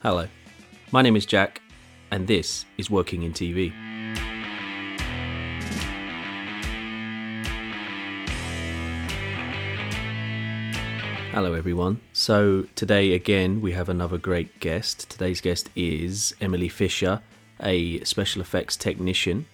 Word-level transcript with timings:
Hello, 0.00 0.28
my 0.92 1.02
name 1.02 1.16
is 1.16 1.26
Jack, 1.26 1.60
and 2.12 2.28
this 2.28 2.64
is 2.76 2.88
Working 2.88 3.24
in 3.24 3.32
TV. 3.32 3.72
Hello, 11.32 11.52
everyone. 11.52 12.00
So, 12.12 12.66
today 12.76 13.12
again, 13.12 13.60
we 13.60 13.72
have 13.72 13.88
another 13.88 14.18
great 14.18 14.60
guest. 14.60 15.10
Today's 15.10 15.40
guest 15.40 15.68
is 15.74 16.32
Emily 16.40 16.68
Fisher, 16.68 17.20
a 17.60 17.98
special 18.04 18.40
effects 18.40 18.76
technician. 18.76 19.46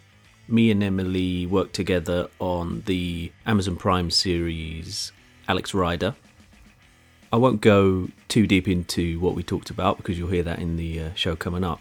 Me 0.46 0.70
and 0.70 0.82
Emily 0.82 1.46
worked 1.46 1.72
together 1.72 2.28
on 2.38 2.82
the 2.84 3.32
Amazon 3.46 3.76
Prime 3.76 4.10
series 4.10 5.10
Alex 5.48 5.72
Rider. 5.72 6.14
I 7.34 7.36
won't 7.36 7.60
go 7.60 8.10
too 8.28 8.46
deep 8.46 8.68
into 8.68 9.18
what 9.18 9.34
we 9.34 9.42
talked 9.42 9.68
about 9.68 9.96
because 9.96 10.16
you'll 10.16 10.28
hear 10.28 10.44
that 10.44 10.60
in 10.60 10.76
the 10.76 11.00
uh, 11.00 11.14
show 11.16 11.34
coming 11.34 11.64
up. 11.64 11.80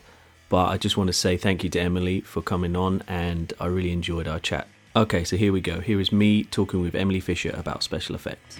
But 0.49 0.69
I 0.69 0.77
just 0.77 0.97
want 0.97 1.09
to 1.09 1.13
say 1.13 1.37
thank 1.37 1.63
you 1.63 1.69
to 1.69 1.79
Emily 1.79 2.21
for 2.21 2.41
coming 2.41 2.75
on, 2.75 3.03
and 3.07 3.53
I 3.59 3.67
really 3.67 3.91
enjoyed 3.91 4.27
our 4.27 4.39
chat. 4.39 4.67
Okay, 4.95 5.23
so 5.23 5.37
here 5.37 5.53
we 5.53 5.61
go. 5.61 5.79
Here 5.79 5.99
is 5.99 6.11
me 6.11 6.43
talking 6.45 6.81
with 6.81 6.95
Emily 6.95 7.19
Fisher 7.19 7.51
about 7.53 7.83
special 7.83 8.15
effects. 8.15 8.57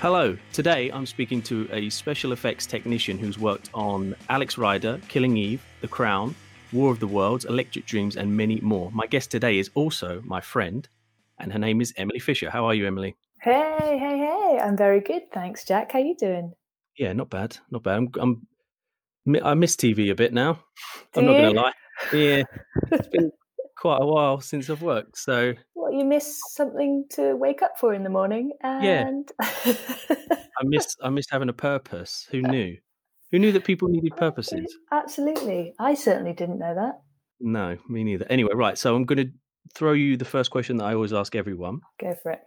Hello. 0.00 0.36
Today 0.52 0.90
I'm 0.90 1.06
speaking 1.06 1.40
to 1.42 1.68
a 1.70 1.88
special 1.90 2.32
effects 2.32 2.66
technician 2.66 3.18
who's 3.18 3.38
worked 3.38 3.70
on 3.72 4.16
Alex 4.28 4.58
Rider, 4.58 5.00
Killing 5.06 5.36
Eve, 5.36 5.64
The 5.82 5.86
Crown, 5.86 6.34
War 6.72 6.90
of 6.90 7.00
the 7.00 7.06
Worlds, 7.06 7.44
Electric 7.44 7.86
Dreams, 7.86 8.16
and 8.16 8.36
many 8.36 8.60
more. 8.60 8.90
My 8.92 9.06
guest 9.06 9.30
today 9.30 9.58
is 9.58 9.70
also 9.74 10.22
my 10.24 10.40
friend, 10.40 10.88
and 11.38 11.52
her 11.52 11.58
name 11.58 11.80
is 11.80 11.92
Emily 11.96 12.18
Fisher. 12.18 12.50
How 12.50 12.64
are 12.66 12.74
you, 12.74 12.86
Emily? 12.86 13.14
Hey, 13.40 13.98
hey, 13.98 14.18
hey! 14.18 14.58
I'm 14.62 14.76
very 14.76 15.00
good, 15.00 15.30
thanks, 15.32 15.64
Jack. 15.64 15.92
How 15.92 15.98
you 15.98 16.14
doing? 16.16 16.52
Yeah, 16.96 17.12
not 17.12 17.30
bad, 17.30 17.56
not 17.70 17.82
bad. 17.82 17.98
I'm, 17.98 18.10
I'm 18.20 18.46
I 19.44 19.54
miss 19.54 19.76
TV 19.76 20.10
a 20.10 20.14
bit 20.14 20.32
now. 20.32 20.54
Do 21.12 21.20
I'm 21.20 21.26
not 21.26 21.32
going 21.32 21.54
to 21.54 21.60
lie. 21.60 21.72
Yeah, 22.12 22.42
it's 22.90 23.08
been 23.08 23.30
quite 23.76 24.00
a 24.00 24.06
while 24.06 24.40
since 24.40 24.68
I've 24.70 24.82
worked, 24.82 25.18
so 25.18 25.54
What 25.74 25.92
you 25.94 26.04
miss 26.04 26.40
something 26.50 27.04
to 27.10 27.36
wake 27.36 27.62
up 27.62 27.72
for 27.78 27.94
in 27.94 28.02
the 28.02 28.10
morning, 28.10 28.52
and 28.62 29.30
Yeah. 29.34 29.74
I 30.58 30.64
miss 30.64 30.96
I 31.02 31.10
miss 31.10 31.26
having 31.30 31.48
a 31.48 31.52
purpose. 31.54 32.26
Who 32.30 32.42
knew? 32.42 32.76
Who 33.32 33.38
knew 33.38 33.52
that 33.52 33.64
people 33.64 33.88
needed 33.88 34.16
purposes? 34.16 34.76
Absolutely, 34.92 35.74
I 35.78 35.94
certainly 35.94 36.32
didn't 36.32 36.58
know 36.58 36.74
that. 36.74 37.00
No, 37.40 37.76
me 37.88 38.04
neither. 38.04 38.26
Anyway, 38.30 38.52
right. 38.54 38.78
So 38.78 38.94
I'm 38.94 39.04
going 39.04 39.26
to 39.26 39.32
throw 39.74 39.94
you 39.94 40.16
the 40.16 40.24
first 40.24 40.50
question 40.50 40.76
that 40.76 40.84
I 40.84 40.94
always 40.94 41.12
ask 41.12 41.34
everyone. 41.34 41.80
Go 42.00 42.14
for 42.22 42.32
it. 42.32 42.40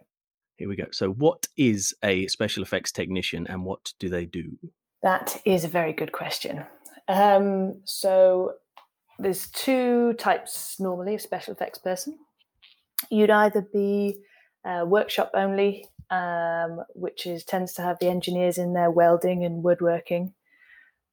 Here 0.56 0.68
we 0.68 0.76
go. 0.76 0.86
So, 0.92 1.10
what 1.10 1.46
is 1.56 1.94
a 2.02 2.26
special 2.28 2.62
effects 2.62 2.92
technician, 2.92 3.46
and 3.46 3.64
what 3.64 3.92
do 3.98 4.08
they 4.08 4.24
do? 4.24 4.56
That 5.02 5.40
is 5.44 5.64
a 5.64 5.68
very 5.68 5.92
good 5.92 6.12
question. 6.12 6.64
Um, 7.08 7.82
so 7.84 8.52
there's 9.18 9.48
two 9.50 10.14
types 10.14 10.76
normally 10.80 11.14
of 11.14 11.20
special 11.20 11.54
effects 11.54 11.78
person. 11.78 12.18
You'd 13.10 13.30
either 13.30 13.66
be 13.72 14.16
uh, 14.64 14.84
workshop 14.86 15.30
only, 15.34 15.86
um, 16.10 16.80
which 16.94 17.26
is 17.26 17.44
tends 17.44 17.74
to 17.74 17.82
have 17.82 17.98
the 18.00 18.08
engineers 18.08 18.58
in 18.58 18.72
there 18.72 18.90
welding 18.90 19.44
and 19.44 19.62
woodworking, 19.62 20.32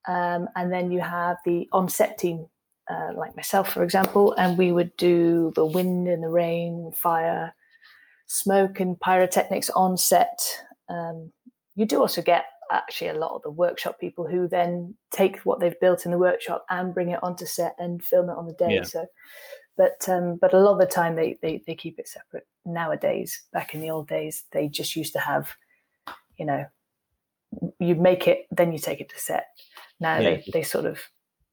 um, 0.08 0.48
and 0.56 0.72
then 0.72 0.92
you 0.92 1.00
have 1.00 1.38
the 1.46 1.68
on-set 1.72 2.18
team, 2.18 2.48
uh, 2.90 3.12
like 3.16 3.36
myself, 3.36 3.72
for 3.72 3.84
example, 3.84 4.34
and 4.34 4.58
we 4.58 4.72
would 4.72 4.96
do 4.98 5.52
the 5.56 5.66
wind 5.66 6.08
and 6.08 6.24
the 6.24 6.30
rain, 6.30 6.92
fire, 6.96 7.54
smoke, 8.28 8.80
and 8.80 9.00
pyrotechnics 9.00 9.70
on 9.70 9.98
set. 9.98 10.40
Um, 10.90 11.32
you 11.76 11.86
do 11.86 12.02
also 12.02 12.22
get 12.22 12.46
actually 12.72 13.10
a 13.10 13.14
lot 13.14 13.36
of 13.36 13.42
the 13.44 13.52
workshop 13.52 14.00
people 14.00 14.28
who 14.28 14.48
then 14.48 14.96
take 15.12 15.38
what 15.40 15.60
they've 15.60 15.80
built 15.80 16.06
in 16.06 16.12
the 16.12 16.18
workshop 16.18 16.66
and 16.70 16.94
bring 16.94 17.10
it 17.10 17.20
onto 17.22 17.46
set 17.46 17.76
and 17.78 18.04
film 18.04 18.30
it 18.30 18.38
on 18.38 18.48
the 18.48 18.54
day. 18.54 18.76
Yeah. 18.76 18.84
So, 18.84 19.06
but 19.78 20.08
um, 20.08 20.38
but 20.40 20.54
a 20.54 20.60
lot 20.60 20.74
of 20.74 20.80
the 20.80 20.86
time 20.86 21.16
they, 21.16 21.38
they 21.42 21.64
they 21.66 21.76
keep 21.76 22.00
it 22.00 22.08
separate. 22.08 22.48
Nowadays, 22.66 23.44
back 23.54 23.74
in 23.74 23.82
the 23.82 23.90
old 23.90 24.08
days, 24.08 24.44
they 24.52 24.68
just 24.68 24.96
used 24.96 25.14
to 25.14 25.20
have, 25.20 25.50
you 26.38 26.46
know, 26.46 26.66
you 27.80 27.96
make 27.96 28.28
it, 28.28 28.46
then 28.52 28.72
you 28.72 28.80
take 28.80 29.02
it 29.02 29.10
to 29.10 29.20
set. 29.20 29.48
Now 30.00 30.20
Yeah. 30.20 30.30
they 30.36 30.44
they 30.54 30.64
sort 30.64 30.86
of 30.86 31.00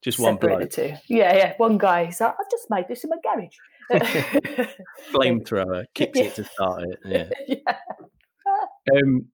Just 0.02 0.18
one 0.18 0.36
bloke, 0.36 0.70
two. 0.70 0.94
Yeah, 1.08 1.34
yeah. 1.36 1.54
One 1.58 1.78
guy, 1.78 2.06
he's 2.06 2.20
like, 2.20 2.34
I 2.38 2.44
just 2.50 2.70
made 2.70 2.86
this 2.88 3.04
in 3.04 3.10
my 3.10 3.16
garage. 3.22 3.56
flamethrower, 5.12 5.84
kicks 5.94 6.18
it 6.18 6.34
to 6.36 6.44
start 6.44 6.84
it. 6.84 6.98
Yeah. 7.04 7.28
yeah. 7.66 8.96
Um, 8.96 9.26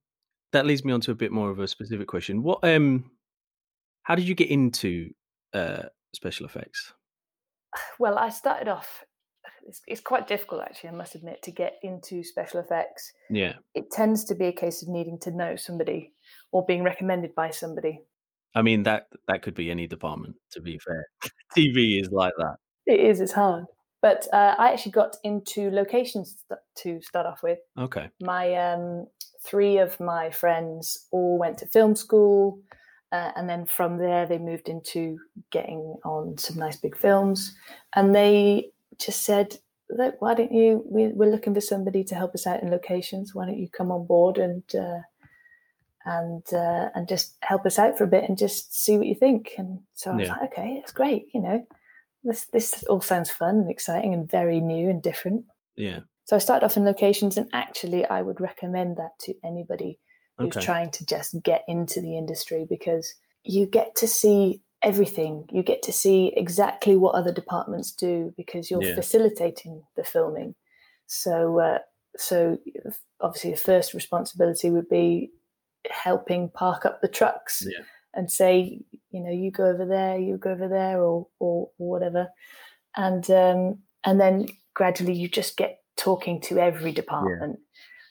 that 0.52 0.66
leads 0.66 0.84
me 0.84 0.92
on 0.92 1.00
to 1.02 1.10
a 1.10 1.14
bit 1.14 1.32
more 1.32 1.50
of 1.50 1.58
a 1.58 1.68
specific 1.68 2.08
question. 2.08 2.42
What 2.42 2.60
um, 2.62 3.10
how 4.02 4.14
did 4.14 4.28
you 4.28 4.34
get 4.34 4.50
into 4.50 5.10
uh 5.52 5.84
special 6.14 6.46
effects? 6.46 6.92
Well, 7.98 8.18
I 8.18 8.30
started 8.30 8.68
off. 8.68 9.04
It's, 9.66 9.82
it's 9.86 10.00
quite 10.00 10.28
difficult, 10.28 10.62
actually. 10.62 10.90
I 10.90 10.92
must 10.94 11.14
admit, 11.14 11.42
to 11.42 11.50
get 11.50 11.74
into 11.82 12.22
special 12.22 12.60
effects. 12.60 13.12
Yeah. 13.28 13.54
It 13.74 13.90
tends 13.90 14.24
to 14.26 14.34
be 14.34 14.46
a 14.46 14.52
case 14.52 14.82
of 14.82 14.88
needing 14.88 15.18
to 15.20 15.30
know 15.30 15.56
somebody 15.56 16.12
or 16.52 16.64
being 16.66 16.82
recommended 16.82 17.34
by 17.34 17.50
somebody. 17.50 18.00
I 18.54 18.62
mean 18.62 18.84
that 18.84 19.08
that 19.28 19.42
could 19.42 19.54
be 19.54 19.70
any 19.70 19.86
department. 19.86 20.36
To 20.52 20.60
be 20.60 20.78
fair, 20.78 21.06
TV 21.56 22.00
is 22.00 22.10
like 22.10 22.32
that. 22.38 22.56
It 22.86 23.00
is. 23.00 23.20
It's 23.20 23.32
hard. 23.32 23.64
But 24.02 24.26
uh, 24.32 24.54
I 24.58 24.72
actually 24.72 24.92
got 24.92 25.16
into 25.24 25.70
locations 25.70 26.36
to 26.78 27.00
start 27.02 27.26
off 27.26 27.42
with. 27.42 27.58
Okay. 27.78 28.08
My 28.20 28.54
um, 28.54 29.06
three 29.44 29.78
of 29.78 29.98
my 29.98 30.30
friends 30.30 31.06
all 31.10 31.38
went 31.38 31.58
to 31.58 31.66
film 31.66 31.96
school, 31.96 32.60
uh, 33.10 33.32
and 33.36 33.48
then 33.48 33.66
from 33.66 33.98
there 33.98 34.26
they 34.26 34.38
moved 34.38 34.68
into 34.68 35.18
getting 35.50 35.96
on 36.04 36.38
some 36.38 36.56
nice 36.56 36.76
big 36.76 36.96
films. 36.96 37.54
And 37.94 38.14
they 38.14 38.70
just 38.98 39.24
said, 39.24 39.56
"Look, 39.90 40.20
why 40.20 40.34
don't 40.34 40.52
you? 40.52 40.84
We, 40.88 41.08
we're 41.08 41.30
looking 41.30 41.54
for 41.54 41.60
somebody 41.60 42.04
to 42.04 42.14
help 42.14 42.34
us 42.34 42.46
out 42.46 42.62
in 42.62 42.70
locations. 42.70 43.34
Why 43.34 43.46
don't 43.46 43.58
you 43.58 43.68
come 43.68 43.90
on 43.90 44.06
board 44.06 44.38
and 44.38 44.62
uh, 44.74 45.00
and 46.06 46.44
uh, 46.54 46.90
and 46.94 47.08
just 47.08 47.36
help 47.42 47.66
us 47.66 47.78
out 47.78 47.98
for 47.98 48.04
a 48.04 48.08
bit 48.08 48.24
and 48.28 48.38
just 48.38 48.74
see 48.74 48.98
what 48.98 49.08
you 49.08 49.16
think?" 49.16 49.52
And 49.58 49.80
so 49.94 50.12
I 50.12 50.18
was 50.20 50.28
Yeah. 50.28 50.30
like, 50.30 50.52
"Okay, 50.52 50.80
it's 50.82 50.92
great. 50.92 51.28
You 51.34 51.42
know, 51.42 51.66
this 52.24 52.46
this 52.46 52.84
all 52.84 53.02
sounds 53.02 53.30
fun 53.30 53.56
and 53.56 53.70
exciting 53.70 54.14
and 54.14 54.30
very 54.30 54.60
new 54.60 54.90
and 54.90 55.02
different." 55.02 55.46
Yeah. 55.76 56.00
So 56.24 56.36
I 56.36 56.40
started 56.40 56.66
off 56.66 56.76
in 56.76 56.84
locations, 56.84 57.36
and 57.36 57.48
actually, 57.52 58.04
I 58.06 58.22
would 58.22 58.40
recommend 58.40 58.96
that 58.96 59.18
to 59.20 59.34
anybody 59.44 59.98
who's 60.40 60.56
Okay. 60.56 60.60
trying 60.64 60.90
to 60.92 61.06
just 61.06 61.40
get 61.42 61.64
into 61.68 62.00
the 62.00 62.16
industry 62.18 62.66
because 62.68 63.14
you 63.44 63.66
get 63.66 63.94
to 63.96 64.08
see 64.08 64.62
everything. 64.82 65.48
You 65.52 65.62
get 65.62 65.82
to 65.82 65.92
see 65.92 66.32
exactly 66.36 66.96
what 66.96 67.14
other 67.14 67.32
departments 67.32 67.92
do 67.92 68.34
because 68.36 68.70
you're 68.70 68.82
Yeah. 68.82 68.94
facilitating 68.94 69.84
the 69.96 70.04
filming. 70.04 70.54
So, 71.06 71.60
uh, 71.60 71.78
so 72.16 72.58
obviously, 73.20 73.52
the 73.52 73.56
first 73.56 73.94
responsibility 73.94 74.70
would 74.70 74.88
be 74.88 75.30
helping 75.90 76.48
park 76.50 76.84
up 76.86 77.00
the 77.00 77.08
trucks 77.08 77.62
Yeah. 77.66 77.84
and 78.14 78.30
say, 78.30 78.80
you 79.10 79.20
know, 79.20 79.30
you 79.30 79.50
go 79.50 79.64
over 79.66 79.84
there, 79.86 80.18
you 80.18 80.36
go 80.38 80.50
over 80.50 80.68
there, 80.68 81.00
or 81.02 81.28
or, 81.38 81.70
or 81.78 81.90
whatever, 81.90 82.28
and 82.96 83.28
um, 83.30 83.78
and 84.04 84.20
then 84.20 84.48
gradually 84.74 85.14
you 85.14 85.28
just 85.28 85.56
get 85.56 85.80
talking 85.96 86.40
to 86.42 86.58
every 86.58 86.92
department. 86.92 87.58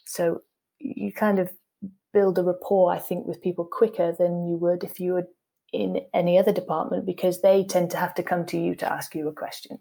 So 0.06 0.42
you 0.80 1.12
kind 1.14 1.40
of 1.40 1.52
build 2.14 2.38
a 2.40 2.44
rapport, 2.44 2.92
I 2.92 3.00
think, 3.00 3.28
with 3.28 3.42
people 3.42 3.66
quicker 3.66 4.16
than 4.18 4.48
you 4.48 4.58
would 4.58 4.84
if 4.84 5.00
you 5.00 5.14
were 5.14 5.28
in 5.74 6.02
any 6.14 6.38
other 6.38 6.54
department 6.54 7.06
because 7.06 7.42
they 7.42 7.64
tend 7.66 7.92
to 7.92 7.98
have 7.98 8.14
to 8.16 8.24
come 8.24 8.46
to 8.46 8.58
you 8.58 8.76
to 8.76 8.92
ask 8.92 9.14
you 9.16 9.28
a 9.28 9.34
question. 9.34 9.78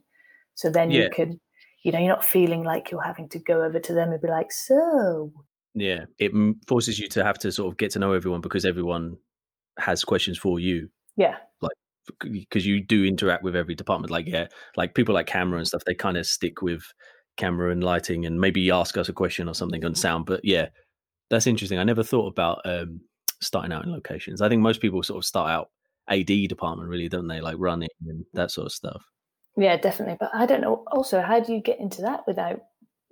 So 0.55 0.69
then 0.70 0.91
Yeah. 0.91 1.05
you 1.05 1.11
can, 1.11 1.41
you 1.82 1.93
know, 1.93 1.99
you're 1.99 2.08
not 2.08 2.25
feeling 2.25 2.64
like 2.64 2.91
you're 2.91 3.02
having 3.02 3.29
to 3.31 3.38
go 3.38 3.62
over 3.62 3.79
to 3.79 3.93
them 3.94 4.11
and 4.12 4.20
be 4.20 4.29
like, 4.29 4.50
so 4.52 5.32
Yeah. 5.75 6.05
It 6.19 6.32
forces 6.67 6.99
you 6.99 7.09
to 7.09 7.25
have 7.25 7.38
to 7.41 7.53
sort 7.53 7.73
of 7.73 7.79
get 7.79 7.91
to 7.93 7.99
know 7.99 8.12
everyone 8.12 8.41
because 8.41 8.65
everyone 8.65 9.17
has 9.79 10.05
questions 10.05 10.38
for 10.38 10.61
you 10.61 10.88
yeah, 11.17 11.37
Like, 11.61 11.73
because 12.21 12.67
you 12.67 12.82
do 12.82 13.05
interact 13.05 13.44
with 13.44 13.56
every 13.56 13.75
department. 13.75 14.11
Like 14.11 14.26
yeah, 14.26 14.49
like 14.76 14.94
people 14.94 15.15
like 15.15 15.26
camera 15.26 15.59
and 15.59 15.67
stuff. 15.67 15.85
They 15.85 15.94
kind 15.94 16.17
of 16.17 16.26
stick 16.26 16.61
with 16.61 16.82
camera 17.37 17.71
and 17.71 17.82
lighting 17.82 18.26
and 18.26 18.41
maybe 18.41 18.71
ask 18.71 18.97
us 18.97 19.09
a 19.09 19.12
question 19.12 19.49
or 19.49 19.55
something 19.55 19.85
on 19.85 19.94
sound. 19.94 20.26
But 20.26 20.41
yeah, 20.44 20.69
that's 21.31 21.47
interesting. 21.47 21.79
I 21.79 21.85
never 21.85 22.03
thought 22.03 22.27
about 22.27 22.61
um, 22.65 23.00
starting 23.41 23.73
out 23.73 23.85
in 23.85 23.93
locations. 23.93 24.43
I 24.43 24.49
think 24.49 24.61
most 24.61 24.81
people 24.81 25.03
sort 25.03 25.19
of 25.19 25.25
start 25.25 25.50
out 25.50 25.70
AD 26.09 26.27
department, 26.27 26.88
really, 26.88 27.09
don't 27.09 27.29
they? 27.29 27.41
Like 27.41 27.56
running 27.59 27.88
and 28.06 28.25
that 28.35 28.50
sort 28.50 28.67
of 28.67 28.73
stuff. 28.73 29.03
yeah, 29.56 29.77
definitely. 29.77 30.17
But 30.19 30.31
I 30.35 30.47
don't 30.47 30.61
know. 30.61 30.85
Also, 30.88 31.23
how 31.23 31.41
do 31.41 31.55
you 31.55 31.61
get 31.61 31.81
into 31.81 32.03
that 32.03 32.27
without 32.27 32.61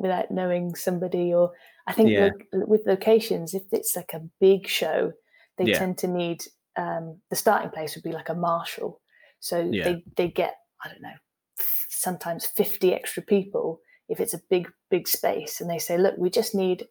without 0.03 0.31
knowing 0.31 0.75
somebody? 0.75 1.33
Or 1.33 1.53
I 1.87 1.93
think 1.95 2.11
Yeah. 2.11 2.31
lo- 2.53 2.67
with 2.67 2.83
locations, 2.87 3.55
if 3.55 3.63
it's 3.73 3.97
like 3.97 4.13
a 4.13 4.21
big 4.41 4.67
show, 4.69 5.13
they 5.57 5.65
Yeah. 5.65 5.79
tend 5.79 5.99
to 5.99 6.09
need 6.09 6.43
um, 6.77 7.21
the 7.29 7.37
starting 7.37 7.71
place 7.71 7.95
would 7.95 8.03
be 8.05 8.13
like 8.13 8.31
a 8.31 8.35
marshal. 8.35 9.01
So 9.41 9.61
Yeah. 9.61 9.85
they 9.85 10.05
they 10.17 10.29
get 10.29 10.57
I 10.85 10.89
don't 10.89 11.03
know 11.03 11.17
sometimes 11.91 12.47
fifty 12.47 12.93
extra 12.95 13.23
people 13.23 13.81
if 14.09 14.21
it's 14.21 14.35
a 14.35 14.41
big 14.51 14.69
big 14.91 15.07
space 15.07 15.61
and 15.61 15.71
they 15.71 15.79
say 15.79 15.97
look 15.99 16.17
we 16.19 16.31
just 16.31 16.55
need 16.55 16.89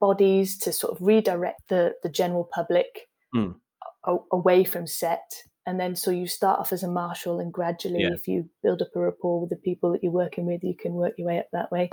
bodies 0.00 0.56
to 0.58 0.72
sort 0.72 0.92
of 0.92 1.04
redirect 1.06 1.68
the 1.68 1.94
the 2.02 2.08
general 2.08 2.44
public 2.44 3.08
Mm. 3.34 3.58
a- 4.04 4.18
away 4.30 4.62
from 4.64 4.86
set 4.86 5.42
and 5.66 5.80
then 5.80 5.96
so 5.96 6.10
you 6.12 6.26
start 6.28 6.60
off 6.60 6.72
as 6.72 6.82
a 6.84 6.88
marshal 6.88 7.40
and 7.40 7.52
gradually 7.52 8.02
Yeah. 8.02 8.14
if 8.14 8.28
you 8.28 8.48
build 8.62 8.80
up 8.82 8.94
a 8.94 9.00
rapport 9.00 9.40
with 9.40 9.50
the 9.50 9.56
people 9.56 9.90
that 9.92 10.02
you're 10.02 10.12
working 10.12 10.46
with 10.46 10.62
you 10.62 10.74
can 10.76 10.94
work 10.94 11.14
your 11.18 11.26
way 11.26 11.38
up 11.40 11.48
that 11.52 11.70
way 11.72 11.90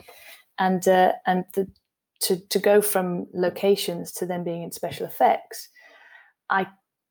and 0.59 0.87
uh, 0.87 1.13
and 1.25 1.45
the, 1.55 1.67
to 2.21 2.37
to 2.49 2.59
go 2.59 2.81
from 2.81 3.27
locations 3.33 4.11
to 4.13 4.25
then 4.25 4.43
being 4.43 4.63
in 4.63 4.71
special 4.71 5.05
effects 5.05 5.69
i 6.49 6.65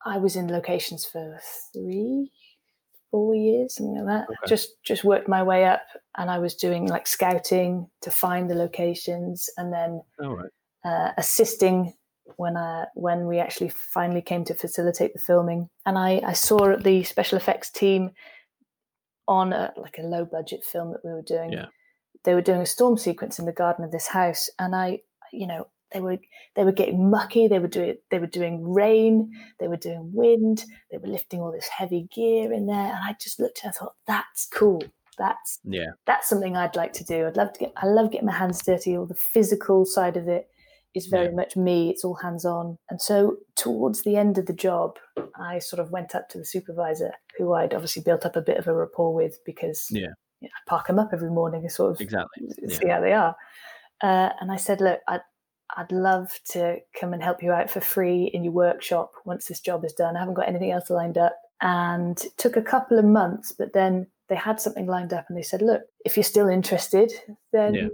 i 0.06 0.16
was 0.18 0.36
in 0.36 0.48
locations 0.48 1.04
for 1.04 1.38
three 1.72 2.30
four 3.10 3.34
years 3.34 3.74
something 3.74 3.96
like 3.96 4.06
that 4.06 4.26
Okay. 4.30 4.48
just 4.48 4.82
just 4.82 5.04
worked 5.04 5.28
my 5.28 5.42
way 5.42 5.64
up 5.64 5.82
and 6.16 6.30
i 6.30 6.38
was 6.38 6.54
doing 6.54 6.86
like 6.88 7.06
scouting 7.06 7.86
to 8.00 8.10
find 8.10 8.48
the 8.48 8.54
locations 8.54 9.50
and 9.56 9.72
then 9.72 10.00
All 10.20 10.36
right. 10.36 10.50
uh, 10.84 11.12
assisting 11.18 11.92
when 12.36 12.56
I 12.56 12.86
when 12.94 13.26
we 13.26 13.38
actually 13.38 13.70
finally 13.70 14.22
came 14.22 14.44
to 14.44 14.54
facilitate 14.54 15.12
the 15.12 15.18
filming. 15.18 15.68
And 15.86 15.98
I, 15.98 16.20
I 16.24 16.32
saw 16.32 16.76
the 16.76 17.02
special 17.04 17.36
effects 17.36 17.70
team 17.70 18.10
on 19.28 19.52
a, 19.52 19.72
like 19.76 19.98
a 19.98 20.02
low 20.02 20.24
budget 20.24 20.64
film 20.64 20.92
that 20.92 21.04
we 21.04 21.12
were 21.12 21.22
doing. 21.22 21.52
Yeah. 21.52 21.66
They 22.24 22.34
were 22.34 22.42
doing 22.42 22.60
a 22.60 22.66
storm 22.66 22.96
sequence 22.96 23.38
in 23.38 23.46
the 23.46 23.52
garden 23.52 23.84
of 23.84 23.90
this 23.92 24.06
house, 24.08 24.48
and 24.58 24.74
I, 24.74 25.00
you 25.32 25.46
know, 25.46 25.66
they 25.92 26.00
were 26.00 26.18
they 26.56 26.64
were 26.64 26.72
getting 26.72 27.10
mucky. 27.10 27.48
They 27.48 27.58
were 27.58 27.68
doing 27.68 27.96
they 28.10 28.18
were 28.18 28.26
doing 28.26 28.72
rain. 28.72 29.30
They 29.60 29.68
were 29.68 29.76
doing 29.76 30.10
wind. 30.14 30.64
They 30.90 30.98
were 30.98 31.08
lifting 31.08 31.40
all 31.40 31.52
this 31.52 31.68
heavy 31.68 32.08
gear 32.14 32.52
in 32.52 32.66
there, 32.66 32.76
and 32.76 32.98
I 33.02 33.16
just 33.20 33.40
looked 33.40 33.60
and 33.64 33.70
I 33.74 33.76
thought, 33.78 33.94
that's 34.06 34.46
cool. 34.46 34.82
That's 35.18 35.58
Yeah. 35.64 35.90
that's 36.06 36.28
something 36.28 36.56
I'd 36.56 36.76
like 36.76 36.92
to 36.94 37.04
do. 37.04 37.26
I'd 37.26 37.36
love 37.36 37.52
to 37.54 37.58
get. 37.60 37.72
I 37.76 37.86
love 37.86 38.10
getting 38.10 38.26
my 38.26 38.32
hands 38.32 38.62
dirty. 38.64 38.96
All 38.96 39.06
the 39.06 39.14
physical 39.14 39.84
side 39.84 40.16
of 40.16 40.26
it 40.28 40.48
is 40.94 41.06
very 41.06 41.26
Yeah. 41.26 41.32
much 41.34 41.56
me. 41.56 41.90
It's 41.90 42.04
all 42.04 42.14
hands 42.14 42.44
on. 42.46 42.76
And 42.88 43.00
so 43.00 43.36
towards 43.56 44.02
the 44.02 44.16
end 44.16 44.38
of 44.38 44.46
the 44.46 44.52
job, 44.54 44.96
I 45.38 45.58
sort 45.58 45.80
of 45.80 45.90
went 45.90 46.14
up 46.14 46.28
to 46.30 46.38
the 46.38 46.44
supervisor, 46.44 47.12
who 47.36 47.52
I'd 47.52 47.74
obviously 47.74 48.02
built 48.02 48.24
up 48.24 48.36
a 48.36 48.42
bit 48.42 48.56
of 48.58 48.66
a 48.66 48.74
rapport 48.74 49.12
with 49.12 49.38
because 49.44 49.86
Yeah. 49.90 50.12
You 50.42 50.48
know, 50.48 50.54
I 50.54 50.68
park 50.68 50.86
them 50.88 50.98
up 50.98 51.10
every 51.12 51.30
morning 51.30 51.62
and 51.62 51.72
sort 51.72 51.92
of 51.92 52.00
Exactly. 52.00 52.48
Yeah. 52.62 52.78
see 52.78 52.88
how 52.88 53.00
they 53.00 53.12
are. 53.12 53.36
Uh, 54.02 54.30
and 54.40 54.50
I 54.52 54.56
said, 54.56 54.80
look, 54.80 55.00
I'd 55.08 55.20
I'd 55.76 55.90
love 55.92 56.28
to 56.50 56.76
come 57.00 57.14
and 57.14 57.22
help 57.22 57.42
you 57.42 57.50
out 57.52 57.70
for 57.70 57.80
free 57.80 58.30
in 58.34 58.44
your 58.44 58.52
workshop 58.52 59.12
once 59.24 59.46
this 59.46 59.60
job 59.60 59.84
is 59.86 59.94
done. 59.94 60.16
I 60.16 60.20
haven't 60.20 60.34
got 60.34 60.48
anything 60.48 60.70
else 60.70 60.90
lined 60.90 61.16
up. 61.16 61.34
And 61.62 62.20
it 62.22 62.36
took 62.36 62.56
a 62.56 62.62
couple 62.62 62.98
of 62.98 63.06
months, 63.06 63.52
but 63.56 63.72
then 63.72 64.06
they 64.28 64.34
had 64.34 64.60
something 64.60 64.86
lined 64.86 65.14
up 65.14 65.24
and 65.28 65.38
they 65.38 65.42
said, 65.42 65.62
look, 65.62 65.80
if 66.04 66.14
you're 66.16 66.24
still 66.24 66.48
interested, 66.48 67.10
then 67.52 67.74
Yeah. 67.74 67.88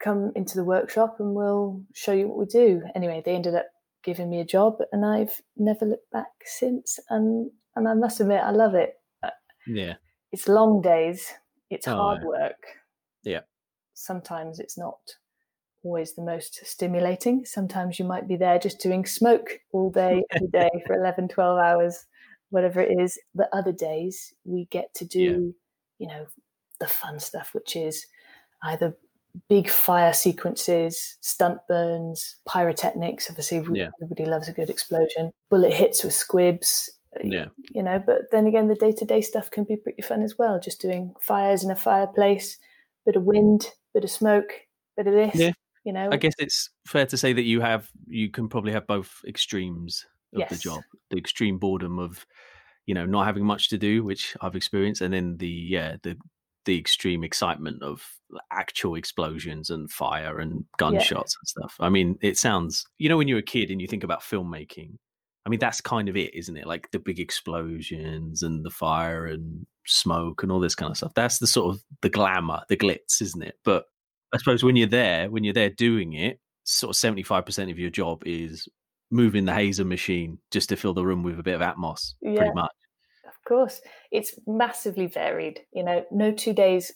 come 0.00 0.32
into 0.36 0.56
the 0.56 0.64
workshop 0.64 1.16
and 1.18 1.34
we'll 1.34 1.82
show 1.92 2.12
you 2.12 2.28
what 2.28 2.38
we 2.38 2.46
do. 2.46 2.82
Anyway, 2.94 3.20
they 3.22 3.34
ended 3.34 3.54
up 3.54 3.66
giving 4.04 4.30
me 4.30 4.40
a 4.40 4.44
job 4.46 4.78
and 4.92 5.04
I've 5.04 5.38
never 5.56 5.84
looked 5.84 6.10
back 6.10 6.28
since. 6.46 6.98
And, 7.10 7.50
and 7.76 7.86
I 7.88 7.92
must 7.94 8.20
admit, 8.20 8.40
I 8.42 8.52
love 8.52 8.74
it. 8.74 8.94
Yeah. 9.66 9.94
It's 10.32 10.48
long 10.48 10.80
days, 10.80 11.26
it's 11.70 11.86
Oh, 11.88 11.96
hard 11.96 12.24
work. 12.24 12.62
Yeah. 13.22 13.40
Sometimes 13.94 14.58
it's 14.60 14.78
not 14.78 14.98
always 15.82 16.14
the 16.14 16.22
most 16.22 16.64
stimulating. 16.66 17.44
Sometimes 17.44 17.98
you 17.98 18.04
might 18.04 18.26
be 18.28 18.36
there 18.36 18.58
just 18.58 18.80
doing 18.80 19.04
smoke 19.06 19.48
all 19.72 19.90
day, 19.90 20.22
every 20.32 20.48
day 20.52 20.70
for 20.86 20.94
11, 20.94 21.28
12 21.28 21.58
hours, 21.58 22.06
whatever 22.50 22.80
it 22.80 22.98
is. 23.00 23.18
But 23.34 23.48
other 23.52 23.72
days 23.72 24.32
we 24.44 24.66
get 24.70 24.92
to 24.94 25.04
do, 25.04 25.54
Yeah. 25.98 26.06
you 26.06 26.08
know, 26.08 26.26
the 26.80 26.86
fun 26.86 27.18
stuff, 27.18 27.50
which 27.54 27.76
is 27.76 28.06
either 28.64 28.96
big 29.48 29.68
fire 29.68 30.12
sequences, 30.12 31.16
stunt 31.20 31.58
burns, 31.68 32.36
pyrotechnics. 32.48 33.28
Obviously, 33.30 33.62
Yeah. 33.72 33.90
everybody 34.02 34.24
loves 34.24 34.48
a 34.48 34.52
good 34.52 34.70
explosion. 34.70 35.32
Bullet 35.50 35.72
hits 35.74 36.02
with 36.02 36.14
squibs. 36.14 36.90
Yeah. 37.22 37.46
You 37.70 37.82
know, 37.82 38.02
but 38.04 38.30
then 38.30 38.46
again, 38.46 38.68
the 38.68 38.74
day 38.74 38.92
to 38.92 39.04
day 39.04 39.20
stuff 39.20 39.50
can 39.50 39.64
be 39.64 39.76
pretty 39.76 40.02
fun 40.02 40.22
as 40.22 40.36
well. 40.38 40.60
Just 40.60 40.80
doing 40.80 41.14
fires 41.20 41.64
in 41.64 41.70
a 41.70 41.76
fireplace, 41.76 42.58
bit 43.04 43.16
of 43.16 43.24
wind, 43.24 43.66
bit 43.94 44.04
of 44.04 44.10
smoke, 44.10 44.52
bit 44.96 45.06
of 45.06 45.14
this. 45.14 45.34
Yeah. 45.34 45.52
You 45.84 45.92
know, 45.92 46.10
I 46.12 46.16
guess 46.16 46.34
it's 46.38 46.68
fair 46.86 47.06
to 47.06 47.16
say 47.16 47.32
that 47.32 47.44
you 47.44 47.60
have 47.60 47.88
you 48.06 48.30
can 48.30 48.48
probably 48.48 48.72
have 48.72 48.86
both 48.86 49.22
extremes 49.26 50.04
of 50.34 50.48
the 50.48 50.56
job. 50.56 50.82
The 51.10 51.16
extreme 51.16 51.58
boredom 51.58 51.98
of, 51.98 52.26
you 52.84 52.94
know, 52.94 53.06
not 53.06 53.24
having 53.24 53.44
much 53.44 53.70
to 53.70 53.78
do, 53.78 54.04
which 54.04 54.36
I've 54.42 54.56
experienced, 54.56 55.00
and 55.00 55.14
then 55.14 55.38
the 55.38 55.48
yeah, 55.48 55.96
the 56.02 56.18
the 56.66 56.78
extreme 56.78 57.24
excitement 57.24 57.82
of 57.82 58.06
actual 58.52 58.96
explosions 58.96 59.70
and 59.70 59.90
fire 59.90 60.38
and 60.38 60.66
gunshots 60.76 61.34
and 61.40 61.48
stuff. 61.48 61.76
I 61.80 61.88
mean, 61.88 62.18
it 62.20 62.36
sounds 62.36 62.84
you 62.98 63.08
know 63.08 63.16
when 63.16 63.28
you're 63.28 63.38
a 63.38 63.42
kid 63.42 63.70
and 63.70 63.80
you 63.80 63.86
think 63.88 64.04
about 64.04 64.20
filmmaking. 64.20 64.98
I 65.48 65.50
mean, 65.50 65.60
that's 65.60 65.80
kind 65.80 66.10
of 66.10 66.16
it, 66.18 66.34
isn't 66.34 66.58
it? 66.58 66.66
Like 66.66 66.90
the 66.90 66.98
big 66.98 67.18
explosions 67.18 68.42
and 68.42 68.62
the 68.66 68.70
fire 68.70 69.24
and 69.24 69.64
smoke 69.86 70.42
and 70.42 70.52
all 70.52 70.60
this 70.60 70.74
kind 70.74 70.90
of 70.90 70.98
stuff. 70.98 71.14
That's 71.14 71.38
the 71.38 71.46
sort 71.46 71.74
of 71.74 71.82
the 72.02 72.10
glamour, 72.10 72.60
the 72.68 72.76
glitz, 72.76 73.22
isn't 73.22 73.42
it? 73.42 73.54
But 73.64 73.86
I 74.34 74.36
suppose 74.36 74.62
when 74.62 74.76
you're 74.76 74.86
there, 74.88 75.30
when 75.30 75.44
you're 75.44 75.54
there 75.54 75.70
doing 75.70 76.12
it, 76.12 76.38
sort 76.64 76.90
of 76.90 76.96
seventy 76.96 77.22
five 77.22 77.46
percent 77.46 77.70
of 77.70 77.78
your 77.78 77.88
job 77.88 78.24
is 78.26 78.68
moving 79.10 79.46
the 79.46 79.54
hazer 79.54 79.86
machine 79.86 80.36
just 80.50 80.68
to 80.68 80.76
fill 80.76 80.92
the 80.92 81.02
room 81.06 81.22
with 81.22 81.38
a 81.40 81.42
bit 81.42 81.54
of 81.58 81.62
atmos, 81.62 82.12
Yeah. 82.20 82.36
pretty 82.36 82.52
much. 82.54 82.70
of 83.26 83.34
course, 83.48 83.80
it's 84.12 84.38
massively 84.46 85.06
varied. 85.06 85.60
You 85.72 85.82
know, 85.82 86.04
no 86.12 86.30
two 86.30 86.52
days 86.52 86.92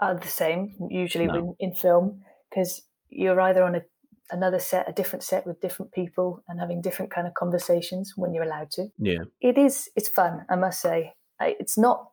are 0.00 0.14
the 0.18 0.28
same. 0.28 0.74
Usually, 0.90 1.24
No. 1.26 1.32
when 1.32 1.56
in 1.60 1.74
film, 1.74 2.22
because 2.50 2.82
you're 3.08 3.40
either 3.40 3.62
on 3.62 3.74
a 3.76 3.80
another 4.30 4.58
set, 4.58 4.88
a 4.88 4.92
different 4.92 5.22
set 5.22 5.46
with 5.46 5.60
different 5.60 5.92
people, 5.92 6.42
and 6.48 6.58
having 6.60 6.80
different 6.80 7.10
kind 7.12 7.26
of 7.26 7.34
conversations 7.34 8.14
when 8.16 8.32
you're 8.34 8.44
allowed 8.44 8.70
to. 8.72 8.88
Yeah, 8.98 9.24
it 9.40 9.58
is 9.58 9.90
it's 9.96 10.08
fun 10.08 10.46
i 10.48 10.56
must 10.56 10.80
say 10.80 11.14
I- 11.40 11.56
it's 11.60 11.76
not 11.76 12.10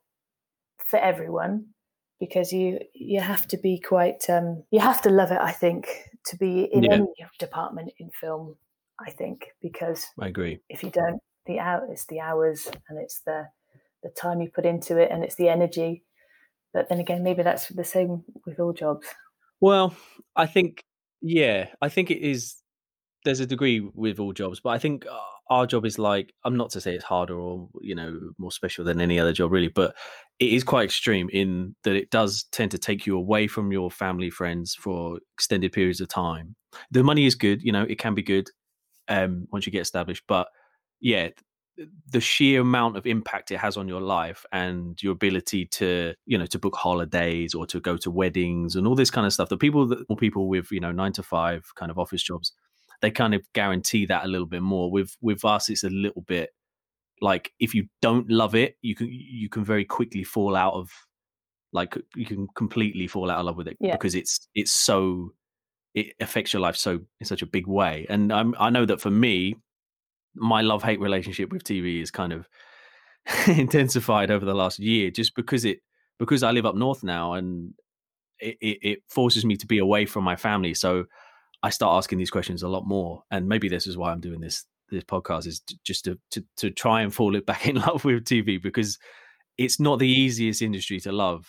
for 0.85 0.97
everyone 0.99 1.67
because 2.19 2.51
you 2.51 2.79
you 2.93 3.21
have 3.21 3.47
to 3.47 3.57
be 3.57 3.79
quite 3.79 4.29
um 4.29 4.63
you 4.71 4.79
have 4.79 5.01
to 5.03 5.09
love 5.09 5.31
it 5.31 5.39
i 5.41 5.51
think 5.51 5.87
to 6.25 6.37
be 6.37 6.63
in 6.73 6.83
Yeah. 6.83 6.93
any 6.95 7.07
department 7.39 7.93
in 7.97 8.09
film 8.19 8.55
i 8.99 9.09
think 9.11 9.47
because 9.61 10.05
I 10.19 10.27
agree. 10.27 10.59
if 10.69 10.83
you 10.83 10.89
don't 10.91 11.21
the 11.45 11.59
out 11.59 11.83
it's 11.89 12.05
the 12.07 12.19
hours 12.19 12.67
and 12.89 13.00
it's 13.00 13.21
the 13.25 13.47
the 14.03 14.09
time 14.09 14.41
you 14.41 14.50
put 14.50 14.65
into 14.65 14.97
it 14.97 15.09
and 15.12 15.24
it's 15.24 15.36
the 15.36 15.50
energy 15.50 16.03
but 16.74 16.89
then 16.89 17.00
again 17.00 17.24
maybe 17.24 17.43
that's 17.43 17.67
the 17.69 17.83
same 17.83 18.24
with 18.45 18.59
all 18.59 18.74
jobs 18.74 19.07
Well, 19.62 19.95
I 20.36 20.47
think, 20.47 20.83
yeah, 21.21 21.67
I 21.81 21.89
think 21.89 22.11
it 22.11 22.19
is. 22.19 22.55
There's 23.23 23.39
a 23.39 23.45
degree 23.45 23.79
with 23.93 24.19
all 24.19 24.33
jobs, 24.33 24.59
but 24.59 24.71
I 24.71 24.79
think 24.79 25.05
uh, 25.05 25.17
our 25.51 25.67
job 25.67 25.85
is 25.85 25.99
like, 25.99 26.33
I'm 26.43 26.57
not 26.57 26.71
to 26.71 26.81
say 26.81 26.95
it's 26.95 27.03
harder 27.03 27.39
or, 27.39 27.69
you 27.81 27.93
know, 27.93 28.19
more 28.39 28.51
special 28.51 28.83
than 28.83 28.99
any 28.99 29.19
other 29.19 29.33
job, 29.33 29.51
really, 29.51 29.67
but 29.67 29.95
it 30.39 30.51
is 30.51 30.63
quite 30.63 30.85
extreme 30.85 31.29
in 31.31 31.75
that 31.83 31.95
it 31.95 32.09
does 32.09 32.45
tend 32.51 32.71
to 32.71 32.79
take 32.79 33.05
you 33.05 33.15
away 33.15 33.47
from 33.47 33.71
your 33.71 33.91
family, 33.91 34.31
friends 34.31 34.73
for 34.73 35.19
extended 35.35 35.71
periods 35.71 36.01
of 36.01 36.07
time. 36.07 36.55
The 36.89 37.03
money 37.03 37.25
is 37.25 37.35
good, 37.35 37.61
you 37.61 37.71
know, 37.71 37.83
it 37.83 37.99
can 37.99 38.15
be 38.15 38.23
good 38.23 38.49
um, 39.07 39.45
once 39.51 39.65
you 39.65 39.71
get 39.71 39.81
established, 39.81 40.23
but 40.27 40.47
yeah, 40.99 41.29
the 42.11 42.19
sheer 42.21 42.61
amount 42.61 42.97
of 42.97 43.05
impact 43.05 43.51
it 43.51 43.57
has 43.57 43.77
on 43.77 43.88
your 43.88 44.01
life 44.01 44.45
and 44.51 45.01
your 45.01 45.13
ability 45.13 45.65
to 45.65 46.13
you 46.25 46.38
know 46.38 46.45
to 46.45 46.59
book 46.59 46.75
holidays 46.75 47.53
or 47.53 47.65
to 47.65 47.79
go 47.79 47.97
to 47.97 48.11
weddings 48.11 48.75
and 48.75 48.88
all 48.88 48.95
this 48.95 49.11
kind 49.11 49.25
of 49.27 49.33
stuff 49.33 49.50
the 49.50 49.57
people 49.57 49.88
that 49.88 50.07
more 50.09 50.17
people 50.17 50.47
with 50.47 50.71
you 50.71 50.79
know 50.79 50.91
nine 50.91 51.11
to 51.13 51.23
five 51.23 51.63
kind 51.75 51.91
of 51.91 51.97
office 52.00 52.23
jobs 52.23 52.53
they 53.01 53.11
kind 53.11 53.33
of 53.33 53.41
guarantee 53.53 54.05
that 54.05 54.25
a 54.25 54.27
little 54.27 54.47
bit 54.47 54.61
more 54.61 54.91
with 54.91 55.15
with 55.21 55.43
us 55.45 55.69
it's 55.69 55.83
a 55.83 55.89
little 55.89 56.21
bit 56.23 56.50
like 57.21 57.51
if 57.59 57.73
you 57.75 57.85
don't 58.01 58.29
love 58.29 58.55
it 58.55 58.77
you 58.81 58.95
can 58.95 59.07
you 59.11 59.50
can 59.50 59.63
very 59.63 59.85
quickly 59.85 60.23
fall 60.23 60.55
out 60.55 60.73
of 60.73 60.89
like 61.73 61.95
you 62.15 62.25
can 62.25 62.47
completely 62.55 63.07
fall 63.07 63.29
out 63.31 63.39
of 63.39 63.45
love 63.45 63.57
with 63.57 63.67
it 63.67 63.77
Yeah. 63.79 63.93
because 63.93 64.15
it's 64.15 64.47
it's 64.55 64.71
so 64.73 65.29
it 65.93 66.13
affects 66.19 66.53
your 66.53 66.61
life 66.61 66.75
so 66.75 67.00
in 67.19 67.25
such 67.25 67.41
a 67.41 67.45
big 67.45 67.67
way 67.67 68.05
and 68.09 68.31
I'm, 68.31 68.55
i 68.59 68.69
know 68.69 68.85
that 68.85 69.01
for 69.01 69.11
me 69.11 69.55
my 70.35 70.61
love 70.61 70.83
hate 70.83 71.00
relationship 71.00 71.51
with 71.51 71.63
TV 71.63 72.01
is 72.01 72.11
kind 72.11 72.33
of 72.33 72.47
intensified 73.47 74.31
over 74.31 74.45
the 74.45 74.53
last 74.53 74.79
year 74.79 75.11
just 75.11 75.35
because 75.35 75.65
it 75.65 75.79
because 76.19 76.43
I 76.43 76.51
live 76.51 76.65
up 76.65 76.75
north 76.75 77.03
now 77.03 77.33
and 77.33 77.73
it, 78.39 78.57
it, 78.61 78.77
it 78.81 79.00
forces 79.07 79.45
me 79.45 79.55
to 79.57 79.67
be 79.67 79.79
away 79.79 80.05
from 80.05 80.23
my 80.23 80.35
family. 80.35 80.73
So 80.73 81.05
I 81.63 81.69
start 81.69 81.97
asking 81.97 82.17
these 82.17 82.31
questions 82.31 82.63
a 82.63 82.67
lot 82.67 82.85
more. 82.85 83.23
And 83.31 83.47
maybe 83.47 83.69
this 83.69 83.88
is 83.88 83.97
why 83.97 84.11
I'm 84.11 84.19
doing 84.19 84.41
this 84.41 84.65
this 84.89 85.03
podcast 85.05 85.47
is 85.47 85.61
just 85.85 86.03
to, 86.03 86.19
to 86.31 86.43
to 86.57 86.69
try 86.69 87.01
and 87.01 87.13
fall 87.13 87.35
it 87.35 87.45
back 87.51 87.67
in 87.67 87.75
love 87.75 88.03
with 88.03 88.25
TV 88.25 88.61
because 88.61 88.97
it's 89.57 89.79
not 89.79 90.00
the 90.00 90.07
easiest 90.07 90.61
industry 90.61 91.00
to 91.01 91.11
love. 91.11 91.47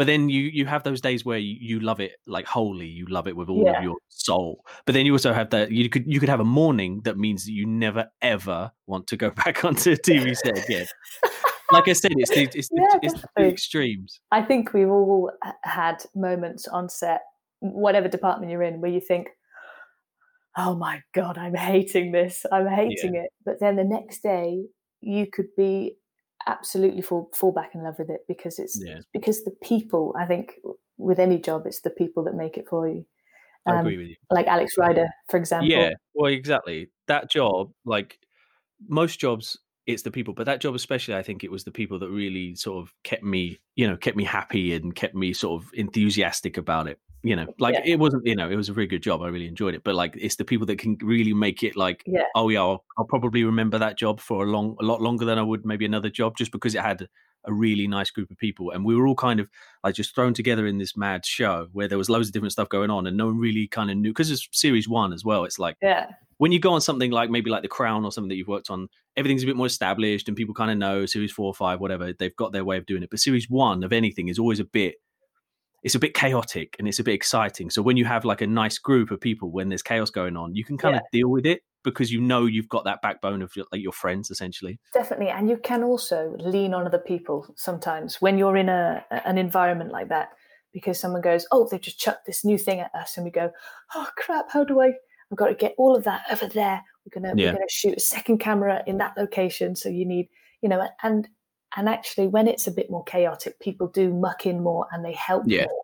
But 0.00 0.06
then 0.06 0.30
you 0.30 0.44
you 0.44 0.64
have 0.64 0.82
those 0.82 1.02
days 1.02 1.26
where 1.26 1.36
you, 1.36 1.56
you 1.60 1.80
love 1.80 2.00
it 2.00 2.12
like 2.26 2.46
wholly, 2.46 2.86
you 2.86 3.04
love 3.04 3.28
it 3.28 3.36
with 3.36 3.50
all 3.50 3.64
Yeah. 3.66 3.76
of 3.76 3.84
your 3.84 3.96
soul. 4.08 4.64
But 4.86 4.94
then 4.94 5.04
you 5.04 5.12
also 5.12 5.34
have 5.34 5.50
that 5.50 5.72
you 5.72 5.90
could 5.90 6.10
you 6.10 6.18
could 6.18 6.30
have 6.30 6.40
a 6.40 6.44
morning 6.60 7.02
that 7.04 7.18
means 7.18 7.44
that 7.44 7.52
you 7.52 7.66
never 7.66 8.10
ever 8.22 8.72
want 8.86 9.08
to 9.08 9.18
go 9.18 9.28
back 9.44 9.62
onto 9.62 9.92
a 9.92 9.96
TV 9.96 10.34
set 10.34 10.56
again. 10.56 10.86
like 11.70 11.86
I 11.86 11.92
said, 11.92 12.12
it's 12.16 12.30
the 12.30 12.44
it's, 12.44 12.70
the, 12.70 12.76
Yeah, 12.80 12.98
it's 13.02 13.22
the 13.36 13.44
extremes. 13.44 14.20
I 14.32 14.40
think 14.40 14.72
we've 14.72 14.88
all 14.88 15.32
had 15.64 16.02
moments 16.14 16.66
on 16.66 16.88
set, 16.88 17.20
whatever 17.58 18.08
department 18.08 18.50
you're 18.50 18.62
in, 18.62 18.80
where 18.80 18.90
you 18.90 19.02
think, 19.02 19.28
"Oh 20.56 20.76
my 20.76 21.02
god, 21.12 21.36
I'm 21.36 21.54
hating 21.54 22.12
this. 22.12 22.46
I'm 22.50 22.66
hating 22.68 23.16
it." 23.16 23.28
But 23.44 23.60
then 23.60 23.76
the 23.76 23.84
next 23.84 24.22
day, 24.22 24.64
you 25.02 25.26
could 25.30 25.48
be 25.58 25.96
absolutely 26.46 27.02
fall 27.02 27.30
fall 27.34 27.52
back 27.52 27.74
in 27.74 27.82
love 27.82 27.96
with 27.98 28.10
it 28.10 28.20
because 28.28 28.58
it's 28.58 28.80
Yeah. 28.82 29.00
because 29.12 29.44
the 29.44 29.52
people. 29.62 30.14
I 30.18 30.26
think 30.26 30.54
with 30.96 31.18
any 31.18 31.38
job, 31.38 31.66
it's 31.66 31.80
the 31.80 31.90
people 31.90 32.24
that 32.24 32.34
make 32.34 32.56
it 32.56 32.68
for 32.68 32.88
you. 32.88 33.04
I 33.66 33.72
Um, 33.72 33.80
agree 33.80 33.96
with 33.98 34.08
you. 34.08 34.16
Like 34.30 34.46
Alex 34.46 34.76
Rider, 34.78 35.08
for 35.28 35.36
example. 35.36 35.70
Yeah, 35.70 35.90
well, 36.14 36.32
exactly. 36.32 36.88
That 37.06 37.30
job, 37.30 37.72
like 37.84 38.18
most 38.88 39.20
jobs, 39.20 39.58
it's 39.86 40.02
the 40.02 40.10
people, 40.10 40.34
but 40.34 40.46
that 40.46 40.60
job 40.60 40.74
especially, 40.74 41.14
I 41.14 41.22
think 41.22 41.42
it 41.44 41.50
was 41.50 41.64
the 41.64 41.70
people 41.70 41.98
that 41.98 42.08
really 42.10 42.54
sort 42.54 42.82
of 42.82 42.94
kept 43.02 43.22
me, 43.22 43.58
you 43.76 43.88
know, 43.88 43.96
kept 43.96 44.16
me 44.16 44.24
happy 44.24 44.74
and 44.74 44.94
kept 44.94 45.14
me 45.14 45.32
sort 45.32 45.62
of 45.62 45.70
enthusiastic 45.74 46.56
about 46.56 46.86
it. 46.88 46.98
You 47.22 47.36
know, 47.36 47.52
like 47.58 47.74
Yeah. 47.74 47.82
it 47.84 47.98
wasn't, 47.98 48.24
you 48.26 48.34
know, 48.34 48.48
it 48.50 48.56
was 48.56 48.70
a 48.70 48.72
very 48.72 48.86
good 48.86 49.02
job. 49.02 49.20
I 49.20 49.28
really 49.28 49.46
enjoyed 49.46 49.74
it, 49.74 49.84
but 49.84 49.94
like 49.94 50.14
it's 50.16 50.36
the 50.36 50.44
people 50.44 50.66
that 50.66 50.78
can 50.78 50.96
really 51.02 51.34
make 51.34 51.62
it 51.62 51.76
like, 51.76 52.02
Yeah. 52.06 52.22
oh 52.34 52.48
yeah, 52.48 52.60
I'll, 52.60 52.84
I'll 52.96 53.04
probably 53.04 53.44
remember 53.44 53.78
that 53.78 53.98
job 53.98 54.20
for 54.20 54.44
a 54.44 54.46
long, 54.50 54.76
a 54.80 54.84
lot 54.84 55.02
longer 55.02 55.24
than 55.26 55.38
I 55.38 55.42
would 55.42 55.66
maybe 55.66 55.84
another 55.84 56.08
job, 56.08 56.36
just 56.36 56.50
because 56.50 56.74
it 56.74 56.80
had 56.80 57.08
a 57.44 57.52
really 57.52 57.86
nice 57.86 58.10
group 58.10 58.30
of 58.30 58.38
people, 58.38 58.70
and 58.70 58.84
we 58.84 58.94
were 58.94 59.06
all 59.06 59.14
kind 59.14 59.40
of 59.40 59.48
like 59.82 59.94
just 59.94 60.14
thrown 60.14 60.34
together 60.34 60.66
in 60.66 60.78
this 60.78 60.96
mad 60.96 61.24
show 61.24 61.68
where 61.72 61.88
there 61.88 61.98
was 61.98 62.10
loads 62.10 62.28
of 62.28 62.32
different 62.32 62.52
stuff 62.52 62.68
going 62.68 62.90
on, 62.90 63.06
and 63.06 63.16
no 63.16 63.26
one 63.26 63.38
really 63.38 63.66
kind 63.66 63.90
of 63.90 63.96
knew 63.96 64.10
because 64.10 64.30
it's 64.30 64.48
series 64.52 64.88
one 64.88 65.12
as 65.12 65.24
well. 65.24 65.44
It's 65.44 65.58
like 65.58 65.76
Yeah. 65.82 66.10
when 66.36 66.52
you 66.52 66.58
go 66.58 66.72
on 66.72 66.80
something 66.80 67.10
like 67.10 67.30
maybe 67.30 67.50
like 67.50 67.62
The 67.62 67.68
Crown 67.68 68.04
or 68.04 68.12
something 68.12 68.28
that 68.28 68.36
you've 68.36 68.48
worked 68.48 68.70
on, 68.70 68.88
everything's 69.16 69.42
a 69.42 69.46
bit 69.46 69.56
more 69.56 69.66
established 69.66 70.28
and 70.28 70.36
people 70.36 70.54
kind 70.54 70.70
of 70.70 70.78
know 70.78 71.06
series 71.06 71.32
four 71.32 71.46
or 71.46 71.54
five, 71.54 71.80
whatever, 71.80 72.12
they've 72.12 72.36
got 72.36 72.52
their 72.52 72.64
way 72.64 72.76
of 72.76 72.86
doing 72.86 73.02
it. 73.02 73.10
But 73.10 73.20
series 73.20 73.48
one 73.48 73.82
of 73.84 73.92
anything 73.92 74.28
is 74.28 74.38
always 74.38 74.60
a 74.60 74.64
bit, 74.64 74.96
it's 75.82 75.94
a 75.94 75.98
bit 75.98 76.14
chaotic 76.14 76.76
and 76.78 76.86
it's 76.86 76.98
a 76.98 77.04
bit 77.04 77.14
exciting. 77.14 77.70
So 77.70 77.82
when 77.82 77.96
you 77.96 78.04
have 78.04 78.24
like 78.24 78.42
a 78.42 78.46
nice 78.46 78.78
group 78.78 79.10
of 79.10 79.20
people, 79.20 79.50
when 79.50 79.68
there's 79.68 79.82
chaos 79.82 80.10
going 80.10 80.36
on, 80.36 80.54
you 80.54 80.64
can 80.64 80.76
kind 80.76 80.94
of 80.96 81.02
deal 81.12 81.28
with 81.28 81.46
it 81.46 81.62
because 81.82 82.12
you 82.12 82.20
know 82.20 82.46
you've 82.46 82.68
got 82.68 82.84
that 82.84 83.00
backbone 83.02 83.42
of 83.42 83.54
your, 83.56 83.66
like 83.72 83.80
your 83.82 83.92
friends 83.92 84.30
essentially. 84.30 84.78
Definitely, 84.92 85.28
and 85.28 85.48
you 85.48 85.56
can 85.56 85.82
also 85.84 86.34
lean 86.38 86.74
on 86.74 86.86
other 86.86 86.98
people 86.98 87.46
sometimes 87.56 88.20
when 88.20 88.38
you're 88.38 88.56
in 88.56 88.68
a 88.68 89.04
an 89.10 89.38
environment 89.38 89.92
like 89.92 90.08
that, 90.08 90.30
because 90.72 90.98
someone 90.98 91.20
goes, 91.22 91.46
"Oh, 91.52 91.66
they've 91.70 91.80
just 91.80 91.98
chucked 92.00 92.26
this 92.26 92.44
new 92.44 92.58
thing 92.58 92.80
at 92.80 92.94
us," 92.94 93.16
and 93.16 93.24
we 93.24 93.30
go, 93.30 93.50
"Oh 93.94 94.08
crap! 94.16 94.50
How 94.50 94.64
do 94.64 94.80
I? 94.80 94.88
I've 95.32 95.38
got 95.38 95.46
to 95.48 95.54
get 95.54 95.74
all 95.78 95.94
of 95.96 96.04
that 96.04 96.24
over 96.30 96.46
there. 96.48 96.82
We're 97.06 97.20
gonna 97.20 97.34
Yeah. 97.36 97.52
we're 97.52 97.58
gonna 97.58 97.68
shoot 97.68 97.96
a 97.96 98.00
second 98.00 98.38
camera 98.38 98.82
in 98.86 98.98
that 98.98 99.16
location, 99.16 99.76
so 99.76 99.88
you 99.88 100.04
need, 100.04 100.28
you 100.62 100.68
know, 100.68 100.88
and 101.02 101.28
and 101.76 101.88
actually, 101.88 102.26
when 102.26 102.48
it's 102.48 102.66
a 102.66 102.72
bit 102.72 102.90
more 102.90 103.04
chaotic, 103.04 103.60
people 103.60 103.86
do 103.88 104.12
muck 104.12 104.44
in 104.46 104.60
more 104.62 104.86
and 104.92 105.04
they 105.04 105.12
help 105.12 105.44
Yeah. 105.46 105.66
more 105.66 105.82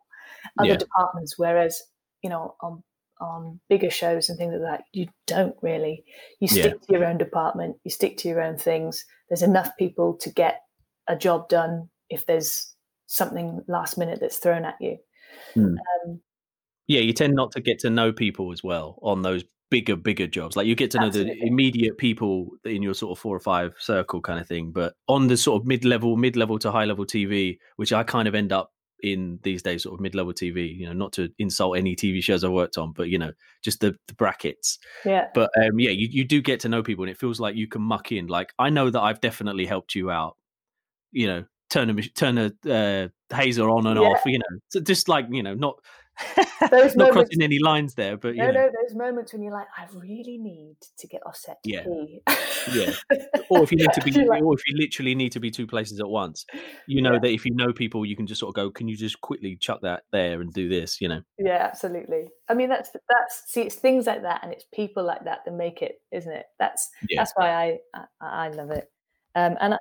other 0.59 0.71
Yeah. 0.71 0.77
departments. 0.77 1.39
Whereas, 1.39 1.83
you 2.23 2.31
know, 2.31 2.57
on 2.61 2.83
on 3.21 3.61
bigger 3.69 3.91
shows 3.91 4.29
and 4.29 4.39
things 4.39 4.53
like 4.53 4.63
that, 4.79 4.85
you 4.93 5.09
don't 5.27 5.57
really. 5.63 6.05
You 6.41 6.49
Yeah. 6.51 6.63
stick 6.63 6.83
to 6.83 6.93
your 6.93 7.05
own 7.05 7.19
department, 7.19 7.77
you 7.85 7.91
stick 7.91 8.17
to 8.19 8.29
your 8.29 8.43
own 8.43 8.57
things. 8.57 9.05
There's 9.29 9.43
enough 9.43 9.71
people 9.79 10.15
to 10.19 10.31
get 10.31 10.63
a 11.09 11.17
job 11.17 11.49
done 11.49 11.89
if 12.11 12.27
there's 12.27 12.75
something 13.07 13.63
last 13.69 13.97
minute 13.99 14.19
that's 14.21 14.39
thrown 14.39 14.65
at 14.65 14.77
you. 14.81 14.99
Hmm. 15.55 15.77
Um, 16.05 16.21
Yeah, 16.89 17.01
you 17.01 17.13
tend 17.13 17.35
not 17.35 17.51
to 17.53 17.61
get 17.61 17.81
to 17.81 17.91
know 17.91 18.13
people 18.13 18.53
as 18.53 18.63
well 18.63 18.99
on 19.03 19.23
those 19.23 19.43
bigger, 19.71 19.97
bigger 19.97 20.29
jobs. 20.29 20.55
Like 20.57 20.69
you 20.69 20.77
get 20.77 20.93
to 20.93 21.01
know 21.01 21.11
the 21.11 21.37
immediate 21.43 21.99
people 21.99 22.51
in 22.65 22.83
your 22.83 22.95
sort 22.95 23.17
of 23.17 23.21
four 23.21 23.35
or 23.35 23.41
five 23.41 23.75
circle 23.79 24.21
kind 24.21 24.39
of 24.39 24.47
thing. 24.47 24.71
But 24.71 24.95
on 25.09 25.27
the 25.27 25.37
sort 25.37 25.61
of 25.61 25.67
mid 25.67 25.85
level, 25.85 26.17
mid 26.17 26.37
level 26.37 26.59
to 26.61 26.71
high 26.71 26.85
level 26.85 27.05
TV, 27.05 27.59
which 27.75 27.93
I 27.93 28.05
kind 28.05 28.29
of 28.29 28.35
end 28.37 28.53
up 28.53 28.73
in 29.03 29.39
these 29.43 29.63
days, 29.63 29.83
sort 29.83 29.95
of 29.95 30.01
mid 30.01 30.15
level 30.15 30.33
TV, 30.33 30.75
you 30.77 30.87
know, 30.87 30.93
not 30.93 31.13
to 31.15 31.31
insult 31.39 31.77
any 31.77 31.95
TV 31.95 32.23
shows 32.23 32.45
I 32.45 32.49
worked 32.49 32.79
on, 32.79 32.93
but 32.93 33.09
you 33.09 33.19
know, 33.19 33.33
just 33.63 33.81
the, 33.81 33.97
the 34.09 34.15
brackets. 34.15 34.79
yeah, 35.05 35.29
But 35.35 35.51
um, 35.57 35.79
yeah, 35.79 35.91
you, 35.91 36.09
you 36.11 36.25
do 36.25 36.41
get 36.41 36.61
to 36.61 36.69
know 36.69 36.83
people 36.83 37.05
and 37.05 37.11
it 37.11 37.19
feels 37.19 37.41
like 37.41 37.57
you 37.57 37.67
can 37.67 37.83
muck 37.83 38.13
in. 38.13 38.27
Like 38.27 38.53
I 38.59 38.71
know 38.71 38.91
that 38.91 39.01
I've 39.01 39.21
definitely 39.21 39.67
helped 39.67 39.95
you 39.95 40.11
out, 40.11 40.37
you 41.13 41.27
know, 41.27 41.45
turn 41.71 41.91
a, 41.91 42.03
turn 42.03 42.39
a 42.39 42.71
uh, 42.71 43.09
hazer 43.35 43.69
on 43.69 43.87
and 43.87 43.99
Yeah. 44.01 44.09
off, 44.09 44.23
you 44.25 44.39
know, 44.39 44.59
so 44.69 44.81
just 44.81 45.09
like, 45.09 45.27
you 45.31 45.43
know, 45.43 45.55
not, 45.55 45.77
Those 46.71 46.97
not 46.97 47.09
moments- 47.09 47.13
crossing 47.13 47.43
any 47.43 47.59
lines 47.59 47.95
there, 47.95 48.17
but 48.17 48.35
you 48.35 48.43
no, 48.43 48.51
know. 48.51 48.67
no, 48.67 48.71
those 48.83 48.97
moments 48.97 49.33
when 49.33 49.43
you're 49.43 49.53
like, 49.53 49.67
I 49.77 49.87
really 49.95 50.39
need 50.39 50.77
to 50.99 51.07
get 51.07 51.21
offset 51.27 51.63
to 51.65 51.71
Yeah. 51.71 51.83
pee. 51.85 52.21
Yeah. 52.73 52.93
or 53.51 53.63
if 53.63 53.71
you 53.73 53.79
need 53.79 53.93
to 53.93 54.01
be, 54.03 54.11
like, 54.25 54.43
or 54.43 54.55
if 54.55 54.61
you 54.67 54.77
literally 54.77 55.15
need 55.15 55.33
to 55.33 55.41
be 55.41 55.51
two 55.51 55.67
places 55.67 56.01
at 56.01 56.09
once, 56.09 56.45
you 56.87 57.03
know 57.03 57.15
Yeah. 57.15 57.19
that 57.21 57.31
if 57.31 57.45
you 57.45 57.55
know 57.55 57.73
people, 57.73 58.05
you 58.07 58.17
can 58.17 58.27
just 58.27 58.41
sort 58.41 58.49
of 58.51 58.55
go, 58.55 58.71
can 58.71 58.89
you 58.89 58.97
just 58.97 59.21
quickly 59.21 59.57
chuck 59.57 59.81
that 59.83 60.05
there 60.13 60.41
and 60.41 60.53
do 60.53 60.69
this, 60.69 61.01
you 61.01 61.09
know? 61.09 61.21
yeah, 61.39 61.59
absolutely. 61.71 62.29
I 62.49 62.55
mean, 62.55 62.69
that's 62.69 62.91
that's 62.91 63.43
see, 63.47 63.63
it's 63.63 63.75
things 63.75 64.07
like 64.07 64.23
that, 64.23 64.41
and 64.43 64.53
it's 64.53 64.65
people 64.75 65.05
like 65.05 65.25
that 65.25 65.41
that 65.45 65.55
make 65.55 65.83
it, 65.83 66.01
isn't 66.13 66.33
it? 66.33 66.47
That's 66.59 66.89
Yeah. 67.09 67.21
that's 67.21 67.33
why 67.37 67.51
I 67.51 67.79
I, 67.95 68.05
I 68.21 68.49
love 68.49 68.71
it. 68.71 68.91
Um, 69.35 69.57
and 69.61 69.75
I, 69.75 69.79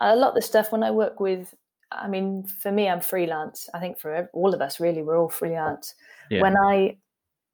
a 0.00 0.16
lot 0.16 0.30
of 0.30 0.34
the 0.34 0.42
stuff 0.42 0.70
when 0.70 0.82
I 0.82 0.90
work 0.90 1.18
with, 1.20 1.54
I 1.90 2.08
mean, 2.08 2.46
for 2.46 2.70
me, 2.70 2.88
I'm 2.88 3.00
freelance. 3.00 3.68
I 3.72 3.80
think 3.80 3.98
for 3.98 4.28
all 4.32 4.54
of 4.54 4.60
us, 4.60 4.80
really, 4.80 5.02
we're 5.02 5.18
all 5.18 5.28
freelance. 5.28 5.94
Yeah. 6.30 6.42
When 6.42 6.56
I 6.56 6.98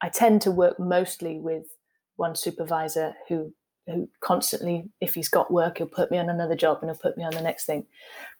I 0.00 0.08
tend 0.08 0.42
to 0.42 0.50
work 0.50 0.78
mostly 0.78 1.38
with 1.38 1.64
one 2.16 2.34
supervisor 2.34 3.14
who 3.28 3.54
who 3.86 4.08
constantly, 4.20 4.90
if 5.00 5.14
he's 5.14 5.28
got 5.28 5.52
work, 5.52 5.78
he'll 5.78 5.86
put 5.86 6.10
me 6.10 6.18
on 6.18 6.30
another 6.30 6.56
job 6.56 6.78
and 6.80 6.90
he'll 6.90 6.98
put 6.98 7.18
me 7.18 7.24
on 7.24 7.34
the 7.34 7.42
next 7.42 7.66
thing. 7.66 7.86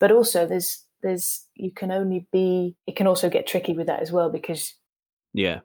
But 0.01 0.11
also, 0.11 0.47
there's 0.47 0.85
there's 1.03 1.47
you 1.55 1.71
can 1.71 1.91
only 1.91 2.27
be. 2.33 2.77
It 2.87 2.97
can 2.97 3.07
also 3.07 3.31
get 3.31 3.47
tricky 3.47 3.75
with 3.75 3.87
that 3.87 4.01
as 4.01 4.11
well 4.11 4.31
because 4.31 4.75
Yeah. 5.33 5.61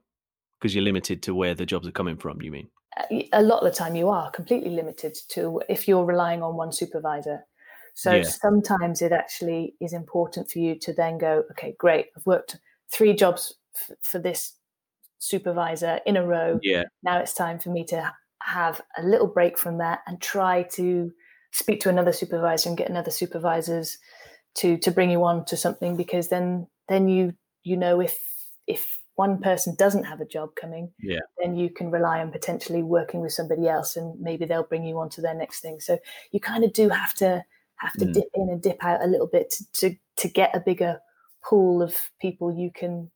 Because 0.60 0.76
you're 0.76 0.84
limited 0.84 1.24
to 1.24 1.34
where 1.34 1.56
the 1.56 1.66
jobs 1.66 1.88
are 1.88 1.92
coming 1.94 2.18
from, 2.18 2.42
you 2.42 2.52
mean? 2.52 2.68
uh, 2.98 3.22
a 3.34 3.42
lot 3.42 3.64
of 3.64 3.72
the 3.72 3.76
time 3.76 3.96
you 3.96 4.10
are 4.10 4.30
completely 4.32 4.72
limited 4.72 5.18
to 5.30 5.62
if 5.70 5.88
you're 5.88 6.06
relying 6.06 6.44
on 6.44 6.56
one 6.56 6.72
supervisor. 6.72 7.46
So 7.94 8.18
Yeah. 8.18 8.24
sometimes 8.24 9.02
it 9.02 9.12
actually 9.12 9.76
is 9.82 9.94
important 9.94 10.50
for 10.52 10.60
you 10.60 10.78
to 10.80 10.94
then 10.94 11.18
go, 11.18 11.44
okay, 11.52 11.76
great, 11.78 12.08
I've 12.16 12.26
worked 12.26 12.58
three 12.92 13.14
jobs 13.14 13.56
f- 13.76 13.98
for 14.02 14.20
this 14.20 14.56
supervisor 15.20 16.00
in 16.06 16.18
a 16.18 16.26
row. 16.26 16.60
Yeah. 16.64 16.84
Now 17.04 17.20
it's 17.20 17.34
time 17.34 17.60
for 17.60 17.70
me 17.70 17.84
to 17.86 18.14
have 18.42 18.82
a 18.98 19.04
little 19.04 19.28
break 19.28 19.58
from 19.58 19.78
that 19.80 20.00
and 20.08 20.22
try 20.22 20.64
to 20.64 21.12
speak 21.52 21.82
to 21.82 21.90
another 21.90 22.14
supervisor 22.14 22.70
and 22.70 22.78
get 22.78 22.90
another 22.90 23.12
supervisors 23.12 23.98
to 24.56 24.78
to 24.78 24.92
bring 24.92 25.12
you 25.12 25.24
on 25.24 25.46
to 25.46 25.58
something 25.58 25.96
because 25.98 26.30
then 26.30 26.68
then 26.88 27.08
you 27.08 27.34
you 27.64 27.78
know 27.78 28.00
if 28.00 28.18
if 28.68 29.00
one 29.16 29.40
person 29.42 29.76
doesn't 29.78 30.06
have 30.06 30.22
a 30.22 30.26
job 30.26 30.56
coming 30.56 30.92
Yeah. 31.00 31.20
then 31.42 31.56
you 31.56 31.70
can 31.70 31.92
rely 31.92 32.20
on 32.22 32.32
potentially 32.32 32.82
working 32.84 33.20
with 33.22 33.34
somebody 33.34 33.68
else 33.68 33.96
and 33.98 34.20
maybe 34.20 34.46
they'll 34.46 34.64
bring 34.64 34.86
you 34.86 34.98
on 35.00 35.10
to 35.10 35.22
their 35.22 35.34
next 35.36 35.60
thing 35.62 35.80
so 35.80 36.00
you 36.32 36.40
kind 36.40 36.64
of 36.64 36.72
do 36.74 36.90
have 36.90 37.14
to 37.16 37.44
have 37.80 37.94
to 37.94 38.06
Mm. 38.06 38.14
dip 38.14 38.26
in 38.36 38.50
and 38.50 38.62
dip 38.62 38.84
out 38.84 39.04
a 39.04 39.08
little 39.08 39.28
bit 39.28 39.50
to, 39.52 39.66
to 39.74 39.96
to 40.18 40.28
get 40.28 40.56
a 40.56 40.60
bigger 40.60 41.00
pool 41.44 41.82
of 41.82 41.96
people 42.22 42.52
you 42.54 42.70
can 42.76 43.10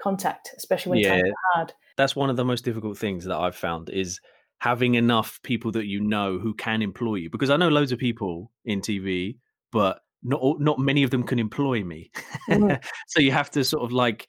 contact 0.00 0.50
especially 0.56 0.90
when 1.02 1.04
times 1.04 1.30
are 1.30 1.34
hard 1.54 1.72
That's 1.96 2.16
one 2.16 2.30
of 2.30 2.36
the 2.36 2.44
most 2.44 2.64
difficult 2.64 2.98
things 2.98 3.24
that 3.24 3.36
I've 3.36 3.54
found 3.56 3.88
is 3.90 4.20
having 4.58 4.94
enough 4.94 5.40
people 5.42 5.70
that 5.72 5.86
you 5.86 6.00
know 6.00 6.38
who 6.38 6.54
can 6.54 6.80
employ 6.82 7.16
you. 7.16 7.30
Because 7.30 7.50
I 7.50 7.56
know 7.56 7.68
loads 7.68 7.92
of 7.92 7.98
people 7.98 8.50
in 8.64 8.80
TV, 8.80 9.38
but 9.70 10.00
not 10.22 10.40
all- 10.40 10.58
not 10.58 10.78
many 10.78 11.02
of 11.04 11.10
them 11.10 11.22
can 11.24 11.38
employ 11.38 11.84
me. 11.84 12.10
Mhm. 12.48 12.82
so 13.08 13.20
you 13.20 13.30
have 13.30 13.50
to 13.52 13.62
sort 13.64 13.82
of 13.84 13.92
like 13.92 14.26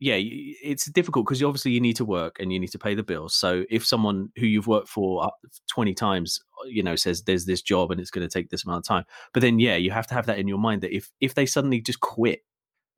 yeah 0.00 0.16
it's 0.18 0.86
difficult 0.92 1.26
because 1.26 1.42
obviously 1.42 1.72
you 1.72 1.80
need 1.80 1.96
to 1.96 2.04
work 2.04 2.36
and 2.38 2.52
you 2.52 2.60
need 2.60 2.70
to 2.70 2.78
pay 2.78 2.94
the 2.94 3.02
bills 3.02 3.34
so 3.34 3.64
if 3.70 3.84
someone 3.84 4.28
who 4.36 4.46
you've 4.46 4.66
worked 4.66 4.88
for 4.88 5.30
20 5.68 5.94
times 5.94 6.40
uh, 6.62 6.68
you 6.68 6.82
know 6.82 6.94
says 6.96 7.22
there's 7.22 7.46
this 7.46 7.62
job 7.62 7.90
and 7.90 8.00
it's 8.00 8.10
going 8.10 8.26
to 8.26 8.32
take 8.32 8.50
this 8.50 8.64
amount 8.64 8.78
of 8.78 8.84
time 8.88 9.04
but 9.32 9.40
then 9.40 9.58
yeah 9.58 9.76
you 9.76 9.90
have 9.90 10.06
to 10.06 10.14
have 10.14 10.26
that 10.26 10.38
in 10.38 10.46
your 10.48 10.58
mind 10.58 10.82
that 10.82 10.94
if 10.94 11.10
if 11.20 11.34
they 11.34 11.46
suddenly 11.46 11.80
just 11.80 12.00
quit 12.00 12.40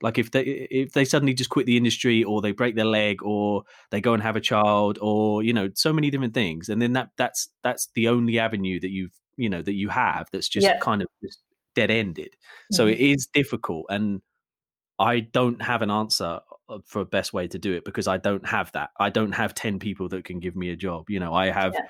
like 0.02 0.18
if 0.18 0.30
they 0.30 0.42
if 0.70 0.92
they 0.92 1.04
suddenly 1.04 1.34
just 1.34 1.50
quit 1.50 1.66
the 1.66 1.76
industry 1.76 2.22
or 2.24 2.40
they 2.40 2.52
break 2.52 2.74
their 2.74 2.84
leg 2.84 3.22
or 3.22 3.62
they 3.90 4.00
go 4.00 4.14
and 4.14 4.22
have 4.22 4.36
a 4.36 4.40
child 4.40 4.98
or 5.00 5.42
you 5.42 5.52
know 5.52 5.68
so 5.74 5.92
many 5.92 6.10
different 6.10 6.34
things 6.34 6.68
and 6.68 6.80
then 6.80 6.92
that 6.92 7.10
that's 7.16 7.48
that's 7.62 7.88
the 7.94 8.08
only 8.08 8.38
avenue 8.38 8.80
that 8.80 8.90
you've 8.90 9.12
you 9.36 9.48
know 9.48 9.62
that 9.62 9.74
you 9.74 9.88
have 9.88 10.28
that's 10.32 10.48
just 10.48 10.66
Yeah. 10.66 10.78
kind 10.80 11.02
of 11.02 11.08
just 11.22 11.40
dead 11.74 11.90
ended 11.90 12.34
so 12.72 12.86
Mhm. 12.86 12.92
it 12.92 13.00
is 13.00 13.26
difficult 13.32 13.86
and 13.88 14.20
I 14.98 15.20
don't 15.20 15.62
have 15.62 15.82
an 15.82 15.90
answer 15.90 16.40
Uh, 16.70 16.78
for 16.86 17.00
a 17.00 17.04
best 17.04 17.32
way 17.32 17.48
to 17.48 17.58
do 17.58 17.72
it 17.72 17.84
because 17.84 18.06
I 18.06 18.16
don't 18.16 18.46
have 18.46 18.70
that. 18.72 18.90
I 18.98 19.10
don't 19.10 19.32
have 19.32 19.54
10 19.54 19.80
people 19.80 20.08
that 20.10 20.24
can 20.24 20.38
give 20.38 20.54
me 20.54 20.70
a 20.70 20.76
job. 20.76 21.10
You 21.10 21.18
know, 21.18 21.34
I 21.34 21.50
have 21.50 21.74
Yeah. 21.74 21.86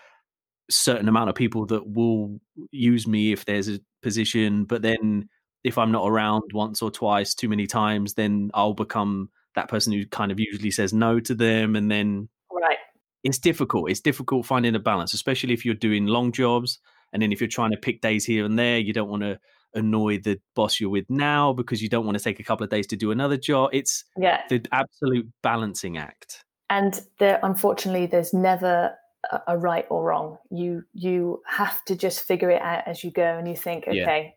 certain 0.70 1.06
amount 1.06 1.28
of 1.28 1.36
people 1.36 1.66
that 1.66 1.86
will 1.86 2.40
use 2.70 3.06
me 3.06 3.32
if 3.32 3.44
there's 3.44 3.68
a 3.68 3.80
position, 4.02 4.64
but 4.64 4.80
then 4.80 5.28
if 5.64 5.76
I'm 5.76 5.92
not 5.92 6.08
around 6.08 6.44
once 6.54 6.80
or 6.80 6.90
twice 6.90 7.34
too 7.34 7.48
many 7.48 7.66
times, 7.66 8.14
then 8.14 8.50
I'll 8.54 8.72
become 8.72 9.28
that 9.54 9.68
person 9.68 9.92
who 9.92 10.06
kind 10.06 10.32
of 10.32 10.40
usually 10.40 10.70
says 10.70 10.94
no 10.94 11.20
to 11.20 11.34
them 11.34 11.76
and 11.76 11.90
then 11.90 12.30
right 12.50 12.78
it's 13.22 13.38
difficult. 13.38 13.90
It's 13.90 14.00
difficult 14.00 14.46
finding 14.46 14.74
a 14.74 14.78
balance, 14.78 15.12
especially 15.12 15.52
if 15.52 15.66
you're 15.66 15.74
doing 15.74 16.06
long 16.06 16.32
jobs. 16.32 16.78
And 17.12 17.20
then 17.20 17.32
if 17.32 17.40
you're 17.40 17.48
trying 17.48 17.72
to 17.72 17.76
pick 17.76 18.00
days 18.00 18.24
here 18.24 18.46
and 18.46 18.58
there, 18.58 18.78
you 18.78 18.94
don't 18.94 19.10
want 19.10 19.24
to 19.24 19.38
annoy 19.74 20.18
the 20.18 20.40
boss 20.54 20.80
you're 20.80 20.90
with 20.90 21.08
now 21.08 21.52
because 21.52 21.82
you 21.82 21.88
don't 21.88 22.04
want 22.04 22.18
to 22.18 22.24
take 22.24 22.40
a 22.40 22.44
couple 22.44 22.64
of 22.64 22.70
days 22.70 22.86
to 22.88 22.96
do 22.96 23.10
another 23.10 23.36
job. 23.36 23.70
It's 23.72 24.04
yeah. 24.16 24.42
the 24.48 24.64
absolute 24.72 25.28
balancing 25.42 25.96
act. 25.96 26.44
And 26.68 27.00
there, 27.18 27.40
unfortunately, 27.42 28.06
there's 28.06 28.32
never 28.32 28.94
a, 29.30 29.40
a 29.48 29.58
right 29.58 29.86
or 29.90 30.04
wrong. 30.04 30.38
You 30.50 30.84
you 30.92 31.42
have 31.46 31.84
to 31.86 31.96
just 31.96 32.20
figure 32.20 32.50
it 32.50 32.62
out 32.62 32.84
as 32.86 33.02
you 33.02 33.10
go, 33.10 33.38
and 33.38 33.48
you 33.48 33.56
think, 33.56 33.84
Yeah. 33.90 34.02
okay, 34.02 34.34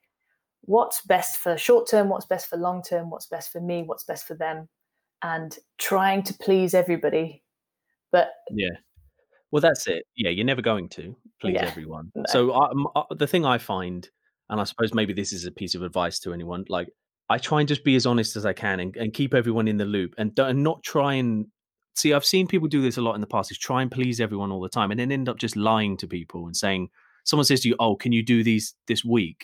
what's 0.61 1.01
best 1.01 1.37
for 1.37 1.57
short 1.57 1.89
term, 1.89 2.09
what's 2.09 2.25
best 2.25 2.47
for 2.49 2.57
long 2.57 2.81
term, 2.81 3.09
what's 3.09 3.27
best 3.27 3.51
for 3.51 3.61
me, 3.61 3.83
what's 3.83 4.03
best 4.03 4.25
for 4.25 4.35
them, 4.35 4.67
and 5.21 5.57
trying 5.77 6.23
to 6.23 6.33
please 6.33 6.73
everybody. 6.73 7.43
But 8.11 8.29
Yeah. 8.49 8.69
Well, 9.51 9.61
that's 9.61 9.85
it. 9.87 10.05
Yeah, 10.15 10.31
you're 10.31 10.45
never 10.45 10.63
going 10.63 10.89
to 10.89 11.15
please 11.39 11.53
Yeah, 11.53 11.65
everyone. 11.65 12.11
no. 12.15 12.23
So 12.27 12.51
I, 12.53 12.71
uh, 12.95 13.03
the 13.15 13.27
thing 13.27 13.45
I 13.45 13.59
find, 13.59 14.09
and 14.53 14.61
I 14.61 14.65
suppose 14.65 14.93
maybe 14.93 15.13
this 15.13 15.33
is 15.33 15.45
a 15.45 15.51
piece 15.51 15.73
of 15.73 15.81
advice 15.81 16.19
to 16.19 16.31
anyone, 16.31 16.63
like 16.69 16.87
I 17.27 17.39
try 17.39 17.59
and 17.61 17.67
just 17.67 17.83
be 17.83 17.95
as 17.95 18.05
honest 18.05 18.35
as 18.35 18.45
I 18.45 18.53
can 18.53 18.79
and, 18.79 18.95
and 18.95 19.11
keep 19.11 19.33
everyone 19.33 19.67
in 19.67 19.77
the 19.77 19.85
loop 19.85 20.13
and, 20.19 20.37
and 20.37 20.61
not 20.61 20.83
try 20.83 21.15
and 21.15 21.47
see. 21.95 22.13
I've 22.13 22.23
seen 22.23 22.45
people 22.45 22.67
do 22.67 22.79
this 22.79 22.97
a 22.97 23.01
lot 23.01 23.15
in 23.15 23.21
the 23.21 23.25
past: 23.25 23.49
is 23.49 23.57
try 23.57 23.81
and 23.81 23.89
please 23.89 24.21
everyone 24.21 24.51
all 24.51 24.61
the 24.61 24.69
time, 24.69 24.91
and 24.91 24.99
then 24.99 25.11
end 25.11 25.27
up 25.27 25.39
just 25.39 25.55
lying 25.55 25.97
to 25.97 26.07
people 26.07 26.45
and 26.45 26.55
saying 26.55 26.89
someone 27.23 27.45
says 27.45 27.61
to 27.61 27.69
you, 27.69 27.75
"Oh, 27.79 27.95
can 27.95 28.11
you 28.11 28.23
do 28.23 28.43
these 28.43 28.75
this 28.87 29.03
week?" 29.03 29.43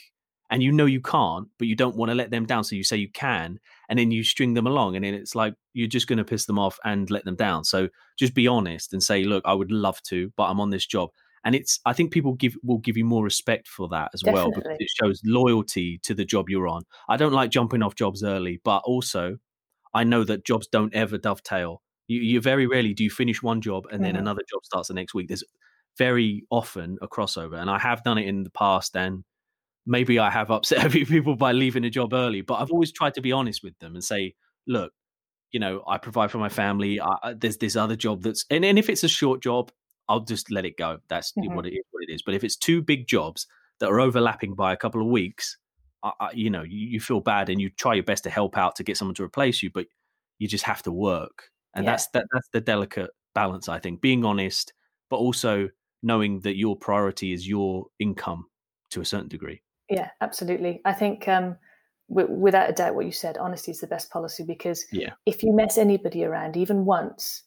And 0.51 0.61
you 0.61 0.71
know 0.71 0.85
you 0.85 1.01
can't, 1.01 1.47
but 1.57 1.67
you 1.67 1.75
don't 1.75 1.95
want 1.95 2.11
to 2.11 2.15
let 2.15 2.29
them 2.29 2.45
down, 2.45 2.63
so 2.63 2.75
you 2.75 2.83
say 2.83 2.97
you 2.97 3.11
can, 3.11 3.59
and 3.89 3.97
then 3.97 4.11
you 4.11 4.23
string 4.23 4.53
them 4.53 4.67
along, 4.67 4.95
and 4.95 5.03
then 5.03 5.15
it's 5.15 5.33
like 5.33 5.55
you're 5.73 5.87
just 5.87 6.05
going 6.05 6.17
to 6.17 6.23
piss 6.23 6.45
them 6.45 6.59
off 6.59 6.77
and 6.85 7.09
let 7.09 7.25
them 7.25 7.35
down. 7.35 7.63
So 7.63 7.89
just 8.19 8.35
be 8.35 8.47
honest 8.47 8.93
and 8.93 9.01
say, 9.01 9.23
"Look, 9.23 9.43
I 9.43 9.55
would 9.55 9.71
love 9.71 10.03
to, 10.03 10.31
but 10.37 10.43
I'm 10.43 10.59
on 10.59 10.69
this 10.69 10.85
job." 10.85 11.09
And 11.45 11.55
it's 11.55 11.79
I 11.85 11.93
think 11.93 12.11
people 12.11 12.33
give 12.33 12.55
will 12.63 12.79
give 12.79 12.97
you 12.97 13.05
more 13.05 13.23
respect 13.23 13.67
for 13.67 13.87
that 13.89 14.11
as 14.13 14.23
well 14.23 14.51
because 14.51 14.71
it 14.79 14.89
shows 15.01 15.21
loyalty 15.25 15.99
to 16.03 16.13
the 16.13 16.25
job 16.25 16.49
you're 16.49 16.67
on. 16.67 16.83
I 17.07 17.17
don't 17.17 17.33
like 17.33 17.49
jumping 17.51 17.81
off 17.83 17.95
jobs 17.95 18.23
early, 18.23 18.59
but 18.63 18.79
also 18.85 19.37
I 19.93 20.03
know 20.03 20.23
that 20.23 20.45
jobs 20.45 20.67
don't 20.67 20.93
ever 20.93 21.17
dovetail. 21.17 21.81
You, 22.07 22.21
you 22.21 22.41
very 22.41 22.67
rarely 22.67 22.93
do 22.93 23.03
you 23.03 23.09
finish 23.09 23.41
one 23.43 23.61
job 23.61 23.85
and 23.91 24.03
then 24.03 24.15
Mhm. 24.15 24.19
another 24.19 24.41
job 24.49 24.63
starts 24.65 24.87
the 24.89 24.93
next 24.93 25.13
week. 25.13 25.27
There's 25.27 25.43
very 25.97 26.45
often 26.49 26.97
a 27.01 27.07
crossover, 27.07 27.59
and 27.59 27.69
I 27.69 27.79
have 27.79 28.03
done 28.03 28.17
it 28.17 28.27
in 28.27 28.43
the 28.43 28.49
past. 28.51 28.95
And 28.95 29.23
maybe 29.85 30.19
I 30.19 30.29
have 30.29 30.51
upset 30.51 30.85
a 30.85 30.89
few 30.89 31.05
people 31.05 31.35
by 31.35 31.51
leaving 31.53 31.85
a 31.85 31.89
job 31.89 32.13
early, 32.13 32.41
but 32.41 32.55
I've 32.55 32.71
always 32.71 32.91
tried 32.91 33.15
to 33.15 33.21
be 33.21 33.31
honest 33.31 33.63
with 33.63 33.77
them 33.79 33.95
and 33.95 34.03
say, 34.03 34.35
look, 34.67 34.91
you 35.51 35.59
know, 35.59 35.83
I 35.87 35.97
provide 35.97 36.31
for 36.31 36.37
my 36.37 36.49
family. 36.49 37.01
I- 37.01 37.33
there's 37.33 37.57
this 37.57 37.75
other 37.75 37.95
job 37.95 38.21
that's, 38.23 38.45
and, 38.51 38.63
and 38.65 38.77
if 38.79 38.89
it's 38.89 39.03
a 39.03 39.07
short 39.07 39.41
job, 39.41 39.71
I'll 40.09 40.19
just 40.19 40.51
let 40.51 40.65
it 40.65 40.75
go. 40.77 40.99
That's 41.07 41.31
Mhm. 41.33 41.55
what 41.55 41.65
it 41.65 41.73
is. 41.73 41.83
What 41.91 42.03
it 42.03 42.11
is. 42.13 42.21
But 42.21 42.33
if 42.33 42.43
it's 42.43 42.57
two 42.57 42.81
big 42.81 43.07
jobs 43.07 43.47
that 43.79 43.89
are 43.89 44.01
overlapping 44.01 44.55
by 44.55 44.73
a 44.73 44.77
couple 44.77 45.01
of 45.01 45.07
weeks, 45.07 45.57
I, 46.03 46.11
I, 46.19 46.31
you 46.31 46.49
know, 46.49 46.63
you, 46.63 46.79
you 46.87 46.99
feel 46.99 47.21
bad 47.21 47.49
and 47.49 47.61
you 47.61 47.69
try 47.69 47.93
your 47.93 48.03
best 48.03 48.23
to 48.25 48.29
help 48.29 48.57
out 48.57 48.75
to 48.77 48.83
get 48.83 48.97
someone 48.97 49.15
to 49.15 49.23
replace 49.23 49.63
you, 49.63 49.69
but 49.69 49.85
you 50.39 50.47
just 50.47 50.65
have 50.65 50.81
to 50.83 50.91
work, 50.91 51.49
and 51.75 51.85
Yeah. 51.85 51.91
that's 51.91 52.07
that, 52.09 52.25
that's 52.33 52.49
the 52.53 52.61
delicate 52.61 53.11
balance. 53.35 53.69
I 53.69 53.79
think 53.79 54.01
being 54.01 54.25
honest, 54.25 54.73
but 55.09 55.17
also 55.17 55.69
knowing 56.01 56.39
that 56.41 56.55
your 56.55 56.75
priority 56.77 57.33
is 57.33 57.47
your 57.47 57.85
income 57.99 58.45
to 58.91 59.01
a 59.01 59.05
certain 59.05 59.27
degree. 59.27 59.61
Yeah, 59.89 60.09
absolutely. 60.21 60.81
I 60.85 60.93
think 60.93 61.27
um, 61.27 61.57
w- 62.09 62.31
without 62.33 62.69
a 62.69 62.73
doubt, 62.73 62.95
what 62.95 63.05
you 63.05 63.11
said, 63.11 63.37
honesty 63.37 63.71
is 63.71 63.81
the 63.81 63.87
best 63.87 64.09
policy 64.09 64.43
because 64.45 64.85
Yeah. 64.91 65.13
if 65.25 65.43
you 65.43 65.51
mess 65.53 65.77
anybody 65.77 66.23
around 66.23 66.55
even 66.55 66.85
once, 66.85 67.43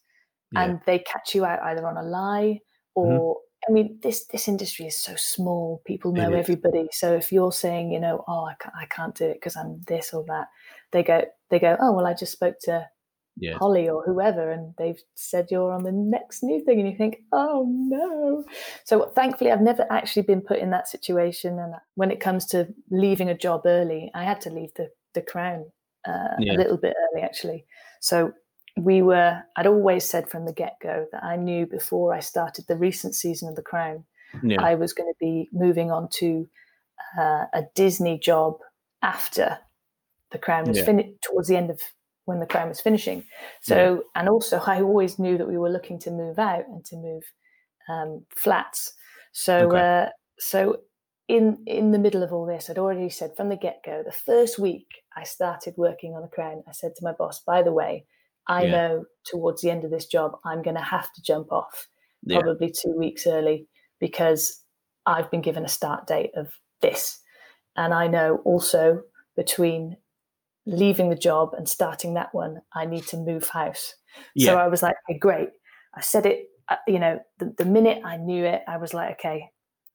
Yeah. 0.53 0.63
and 0.63 0.79
they 0.85 0.99
catch 0.99 1.35
you 1.35 1.45
out 1.45 1.61
either 1.63 1.85
on 1.87 1.97
a 1.97 2.03
lie 2.03 2.59
or 2.95 3.37
I 3.67 3.71
mean, 3.71 3.97
this 4.03 4.25
this 4.25 4.47
industry 4.49 4.87
is 4.87 4.97
so 4.99 5.15
small. 5.15 5.81
People 5.85 6.11
Mm-hmm. 6.11 6.21
It 6.21 6.29
know 6.31 6.37
is. 6.37 6.43
everybody. 6.43 6.87
So 6.91 7.13
if 7.15 7.31
you're 7.31 7.51
saying, 7.53 7.91
you 7.93 7.99
know, 7.99 8.23
oh, 8.27 8.45
I 8.45 8.55
can't, 8.61 8.75
I 8.75 8.85
can't 8.87 9.15
do 9.15 9.25
it 9.25 9.35
because 9.35 9.55
I'm 9.55 9.81
this 9.87 10.13
or 10.13 10.25
that, 10.27 10.47
they 10.91 11.01
go, 11.03 11.23
they 11.49 11.59
go, 11.59 11.77
oh, 11.79 11.93
well, 11.93 12.05
I 12.05 12.13
just 12.13 12.33
spoke 12.33 12.57
to 12.63 12.89
Yeah. 13.37 13.57
Holly 13.57 13.87
or 13.89 14.03
whoever, 14.05 14.51
and 14.51 14.75
they've 14.77 15.01
said 15.15 15.47
you're 15.49 15.71
on 15.71 15.83
the 15.83 15.91
next 15.93 16.43
new 16.43 16.59
thing, 16.65 16.79
and 16.81 16.89
you 16.89 16.97
think, 16.97 17.23
oh 17.31 17.65
no. 17.69 18.43
So 18.83 19.09
thankfully, 19.15 19.51
I've 19.51 19.61
never 19.61 19.85
actually 19.89 20.23
been 20.23 20.41
put 20.41 20.59
in 20.59 20.69
that 20.71 20.87
situation. 20.89 21.57
And 21.57 21.73
when 21.95 22.11
it 22.11 22.19
comes 22.19 22.45
to 22.47 22.67
leaving 22.91 23.29
a 23.29 23.37
job 23.37 23.61
early, 23.65 24.11
I 24.13 24.23
had 24.25 24.41
to 24.41 24.49
leave 24.49 24.73
the 24.75 24.89
the 25.13 25.21
Crown 25.21 25.71
uh, 26.05 26.35
Yeah. 26.39 26.53
a 26.53 26.57
little 26.61 26.77
bit 26.77 26.93
early, 27.03 27.23
actually. 27.23 27.65
So 28.01 28.33
we 28.77 29.01
were. 29.01 29.41
I'd 29.55 29.67
always 29.67 30.09
said 30.09 30.29
from 30.29 30.45
the 30.45 30.53
get 30.53 30.77
go 30.81 31.05
that 31.11 31.23
I 31.23 31.35
knew 31.35 31.65
before 31.65 32.13
I 32.13 32.19
started 32.19 32.65
the 32.67 32.77
recent 32.77 33.15
season 33.15 33.49
of 33.49 33.55
the 33.55 33.61
Crown, 33.61 34.05
Yeah. 34.43 34.57
I 34.61 34.75
was 34.75 34.93
going 34.93 35.11
to 35.11 35.17
be 35.19 35.49
moving 35.53 35.91
on 35.91 36.09
to 36.19 36.47
uh, 37.17 37.45
a 37.53 37.63
Disney 37.75 38.17
job 38.19 38.57
after 39.01 39.59
the 40.31 40.39
Crown 40.39 40.67
was 40.67 40.77
Yeah. 40.77 40.85
finished 40.85 41.21
towards 41.21 41.47
the 41.47 41.57
end 41.57 41.69
of 41.69 41.81
when 42.25 42.39
the 42.39 42.45
Crown 42.47 42.69
was 42.69 42.81
finishing. 42.81 43.25
So, 43.61 44.05
and 44.15 44.29
also, 44.29 44.59
I 44.65 44.81
always 44.81 45.19
knew 45.19 45.37
that 45.37 45.47
we 45.47 45.57
were 45.57 45.69
looking 45.69 45.99
to 45.99 46.11
move 46.11 46.39
out 46.39 46.67
and 46.67 46.83
to 46.85 46.95
move 46.95 47.23
um, 47.89 48.25
flats. 48.35 48.93
So, 49.33 49.65
Okay. 49.65 49.77
uh, 49.77 50.09
so 50.39 50.81
in 51.27 51.63
in 51.67 51.91
the 51.91 51.99
middle 51.99 52.23
of 52.23 52.33
all 52.33 52.45
this, 52.45 52.69
I'd 52.69 52.77
already 52.77 53.09
said 53.09 53.35
from 53.35 53.49
the 53.49 53.55
get 53.57 53.81
go, 53.85 54.03
the 54.03 54.11
first 54.11 54.59
week 54.59 54.87
I 55.15 55.23
started 55.23 55.75
working 55.77 56.13
on 56.15 56.21
the 56.21 56.27
Crown, 56.27 56.63
I 56.67 56.71
said 56.71 56.95
to 56.95 57.03
my 57.03 57.11
boss, 57.13 57.41
"By 57.41 57.61
the 57.63 57.73
way, 57.73 58.05
I 58.47 58.65
Yeah. 58.65 58.71
know 58.71 59.05
towards 59.25 59.61
the 59.61 59.71
end 59.71 59.83
of 59.83 59.91
this 59.91 60.05
job, 60.05 60.33
I'm 60.45 60.61
going 60.61 60.75
to 60.75 60.81
have 60.83 61.11
to 61.13 61.21
jump 61.21 61.51
off 61.51 61.87
Yeah. 62.23 62.41
probably 62.41 62.71
two 62.71 62.93
weeks 62.97 63.25
early 63.27 63.67
because 63.99 64.61
I've 65.05 65.31
been 65.31 65.41
given 65.41 65.65
a 65.65 65.69
start 65.69 66.07
date 66.07 66.31
of 66.35 66.53
this. 66.81 67.19
And 67.75 67.93
I 67.93 68.07
know 68.07 68.37
also 68.45 69.01
between 69.35 69.97
leaving 70.65 71.09
the 71.09 71.15
job 71.15 71.53
and 71.53 71.67
starting 71.67 72.13
that 72.13 72.33
one, 72.33 72.61
I 72.73 72.85
need 72.85 73.05
to 73.07 73.17
move 73.17 73.49
house. 73.49 73.95
So 74.37 74.55
I 74.57 74.67
was 74.67 74.81
like, 74.83 74.95
okay, 75.09 75.17
great. 75.19 75.49
I 75.95 76.01
said 76.01 76.25
it, 76.25 76.47
uh, 76.69 76.77
you 76.87 76.99
know, 76.99 77.19
the, 77.39 77.53
the 77.57 77.65
minute 77.65 78.01
I 78.05 78.17
knew 78.17 78.45
it, 78.45 78.61
I 78.67 78.77
was 78.77 78.93
like, 78.93 79.11
okay, 79.19 79.49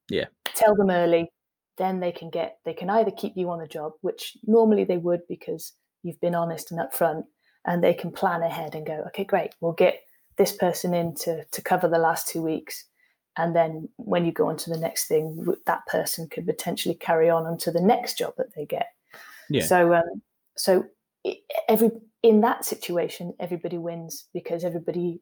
Yeah. 0.08 0.26
tell 0.54 0.74
them 0.74 0.90
early. 0.90 1.30
Then 1.76 2.00
they 2.00 2.12
can 2.12 2.30
get, 2.30 2.58
they 2.64 2.74
can 2.74 2.90
either 2.90 3.10
keep 3.10 3.34
you 3.36 3.50
on 3.50 3.60
the 3.60 3.66
job, 3.68 3.92
which 4.00 4.36
normally 4.44 4.84
they 4.84 4.96
would 4.98 5.20
because 5.28 5.72
you've 6.02 6.20
been 6.20 6.34
honest 6.34 6.72
and 6.72 6.80
upfront, 6.80 7.24
and 7.66 7.82
they 7.82 7.94
can 7.94 8.10
plan 8.10 8.42
ahead 8.42 8.74
and 8.74 8.86
go, 8.86 9.04
okay, 9.08 9.24
great, 9.24 9.54
we'll 9.60 9.72
get 9.72 10.00
this 10.36 10.52
person 10.56 10.94
in 10.94 11.14
to, 11.16 11.44
to 11.44 11.62
cover 11.62 11.88
the 11.88 11.98
last 11.98 12.28
two 12.28 12.42
weeks. 12.42 12.84
And 13.36 13.54
then 13.54 13.88
when 13.96 14.24
you 14.24 14.32
go 14.32 14.48
on 14.48 14.56
to 14.58 14.70
the 14.70 14.78
next 14.78 15.06
thing, 15.06 15.46
that 15.66 15.86
person 15.86 16.28
could 16.28 16.46
potentially 16.46 16.94
carry 16.94 17.30
on 17.30 17.46
onto 17.46 17.70
the 17.70 17.80
next 17.80 18.18
job 18.18 18.34
that 18.36 18.54
they 18.54 18.66
get. 18.66 18.88
Yeah. 19.48 19.64
So, 19.64 19.94
um, 19.94 20.22
so 20.56 20.86
every 21.68 21.90
in 22.22 22.40
that 22.40 22.64
situation, 22.64 23.34
everybody 23.38 23.78
wins 23.78 24.26
because 24.34 24.64
everybody 24.64 25.20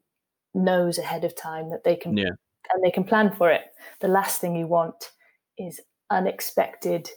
knows 0.55 0.97
ahead 0.97 1.23
of 1.23 1.35
time 1.35 1.69
that 1.69 1.83
they 1.83 1.95
can 1.95 2.17
Yeah. 2.17 2.29
and 2.73 2.83
they 2.83 2.91
can 2.91 3.03
plan 3.03 3.31
for 3.31 3.51
it. 3.51 3.65
The 3.99 4.07
last 4.07 4.41
thing 4.41 4.55
you 4.55 4.67
want 4.67 5.11
is 5.57 5.79
unexpected. 6.09 7.09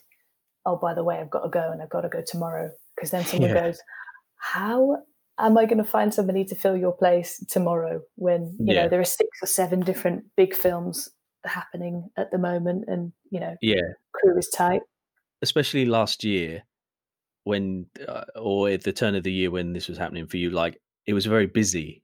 Oh, 0.67 0.77
by 0.77 0.93
the 0.93 1.03
way, 1.05 1.19
I've 1.19 1.31
got 1.31 1.45
to 1.45 1.49
go 1.49 1.71
and 1.73 1.81
I've 1.83 1.89
got 1.89 2.03
to 2.03 2.09
go 2.11 2.23
tomorrow 2.23 2.71
because 2.95 3.11
then 3.11 3.25
someone 3.25 3.51
Yeah. 3.51 3.63
goes, 3.63 3.81
"How 4.37 5.03
am 5.41 5.59
I 5.59 5.65
going 5.67 5.79
to 5.79 5.85
find 5.85 6.13
somebody 6.15 6.45
to 6.45 6.55
fill 6.55 6.77
your 6.77 6.93
place 6.93 7.45
tomorrow?" 7.49 8.03
When 8.17 8.57
you 8.59 8.75
Yeah. 8.75 8.83
know 8.85 8.89
there 8.89 9.01
are 9.01 9.05
six 9.05 9.29
or 9.43 9.47
seven 9.47 9.81
different 9.81 10.25
big 10.37 10.55
films 10.55 11.09
happening 11.45 12.11
at 12.17 12.31
the 12.31 12.39
moment, 12.39 12.85
and 12.89 13.13
you 13.31 13.41
know 13.41 13.57
Yeah. 13.61 13.81
crew 14.13 14.39
is 14.39 14.49
tight. 14.49 14.83
especially 15.43 15.87
last 15.87 16.23
year 16.25 16.63
when 17.45 17.87
uh, 18.07 18.25
or 18.37 18.69
at 18.69 18.83
the 18.85 18.93
turn 18.93 19.15
of 19.15 19.23
the 19.23 19.33
year 19.33 19.51
when 19.51 19.73
this 19.73 19.89
was 19.89 19.97
happening 19.99 20.27
for 20.27 20.37
you 20.37 20.51
like 20.51 20.79
it 21.07 21.15
was 21.15 21.25
very 21.27 21.47
busy 21.47 22.03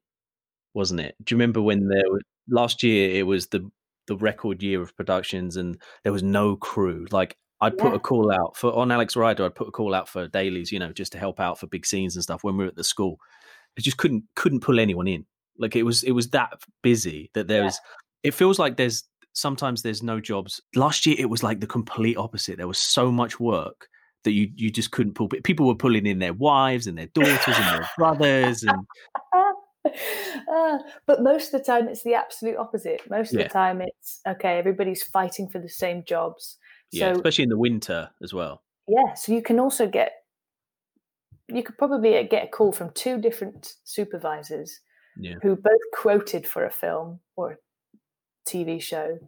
wasn't 0.74 0.98
it 1.00 1.14
do 1.22 1.34
you 1.34 1.36
remember 1.38 1.60
when 1.60 1.86
there 1.88 2.08
was 2.10 2.22
last 2.48 2.82
year 2.82 3.10
it 3.14 3.24
was 3.24 3.48
the 3.48 3.60
the 4.06 4.16
record 4.16 4.62
year 4.62 4.80
of 4.80 4.96
productions 4.96 5.56
and 5.58 5.78
there 6.04 6.12
was 6.12 6.22
no 6.22 6.56
crew 6.56 7.06
like 7.10 7.36
i'd 7.62 7.76
put 7.78 7.90
Yeah. 7.90 7.96
a 7.96 7.98
call 7.98 8.32
out 8.32 8.56
for 8.56 8.72
on 8.74 8.90
alex 8.92 9.16
rider 9.16 9.44
i'd 9.44 9.54
put 9.54 9.68
a 9.68 9.72
call 9.72 9.94
out 9.94 10.08
for 10.08 10.28
dailies 10.28 10.70
you 10.72 10.78
know 10.78 10.92
just 10.92 11.12
to 11.12 11.18
help 11.18 11.40
out 11.40 11.58
for 11.58 11.66
big 11.66 11.86
scenes 11.86 12.14
and 12.16 12.22
stuff 12.22 12.44
when 12.44 12.56
we 12.56 12.64
were 12.64 12.68
at 12.68 12.76
the 12.76 12.84
school 12.84 13.18
i 13.78 13.80
just 13.80 13.96
couldn't 13.96 14.24
couldn't 14.34 14.60
pull 14.60 14.78
anyone 14.80 15.08
in 15.08 15.24
like 15.58 15.74
it 15.76 15.82
was 15.84 16.02
it 16.02 16.12
was 16.12 16.28
that 16.30 16.52
busy 16.82 17.30
that 17.34 17.48
there 17.48 17.60
Yeah. 17.60 17.64
was 17.66 17.80
it 18.22 18.34
feels 18.34 18.58
like 18.58 18.76
there's 18.76 19.04
sometimes 19.34 19.82
there's 19.82 20.02
no 20.02 20.18
jobs. 20.18 20.62
Last 20.74 21.04
year 21.06 21.14
it 21.18 21.28
was 21.30 21.42
like 21.42 21.60
the 21.60 21.66
complete 21.66 22.16
opposite. 22.16 22.56
There 22.56 22.66
was 22.66 22.78
so 22.78 23.12
much 23.12 23.38
work 23.38 23.86
that 24.24 24.32
you 24.32 24.50
you 24.56 24.70
just 24.70 24.90
couldn't 24.90 25.12
pull. 25.14 25.28
People 25.28 25.66
were 25.66 25.74
pulling 25.74 26.06
in 26.06 26.18
their 26.18 26.32
wives 26.32 26.86
and 26.86 26.96
their 26.98 27.06
daughters 27.14 27.54
and 27.56 27.66
their 27.78 27.88
brothers 27.98 28.62
and 28.64 28.86
Ah, 30.48 30.78
but 31.06 31.22
most 31.22 31.52
of 31.54 31.60
the 31.60 31.64
time 31.64 31.88
it's 31.88 32.02
the 32.02 32.14
absolute 32.14 32.56
opposite. 32.56 33.02
Most 33.08 33.32
of 33.32 33.38
Yeah. 33.40 33.46
the 33.46 33.52
time 33.52 33.80
it's 33.80 34.20
okay, 34.26 34.58
everybody's 34.58 35.02
fighting 35.02 35.48
for 35.48 35.58
the 35.58 35.68
same 35.68 36.02
jobs. 36.04 36.56
Yeah, 36.96 37.12
So 37.12 37.16
especially 37.16 37.44
in 37.44 37.50
the 37.50 37.58
winter 37.58 38.10
as 38.22 38.32
well. 38.34 38.62
yeah, 38.88 39.14
so 39.14 39.32
you 39.32 39.42
can 39.42 39.58
also 39.60 39.86
get 39.88 40.12
you 41.48 41.62
could 41.62 41.78
probably 41.78 42.18
uh, 42.18 42.22
get 42.24 42.44
a 42.44 42.48
call 42.48 42.72
from 42.72 42.90
two 42.90 43.18
different 43.20 43.74
supervisors 43.84 44.80
Yeah, 45.16 45.34
who 45.42 45.54
both 45.56 45.80
quoted 45.92 46.46
for 46.46 46.64
a 46.66 46.70
film 46.70 47.20
or 47.36 47.52
a 47.52 47.56
TV 48.50 48.80
show 48.82 49.18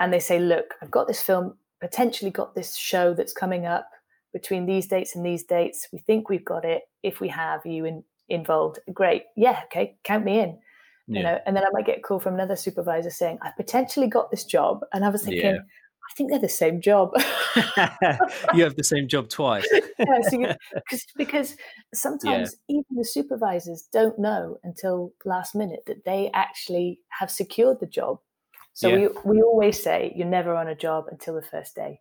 and 0.00 0.12
they 0.12 0.20
say, 0.20 0.38
"Look, 0.38 0.74
I've 0.82 0.90
got 0.90 1.08
this 1.08 1.22
film, 1.22 1.56
potentially 1.80 2.30
got 2.30 2.54
this 2.54 2.76
show 2.76 3.14
that's 3.14 3.32
coming 3.32 3.66
up. 3.66 3.88
between 4.34 4.64
these 4.64 4.86
dates 4.86 5.14
and 5.14 5.26
these 5.26 5.44
dates. 5.44 5.88
We 5.92 5.98
think 5.98 6.30
we've 6.30 6.44
got 6.44 6.64
it. 6.64 6.82
If 7.02 7.20
we 7.20 7.28
have 7.28 7.66
you 7.66 7.84
in, 7.84 8.02
involved, 8.30 8.78
great. 8.90 9.24
Yeah, 9.36 9.60
okay, 9.66 9.96
count 10.04 10.24
me 10.24 10.40
in. 10.40 10.58
Yeah. 11.06 11.18
You 11.18 11.22
know, 11.24 11.38
and 11.44 11.54
then 11.54 11.64
I 11.64 11.70
might 11.72 11.84
get 11.84 11.98
a 11.98 12.00
call 12.00 12.18
from 12.18 12.32
another 12.34 12.56
supervisor 12.56 13.10
saying, 13.10 13.38
I 13.42 13.50
potentially 13.54 14.06
got 14.06 14.30
this 14.30 14.44
job. 14.46 14.84
And 14.94 15.04
I 15.04 15.10
was 15.10 15.22
thinking, 15.24 15.54
yeah. 15.56 15.58
I 16.12 16.14
think 16.14 16.30
they're 16.30 16.40
the 16.40 16.48
same 16.48 16.82
job. 16.82 17.12
you 18.54 18.64
have 18.64 18.76
the 18.76 18.84
same 18.84 19.08
job 19.08 19.30
twice. 19.30 19.66
yeah, 19.98 20.20
so 20.28 20.38
you, 20.38 21.26
cause, 21.26 21.56
sometimes 21.94 22.54
yeah. 22.68 22.76
even 22.76 22.96
the 22.96 23.04
supervisors 23.04 23.88
don't 23.90 24.18
know 24.18 24.58
until 24.62 25.14
last 25.24 25.54
minute 25.54 25.84
that 25.86 26.04
they 26.04 26.30
actually 26.34 27.00
have 27.18 27.30
secured 27.30 27.80
the 27.80 27.86
job. 27.86 28.18
So 28.74 28.88
yeah. 28.88 29.08
we 29.24 29.36
we 29.36 29.42
always 29.42 29.82
say 29.82 30.12
you're 30.14 30.26
never 30.26 30.54
on 30.54 30.68
a 30.68 30.74
job 30.74 31.06
until 31.10 31.34
the 31.34 31.42
first 31.42 31.74
day. 31.74 32.00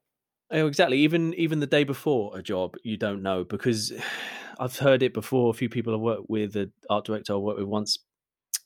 Oh, 0.52 0.68
exactly. 0.68 0.98
Even 1.00 1.34
even 1.36 1.62
the 1.62 1.68
day 1.68 1.86
before 1.86 2.38
a 2.38 2.44
job, 2.44 2.76
you 2.84 2.98
don't 2.98 3.24
know 3.24 3.46
because 3.46 3.94
I've 4.60 4.78
heard 4.78 5.04
it 5.04 5.14
before. 5.14 5.52
A 5.52 5.54
few 5.54 5.70
people 5.70 5.94
I 5.94 5.98
worked 5.98 6.30
with, 6.30 6.58
an 6.58 6.74
art 6.90 7.06
director 7.06 7.34
I 7.34 7.38
worked 7.38 7.60
with 7.60 7.68
once, 7.68 7.98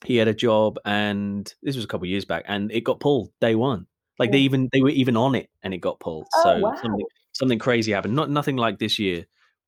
he 0.04 0.16
had 0.16 0.26
a 0.26 0.34
job, 0.34 0.78
and 0.84 1.52
this 1.62 1.76
was 1.76 1.84
a 1.84 1.88
couple 1.88 2.06
of 2.06 2.10
years 2.10 2.24
back, 2.24 2.44
and 2.48 2.72
it 2.72 2.82
got 2.82 2.98
pulled 2.98 3.30
day 3.40 3.54
one. 3.54 3.86
Like 4.18 4.32
they 4.32 4.38
even 4.38 4.68
they 4.72 4.80
were 4.80 4.90
even 4.90 5.16
on 5.16 5.34
it, 5.34 5.50
and 5.62 5.74
it 5.74 5.78
got 5.78 6.00
pulled. 6.00 6.26
Oh, 6.36 6.42
so 6.42 6.58
wow. 6.60 6.74
something 6.80 7.06
something 7.32 7.58
crazy 7.58 7.92
happened. 7.92 8.14
Not 8.14 8.30
nothing 8.30 8.56
like 8.56 8.78
this 8.78 8.98
year 8.98 9.26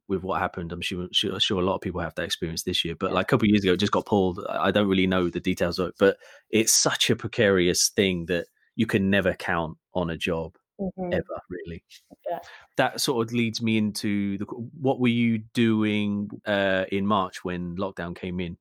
with 0.09 0.23
what 0.23 0.41
happened. 0.41 0.73
I'm 0.73 0.81
sure, 0.81 1.07
sure, 1.13 1.39
sure 1.39 1.61
a 1.61 1.65
lot 1.65 1.77
of 1.77 1.81
people 1.83 2.01
have 2.01 2.15
that 2.15 2.25
experience 2.25 2.63
this 2.63 2.85
year, 2.85 2.95
but 2.99 3.13
like 3.13 3.27
a 3.27 3.29
couple 3.29 3.45
of 3.45 3.51
years 3.51 3.63
ago, 3.63 3.75
it 3.75 3.81
just 3.81 3.93
got 3.93 4.07
pulled. 4.07 4.45
I 4.49 4.71
don't 4.71 4.89
really 4.89 5.07
know 5.07 5.29
the 5.29 5.41
details 5.41 5.79
of 5.79 5.89
it, 5.89 5.95
but 5.99 6.17
it's 6.51 6.73
such 6.73 7.11
a 7.11 7.17
precarious 7.17 7.91
thing 7.91 8.27
that 8.27 8.47
you 8.75 8.87
can 8.87 9.11
never 9.11 9.35
count 9.35 9.77
on 9.93 10.09
a 10.09 10.17
job 10.17 10.57
mm-hmm. 10.81 11.13
ever, 11.13 11.43
really. 11.51 11.85
Yeah. 12.29 12.39
That 12.77 13.01
sort 13.01 13.27
of 13.27 13.33
leads 13.35 13.61
me 13.61 13.77
into 13.77 14.39
the, 14.39 14.45
what 14.45 14.99
were 14.99 15.09
you 15.09 15.39
doing 15.53 16.31
uh, 16.47 16.85
in 16.91 17.07
March 17.07 17.45
when 17.45 17.77
lockdown 17.77 18.17
came 18.17 18.41
in? 18.41 18.57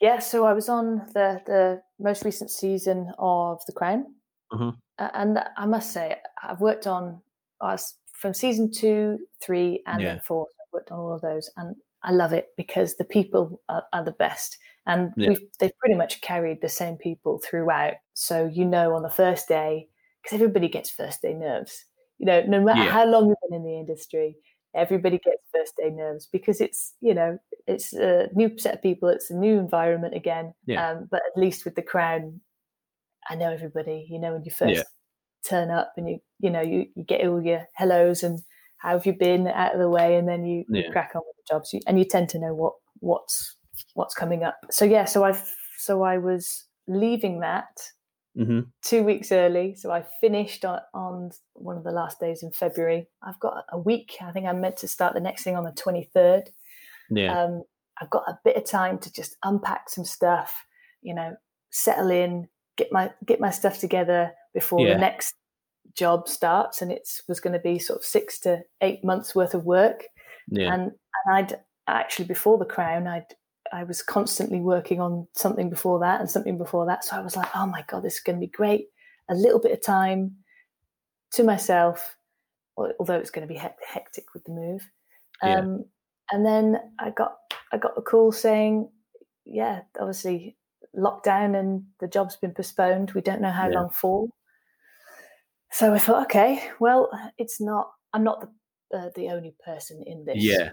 Yeah, 0.00 0.18
so 0.18 0.44
I 0.44 0.54
was 0.54 0.68
on 0.68 1.06
the 1.12 1.42
the 1.44 1.82
most 1.98 2.24
recent 2.24 2.50
season 2.50 3.12
of 3.18 3.60
The 3.66 3.72
Crown, 3.72 4.06
mm-hmm. 4.52 4.70
and 4.98 5.38
I 5.56 5.66
must 5.66 5.92
say 5.92 6.16
I've 6.42 6.60
worked 6.60 6.86
on 6.86 7.20
us 7.60 7.96
from 8.12 8.34
season 8.34 8.70
two, 8.70 9.18
three, 9.42 9.82
and 9.86 10.00
yeah. 10.00 10.08
then 10.08 10.20
four 10.20 10.46
worked 10.72 10.90
on 10.90 10.98
all 10.98 11.14
of 11.14 11.20
those, 11.20 11.50
and 11.56 11.74
I 12.02 12.12
love 12.12 12.32
it 12.32 12.48
because 12.56 12.96
the 12.96 13.04
people 13.04 13.60
are, 13.68 13.84
are 13.92 14.04
the 14.04 14.12
best, 14.12 14.58
and 14.86 15.12
yeah. 15.16 15.34
they've 15.58 15.78
pretty 15.78 15.96
much 15.96 16.20
carried 16.20 16.60
the 16.60 16.68
same 16.68 16.96
people 16.96 17.40
throughout. 17.44 17.94
So 18.14 18.50
you 18.52 18.64
know, 18.64 18.94
on 18.94 19.02
the 19.02 19.10
first 19.10 19.48
day, 19.48 19.88
because 20.22 20.34
everybody 20.34 20.68
gets 20.68 20.90
first 20.90 21.22
day 21.22 21.34
nerves. 21.34 21.84
You 22.18 22.26
know, 22.26 22.42
no 22.42 22.60
matter 22.60 22.84
yeah. 22.84 22.90
how 22.90 23.06
long 23.06 23.28
you've 23.28 23.38
been 23.48 23.58
in 23.58 23.64
the 23.64 23.78
industry, 23.78 24.36
everybody 24.74 25.18
gets 25.18 25.42
first 25.54 25.76
day 25.76 25.90
nerves 25.90 26.28
because 26.30 26.60
it's 26.60 26.94
you 27.00 27.14
know 27.14 27.38
it's 27.66 27.92
a 27.92 28.28
new 28.34 28.56
set 28.58 28.74
of 28.74 28.82
people, 28.82 29.08
it's 29.08 29.30
a 29.30 29.36
new 29.36 29.58
environment 29.58 30.14
again. 30.14 30.54
Yeah. 30.66 30.90
Um, 30.90 31.08
but 31.10 31.22
at 31.26 31.40
least 31.40 31.64
with 31.64 31.74
the 31.74 31.82
crown, 31.82 32.40
I 33.30 33.36
know 33.36 33.50
everybody. 33.50 34.06
You 34.10 34.18
know, 34.18 34.32
when 34.32 34.44
you 34.44 34.50
first 34.50 34.84
turn 35.48 35.70
up 35.70 35.92
and 35.96 36.08
you 36.08 36.18
you 36.38 36.50
know 36.50 36.60
you, 36.60 36.86
you 36.94 37.04
get 37.04 37.26
all 37.26 37.42
your 37.42 37.66
hellos 37.74 38.22
and 38.22 38.40
how 38.78 38.90
have 38.90 39.06
you 39.06 39.12
been 39.12 39.46
out 39.46 39.74
of 39.74 39.78
the 39.78 39.88
way, 39.88 40.16
and 40.16 40.28
then 40.28 40.44
you, 40.44 40.64
yeah. 40.68 40.86
you 40.86 40.92
crack 40.92 41.12
on 41.14 41.22
with 41.26 41.36
the 41.36 41.54
jobs, 41.54 41.74
and 41.86 41.98
you 41.98 42.04
tend 42.04 42.28
to 42.30 42.38
know 42.38 42.54
what 42.54 42.74
what's 42.98 43.56
what's 43.94 44.14
coming 44.14 44.42
up. 44.42 44.58
So 44.70 44.84
yeah, 44.84 45.04
so 45.04 45.24
I've 45.24 45.48
so 45.78 46.02
I 46.02 46.18
was 46.18 46.64
leaving 46.88 47.40
that 47.40 47.68
mm-hmm. 48.36 48.60
two 48.82 49.02
weeks 49.02 49.32
early. 49.32 49.74
So 49.74 49.90
I 49.90 50.04
finished 50.20 50.64
on, 50.64 50.80
on, 50.92 51.30
one 51.54 51.76
of 51.76 51.84
the 51.84 51.90
last 51.90 52.20
days 52.20 52.42
in 52.42 52.50
February. 52.50 53.06
I've 53.22 53.40
got 53.40 53.64
a 53.70 53.78
week. 53.78 54.16
I 54.20 54.32
think 54.32 54.46
I'm 54.46 54.60
meant 54.60 54.78
to 54.78 54.88
start 54.88 55.14
the 55.14 55.20
next 55.20 55.44
thing 55.44 55.56
on 55.56 55.64
the 55.64 55.72
23rd. 55.72 56.48
Yeah. 57.10 57.38
Um, 57.38 57.62
I've 58.00 58.10
got 58.10 58.28
a 58.28 58.38
bit 58.44 58.56
of 58.56 58.64
time 58.64 58.98
to 58.98 59.12
just 59.12 59.36
unpack 59.44 59.90
some 59.90 60.04
stuff, 60.04 60.64
you 61.02 61.14
know, 61.14 61.36
settle 61.70 62.10
in, 62.10 62.48
get 62.76 62.92
my 62.92 63.10
get 63.24 63.40
my 63.40 63.50
stuff 63.50 63.78
together 63.78 64.32
before 64.54 64.80
yeah. 64.80 64.94
the 64.94 65.00
next 65.00 65.34
job 65.94 66.28
starts 66.28 66.82
and 66.82 66.92
it 66.92 67.08
was 67.28 67.40
going 67.40 67.52
to 67.52 67.58
be 67.58 67.78
sort 67.78 67.98
of 67.98 68.04
six 68.04 68.38
to 68.40 68.62
eight 68.80 69.04
months 69.04 69.34
worth 69.34 69.54
of 69.54 69.64
work 69.64 70.04
yeah. 70.48 70.72
and, 70.72 70.82
and 70.82 71.34
i'd 71.34 71.58
actually 71.88 72.24
before 72.24 72.58
the 72.58 72.64
crown 72.64 73.06
i'd 73.06 73.26
i 73.72 73.82
was 73.82 74.02
constantly 74.02 74.60
working 74.60 75.00
on 75.00 75.26
something 75.34 75.68
before 75.68 75.98
that 75.98 76.20
and 76.20 76.30
something 76.30 76.56
before 76.56 76.86
that 76.86 77.04
so 77.04 77.16
i 77.16 77.20
was 77.20 77.36
like 77.36 77.48
oh 77.56 77.66
my 77.66 77.84
god 77.88 78.02
this 78.02 78.14
is 78.14 78.20
going 78.20 78.36
to 78.36 78.46
be 78.46 78.50
great 78.50 78.86
a 79.28 79.34
little 79.34 79.60
bit 79.60 79.72
of 79.72 79.82
time 79.82 80.34
to 81.32 81.42
myself 81.42 82.16
although 82.76 83.18
it's 83.18 83.30
going 83.30 83.46
to 83.46 83.52
be 83.52 83.60
hectic 83.86 84.32
with 84.32 84.44
the 84.44 84.52
move 84.52 84.88
yeah. 85.42 85.58
um, 85.58 85.84
and 86.30 86.46
then 86.46 86.78
i 86.98 87.10
got 87.10 87.36
i 87.72 87.76
got 87.76 87.98
a 87.98 88.02
call 88.02 88.32
saying 88.32 88.88
yeah 89.44 89.80
obviously 89.98 90.56
lockdown 90.96 91.58
and 91.58 91.84
the 92.00 92.08
job's 92.08 92.36
been 92.36 92.52
postponed 92.52 93.12
we 93.12 93.20
don't 93.20 93.40
know 93.40 93.50
how 93.50 93.68
yeah. 93.68 93.78
long 93.78 93.90
for 93.90 94.28
so 95.72 95.94
I 95.94 95.98
thought, 95.98 96.24
okay, 96.24 96.70
well, 96.80 97.10
it's 97.38 97.60
not. 97.60 97.90
I'm 98.12 98.24
not 98.24 98.40
the 98.40 98.98
uh, 98.98 99.10
the 99.14 99.28
only 99.28 99.54
person 99.64 100.02
in 100.04 100.24
this. 100.24 100.36
Yeah, 100.38 100.70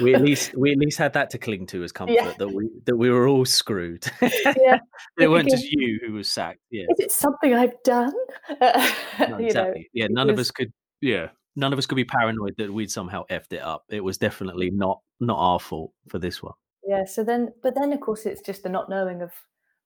we 0.00 0.14
at 0.14 0.20
least 0.20 0.54
we 0.54 0.70
at 0.70 0.76
least 0.76 0.98
had 0.98 1.14
that 1.14 1.30
to 1.30 1.38
cling 1.38 1.66
to 1.68 1.82
as 1.82 1.92
comfort 1.92 2.12
yeah. 2.12 2.34
that 2.38 2.48
we 2.48 2.68
that 2.84 2.96
we 2.96 3.08
were 3.08 3.26
all 3.26 3.46
screwed. 3.46 4.04
Yeah, 4.20 4.80
it 5.18 5.28
weren't 5.28 5.48
just 5.48 5.64
you 5.70 5.98
who 6.04 6.12
was 6.12 6.30
sacked. 6.30 6.60
Yeah, 6.70 6.84
is 6.90 7.00
it 7.00 7.10
something 7.10 7.54
I've 7.54 7.82
done? 7.84 8.12
no, 8.60 9.36
exactly. 9.38 9.80
Know, 9.80 9.84
yeah, 9.94 10.06
none 10.10 10.28
of 10.28 10.38
us 10.38 10.50
could. 10.50 10.72
Yeah, 11.00 11.28
none 11.56 11.72
of 11.72 11.78
us 11.78 11.86
could 11.86 11.96
be 11.96 12.04
paranoid 12.04 12.54
that 12.58 12.72
we'd 12.72 12.90
somehow 12.90 13.24
effed 13.30 13.54
it 13.54 13.62
up. 13.62 13.84
It 13.88 14.04
was 14.04 14.18
definitely 14.18 14.70
not 14.70 15.00
not 15.20 15.38
our 15.38 15.58
fault 15.58 15.92
for 16.10 16.18
this 16.18 16.42
one. 16.42 16.54
Yeah. 16.88 17.04
So 17.04 17.22
then, 17.22 17.52
but 17.62 17.74
then 17.74 17.92
of 17.92 18.00
course 18.00 18.24
it's 18.24 18.40
just 18.40 18.62
the 18.62 18.70
not 18.70 18.88
knowing 18.88 19.20
of 19.20 19.30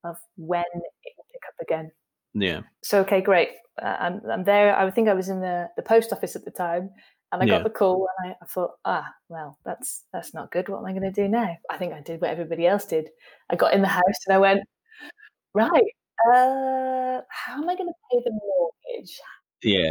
of 0.05 0.17
when 0.37 0.63
it 0.63 1.13
will 1.17 1.27
pick 1.33 1.43
up 1.49 1.55
again. 1.61 1.91
Yeah. 2.33 2.61
So 2.83 3.01
okay, 3.01 3.21
great. 3.21 3.51
Uh, 3.81 3.97
I'm, 3.99 4.21
I'm 4.31 4.45
there. 4.45 4.77
I 4.77 4.89
think 4.91 5.09
I 5.09 5.15
was 5.15 5.29
in 5.29 5.41
the, 5.41 5.69
the 5.77 5.83
post 5.83 6.13
office 6.13 6.37
at 6.37 6.45
the 6.45 6.51
time, 6.51 6.91
and 7.33 7.43
I 7.43 7.47
yeah. 7.47 7.55
got 7.55 7.65
the 7.65 7.71
call, 7.71 8.07
and 8.19 8.31
I, 8.33 8.37
I, 8.41 8.47
thought, 8.47 8.73
ah, 8.85 9.07
well, 9.29 9.59
that's 9.65 10.05
that's 10.13 10.33
not 10.33 10.53
good. 10.53 10.69
What 10.69 10.79
am 10.79 10.87
I 10.87 10.93
going 10.93 11.03
to 11.03 11.11
do 11.11 11.27
now? 11.27 11.57
I 11.71 11.77
think 11.77 11.93
I 11.93 12.01
did 12.01 12.21
what 12.21 12.31
everybody 12.31 12.67
else 12.67 12.85
did. 12.85 13.09
I 13.51 13.57
got 13.57 13.75
in 13.75 13.83
the 13.83 13.89
house 13.89 14.03
and 14.27 14.37
I 14.37 14.39
went, 14.39 14.61
right. 15.55 15.93
Uh, 16.29 17.21
how 17.29 17.61
am 17.61 17.69
I 17.69 17.75
going 17.75 17.89
to 17.89 17.95
pay 18.13 18.21
the 18.25 18.31
mortgage? 18.31 19.19
Yeah. 19.63 19.91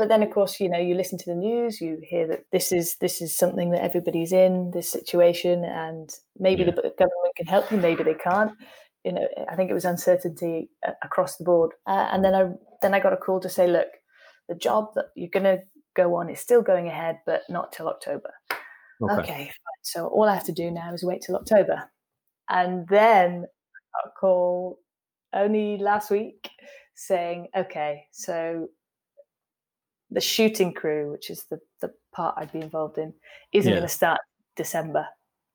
But 0.00 0.08
then, 0.08 0.22
of 0.22 0.30
course, 0.30 0.58
you 0.60 0.68
know, 0.68 0.78
you 0.78 0.94
listen 0.94 1.18
to 1.18 1.26
the 1.26 1.34
news, 1.34 1.80
you 1.80 2.00
hear 2.02 2.26
that 2.26 2.46
this 2.52 2.72
is 2.72 2.96
this 2.96 3.20
is 3.20 3.36
something 3.36 3.70
that 3.72 3.84
everybody's 3.84 4.32
in 4.32 4.70
this 4.72 4.90
situation, 4.90 5.62
and 5.64 6.08
maybe 6.38 6.62
yeah. 6.62 6.70
the 6.70 6.94
government 6.98 7.36
can 7.36 7.46
help 7.46 7.70
you, 7.70 7.76
maybe 7.76 8.02
they 8.02 8.14
can't 8.14 8.52
you 9.04 9.12
know, 9.12 9.26
I 9.50 9.56
think 9.56 9.70
it 9.70 9.74
was 9.74 9.84
uncertainty 9.84 10.68
across 11.02 11.36
the 11.36 11.44
board. 11.44 11.72
Uh, 11.86 12.08
and 12.12 12.24
then 12.24 12.34
I 12.34 12.50
then 12.82 12.94
I 12.94 13.00
got 13.00 13.12
a 13.12 13.16
call 13.16 13.40
to 13.40 13.48
say, 13.48 13.66
look, 13.66 13.88
the 14.48 14.54
job 14.54 14.88
that 14.94 15.06
you're 15.14 15.30
going 15.30 15.44
to 15.44 15.62
go 15.96 16.16
on 16.16 16.28
is 16.28 16.40
still 16.40 16.62
going 16.62 16.88
ahead, 16.88 17.18
but 17.26 17.42
not 17.48 17.72
till 17.72 17.88
October. 17.88 18.30
Okay. 19.02 19.20
okay 19.20 19.52
so 19.82 20.06
all 20.08 20.28
I 20.28 20.34
have 20.34 20.44
to 20.44 20.52
do 20.52 20.70
now 20.70 20.92
is 20.92 21.04
wait 21.04 21.22
till 21.22 21.36
October. 21.36 21.90
And 22.48 22.86
then 22.88 23.46
I 23.46 24.02
got 24.02 24.10
a 24.10 24.20
call 24.20 24.78
only 25.32 25.78
last 25.78 26.10
week 26.10 26.50
saying, 26.94 27.48
okay, 27.56 28.04
so 28.12 28.68
the 30.10 30.20
shooting 30.20 30.72
crew, 30.72 31.10
which 31.10 31.30
is 31.30 31.44
the, 31.50 31.58
the 31.80 31.90
part 32.12 32.34
I'd 32.36 32.52
be 32.52 32.60
involved 32.60 32.98
in, 32.98 33.14
isn't 33.52 33.70
yeah. 33.70 33.78
going 33.78 33.88
to 33.88 33.94
start 33.94 34.20
December. 34.56 35.06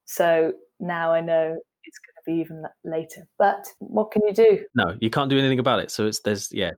So 0.06 0.54
now 0.80 1.12
I 1.12 1.22
know 1.22 1.58
it's 1.84 2.00
going 2.00 2.16
to 2.18 2.32
be 2.32 2.42
even 2.42 2.64
later. 2.84 3.28
But 3.38 3.68
what 3.80 4.12
can 4.12 4.22
you 4.28 4.34
do? 4.34 4.64
No, 4.76 4.96
you 5.00 5.10
can't 5.10 5.30
do 5.30 5.38
anything 5.38 5.60
about 5.60 5.80
it. 5.80 5.92
So 5.92 6.08
it's 6.08 6.22
there's 6.22 6.52
yeah, 6.52 6.72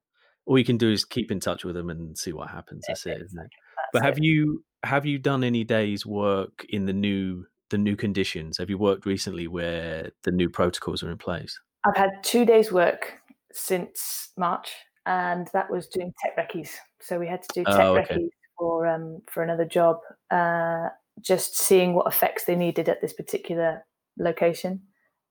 all 0.45 0.57
you 0.57 0.65
can 0.65 0.77
do 0.77 0.91
is 0.91 1.05
keep 1.05 1.31
in 1.31 1.39
touch 1.39 1.63
with 1.63 1.75
them 1.75 1.89
and 1.89 2.17
see 2.17 2.33
what 2.33 2.49
happens. 2.49 2.85
That's 2.87 3.05
it, 3.05 3.21
isn't 3.21 3.39
it? 3.39 3.49
but 3.93 4.03
have 4.03 4.17
it. 4.17 4.23
you 4.23 4.63
have 4.83 5.05
you 5.05 5.17
done 5.17 5.43
any 5.43 5.63
days 5.63 6.05
work 6.05 6.65
in 6.69 6.85
the 6.85 6.93
new 6.93 7.45
the 7.69 7.77
new 7.77 7.95
conditions? 7.95 8.57
Have 8.57 8.69
you 8.69 8.77
worked 8.77 9.05
recently 9.05 9.47
where 9.47 10.11
the 10.23 10.31
new 10.31 10.49
protocols 10.49 11.03
are 11.03 11.11
in 11.11 11.17
place? 11.17 11.59
I've 11.85 11.97
had 11.97 12.11
two 12.23 12.45
days 12.45 12.71
work 12.71 13.13
since 13.53 14.29
March, 14.37 14.71
and 15.07 15.47
that 15.53 15.71
was 15.71 15.87
doing 15.87 16.13
tech 16.21 16.35
recce's. 16.37 16.75
So 17.01 17.17
we 17.17 17.27
had 17.27 17.41
to 17.41 17.47
do 17.53 17.63
tech 17.63 17.75
oh, 17.79 17.95
okay. 17.97 18.15
recce's 18.15 18.31
for 18.59 18.85
um, 18.85 19.21
for 19.31 19.41
another 19.41 19.65
job. 19.65 19.97
Uh, 20.29 20.89
just 21.21 21.57
seeing 21.57 21.95
what 21.95 22.05
effects 22.05 22.43
they 22.43 22.55
needed 22.55 22.89
at 22.89 23.01
this 23.01 23.13
particular 23.13 23.83
location, 24.19 24.81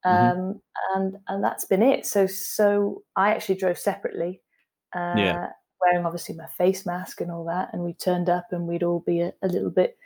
mm-hmm. 0.04 0.40
um, 0.40 0.60
and 0.94 1.16
and 1.28 1.44
that's 1.44 1.66
been 1.66 1.82
it. 1.82 2.06
So 2.06 2.26
so 2.26 3.02
I 3.14 3.30
actually 3.30 3.56
drove 3.56 3.78
separately, 3.78 4.40
uh, 4.96 5.14
yeah. 5.16 5.48
wearing 5.80 6.06
obviously 6.06 6.34
my 6.34 6.48
face 6.58 6.86
mask 6.86 7.20
and 7.20 7.30
all 7.30 7.44
that, 7.44 7.68
and 7.72 7.82
we 7.82 7.92
turned 7.92 8.30
up 8.30 8.46
and 8.50 8.66
we'd 8.66 8.82
all 8.82 9.04
be 9.06 9.20
a, 9.20 9.32
a 9.42 9.48
little 9.48 9.70
bit 9.70 9.96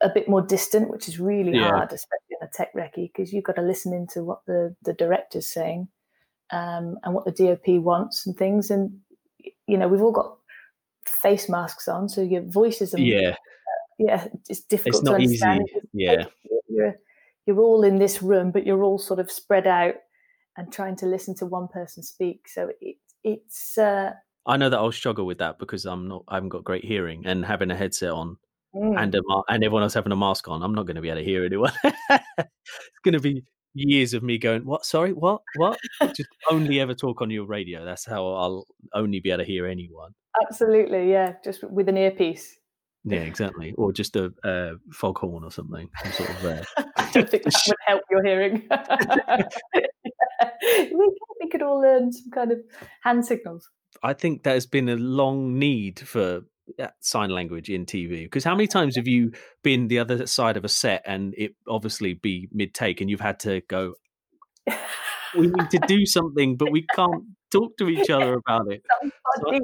a 0.00 0.08
bit 0.08 0.28
more 0.28 0.42
distant, 0.42 0.90
which 0.90 1.08
is 1.08 1.20
really 1.20 1.56
yeah. 1.56 1.68
hard, 1.68 1.92
especially 1.92 2.36
in 2.40 2.48
a 2.48 2.50
tech 2.52 2.74
recce, 2.74 3.12
because 3.12 3.32
you've 3.32 3.44
got 3.44 3.56
to 3.56 3.62
listen 3.62 3.92
into 3.92 4.24
what 4.24 4.40
the 4.46 4.74
the 4.82 4.92
director's 4.92 5.48
saying 5.48 5.88
um, 6.50 6.98
and 7.02 7.14
what 7.14 7.24
the 7.24 7.32
DOP 7.32 7.82
wants 7.82 8.26
and 8.26 8.36
things, 8.36 8.70
and 8.70 8.98
you 9.66 9.76
know 9.76 9.88
we've 9.88 10.02
all 10.02 10.12
got 10.12 10.36
face 11.06 11.48
masks 11.48 11.88
on, 11.88 12.08
so 12.08 12.20
your 12.20 12.42
voices 12.42 12.94
are 12.94 13.00
yeah 13.00 13.34
yeah, 13.98 14.28
it's 14.48 14.60
difficult 14.60 15.02
it's 15.02 15.04
not 15.04 15.16
to 15.16 15.22
understand. 15.22 15.68
easy. 15.68 15.88
Yeah, 15.92 16.24
you're 16.68 16.94
you're 17.46 17.58
all 17.58 17.82
in 17.82 17.98
this 17.98 18.22
room, 18.22 18.52
but 18.52 18.64
you're 18.64 18.84
all 18.84 18.98
sort 18.98 19.18
of 19.18 19.30
spread 19.30 19.66
out 19.66 19.94
and 20.56 20.72
trying 20.72 20.96
to 20.96 21.06
listen 21.06 21.34
to 21.36 21.46
one 21.46 21.68
person 21.68 22.02
speak. 22.02 22.48
So 22.48 22.70
it, 22.80 22.96
it's. 23.24 23.76
Uh, 23.76 24.12
I 24.46 24.56
know 24.56 24.70
that 24.70 24.78
I'll 24.78 24.92
struggle 24.92 25.26
with 25.26 25.38
that 25.38 25.58
because 25.58 25.84
I'm 25.84 26.06
not. 26.06 26.24
I 26.28 26.36
haven't 26.36 26.50
got 26.50 26.64
great 26.64 26.84
hearing, 26.84 27.26
and 27.26 27.44
having 27.44 27.72
a 27.72 27.76
headset 27.76 28.10
on 28.10 28.36
mm. 28.72 28.96
and 28.96 29.14
a, 29.14 29.20
and 29.48 29.64
everyone 29.64 29.82
else 29.82 29.94
having 29.94 30.12
a 30.12 30.16
mask 30.16 30.46
on, 30.46 30.62
I'm 30.62 30.74
not 30.74 30.86
going 30.86 30.96
to 30.96 31.02
be 31.02 31.08
able 31.08 31.20
to 31.20 31.24
hear 31.24 31.44
anyone. 31.44 31.72
it's 31.84 33.02
going 33.02 33.14
to 33.14 33.20
be 33.20 33.42
years 33.74 34.14
of 34.14 34.22
me 34.22 34.38
going, 34.38 34.64
"What? 34.64 34.84
Sorry, 34.84 35.12
what? 35.12 35.42
What?" 35.56 35.78
Just 36.00 36.28
only 36.50 36.80
ever 36.80 36.94
talk 36.94 37.20
on 37.22 37.30
your 37.30 37.46
radio. 37.46 37.84
That's 37.84 38.04
how 38.04 38.26
I'll 38.26 38.66
only 38.94 39.20
be 39.20 39.30
able 39.30 39.44
to 39.44 39.44
hear 39.44 39.66
anyone. 39.66 40.12
Absolutely, 40.42 41.10
yeah. 41.10 41.34
Just 41.44 41.64
with 41.64 41.88
an 41.88 41.96
earpiece. 41.96 42.56
Yeah, 43.04 43.20
exactly. 43.20 43.72
Or 43.78 43.92
just 43.92 44.16
a 44.16 44.32
uh, 44.44 44.72
foghorn 44.92 45.44
or 45.44 45.50
something. 45.50 45.88
Some 46.02 46.12
sort 46.12 46.30
of. 46.30 46.44
Uh... 46.44 46.62
I 46.96 47.10
don't 47.12 47.30
think 47.30 47.44
that 47.44 47.62
would 47.66 47.76
help 47.86 48.02
your 48.10 48.24
hearing. 48.24 48.68
we, 50.92 51.12
we 51.40 51.48
could 51.50 51.62
all 51.62 51.80
learn 51.80 52.12
some 52.12 52.30
kind 52.30 52.52
of 52.52 52.58
hand 53.02 53.24
signals. 53.24 53.68
I 54.02 54.12
think 54.12 54.42
there's 54.42 54.66
been 54.66 54.88
a 54.88 54.96
long 54.96 55.58
need 55.58 56.00
for 56.00 56.42
sign 57.00 57.30
language 57.30 57.70
in 57.70 57.86
TV 57.86 58.24
because 58.24 58.44
how 58.44 58.54
many 58.54 58.66
times 58.66 58.96
have 58.96 59.08
you 59.08 59.32
been 59.62 59.88
the 59.88 59.98
other 59.98 60.26
side 60.26 60.56
of 60.56 60.64
a 60.64 60.68
set 60.68 61.02
and 61.06 61.34
it 61.36 61.54
obviously 61.68 62.14
be 62.14 62.48
mid 62.52 62.74
take 62.74 63.00
and 63.00 63.10
you've 63.10 63.20
had 63.20 63.38
to 63.40 63.60
go 63.68 63.94
we 65.36 65.46
need 65.46 65.70
to 65.70 65.78
do 65.86 66.04
something 66.06 66.56
but 66.56 66.70
we 66.70 66.84
can't 66.94 67.24
talk 67.50 67.76
to 67.78 67.88
each 67.88 68.10
other 68.10 68.34
about 68.34 68.70
it. 68.70 68.82
So, 69.02 69.58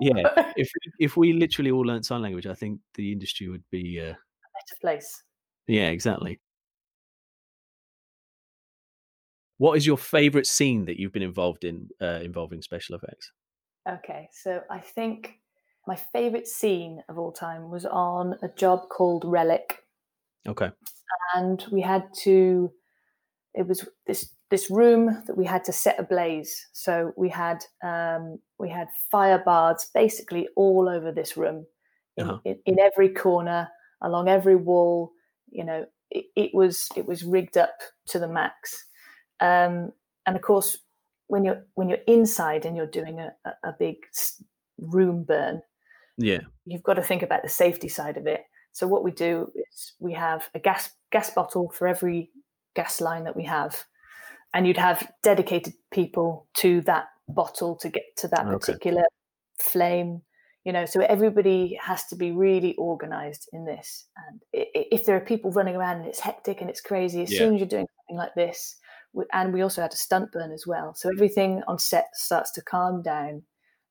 yeah. 0.00 0.52
If 0.56 0.70
if 0.98 1.16
we 1.16 1.32
literally 1.32 1.70
all 1.70 1.82
learned 1.82 2.04
sign 2.04 2.22
language 2.22 2.46
I 2.46 2.54
think 2.54 2.80
the 2.94 3.12
industry 3.12 3.48
would 3.48 3.64
be 3.70 4.00
uh, 4.00 4.04
a 4.04 4.16
better 4.56 4.76
place. 4.80 5.22
Yeah 5.66 5.88
exactly. 5.88 6.40
What 9.58 9.76
is 9.76 9.86
your 9.86 9.98
favorite 9.98 10.46
scene 10.46 10.86
that 10.86 10.98
you've 10.98 11.12
been 11.12 11.22
involved 11.22 11.64
in 11.64 11.88
uh, 12.00 12.20
involving 12.22 12.62
special 12.62 12.96
effects? 12.96 13.32
Okay 13.88 14.28
so 14.32 14.60
I 14.70 14.80
think 14.80 15.39
my 15.90 15.96
favorite 15.96 16.46
scene 16.46 17.02
of 17.08 17.18
all 17.18 17.32
time 17.32 17.68
was 17.68 17.84
on 17.84 18.36
a 18.42 18.48
job 18.48 18.88
called 18.88 19.24
Relic. 19.26 19.78
Okay. 20.46 20.70
And 21.34 21.64
we 21.72 21.80
had 21.80 22.04
to 22.22 22.70
it 23.54 23.66
was 23.66 23.88
this 24.06 24.32
this 24.50 24.70
room 24.70 25.22
that 25.26 25.36
we 25.36 25.44
had 25.44 25.64
to 25.64 25.72
set 25.72 25.98
ablaze. 25.98 26.68
So 26.72 27.12
we 27.16 27.28
had 27.28 27.58
um, 27.82 28.38
we 28.60 28.68
had 28.68 28.86
fire 29.10 29.42
bars 29.44 29.88
basically 29.92 30.46
all 30.54 30.88
over 30.88 31.10
this 31.10 31.36
room, 31.36 31.66
in, 32.16 32.24
uh-huh. 32.24 32.38
in, 32.44 32.58
in, 32.66 32.78
every 32.78 33.08
corner, 33.08 33.68
along 34.00 34.28
every 34.28 34.54
wall. 34.54 35.10
You 35.50 35.64
know, 35.64 35.86
it, 36.10 36.26
it, 36.36 36.50
was 36.54 36.88
it 36.94 37.04
was 37.04 37.24
rigged 37.24 37.56
up 37.56 37.76
to 38.10 38.20
the 38.20 38.28
max. 38.28 38.86
Um, 39.40 39.90
and 40.24 40.36
of 40.36 40.42
course, 40.42 40.78
when 41.26 41.44
you're 41.44 41.64
when 41.74 41.88
you're 41.88 42.06
inside 42.06 42.64
and 42.64 42.76
you're 42.76 42.86
doing 42.86 43.18
a, 43.18 43.32
a 43.64 43.74
big 43.76 43.96
room 44.78 45.24
burn, 45.24 45.62
yeah. 46.20 46.40
You've 46.66 46.82
got 46.82 46.94
to 46.94 47.02
think 47.02 47.22
about 47.22 47.42
the 47.42 47.48
safety 47.48 47.88
side 47.88 48.16
of 48.16 48.26
it. 48.26 48.42
So 48.72 48.86
what 48.86 49.02
we 49.02 49.10
do 49.10 49.50
is 49.54 49.94
we 49.98 50.12
have 50.12 50.48
a 50.54 50.58
gas 50.58 50.90
gas 51.10 51.30
bottle 51.30 51.70
for 51.70 51.88
every 51.88 52.30
gas 52.76 53.00
line 53.00 53.24
that 53.24 53.36
we 53.36 53.44
have. 53.44 53.84
And 54.52 54.66
you'd 54.66 54.76
have 54.76 55.10
dedicated 55.22 55.74
people 55.90 56.46
to 56.58 56.80
that 56.82 57.06
bottle 57.28 57.76
to 57.76 57.88
get 57.88 58.02
to 58.18 58.28
that 58.28 58.46
okay. 58.46 58.58
particular 58.58 59.04
flame. 59.58 60.22
You 60.64 60.72
know, 60.72 60.84
so 60.84 61.00
everybody 61.00 61.78
has 61.80 62.04
to 62.08 62.16
be 62.16 62.32
really 62.32 62.74
organized 62.76 63.48
in 63.52 63.64
this. 63.64 64.06
And 64.28 64.40
if 64.52 65.06
there 65.06 65.16
are 65.16 65.20
people 65.20 65.50
running 65.52 65.74
around 65.74 66.00
and 66.00 66.06
it's 66.06 66.20
hectic 66.20 66.60
and 66.60 66.68
it's 66.68 66.82
crazy, 66.82 67.22
as 67.22 67.32
yeah. 67.32 67.38
soon 67.38 67.54
as 67.54 67.60
you're 67.60 67.68
doing 67.68 67.86
something 67.96 68.18
like 68.18 68.34
this, 68.34 68.76
and 69.32 69.54
we 69.54 69.62
also 69.62 69.80
had 69.80 69.92
a 69.92 69.96
stunt 69.96 70.32
burn 70.32 70.52
as 70.52 70.66
well. 70.66 70.94
So 70.94 71.08
everything 71.08 71.62
on 71.66 71.78
set 71.78 72.08
starts 72.12 72.52
to 72.52 72.62
calm 72.62 73.02
down 73.02 73.42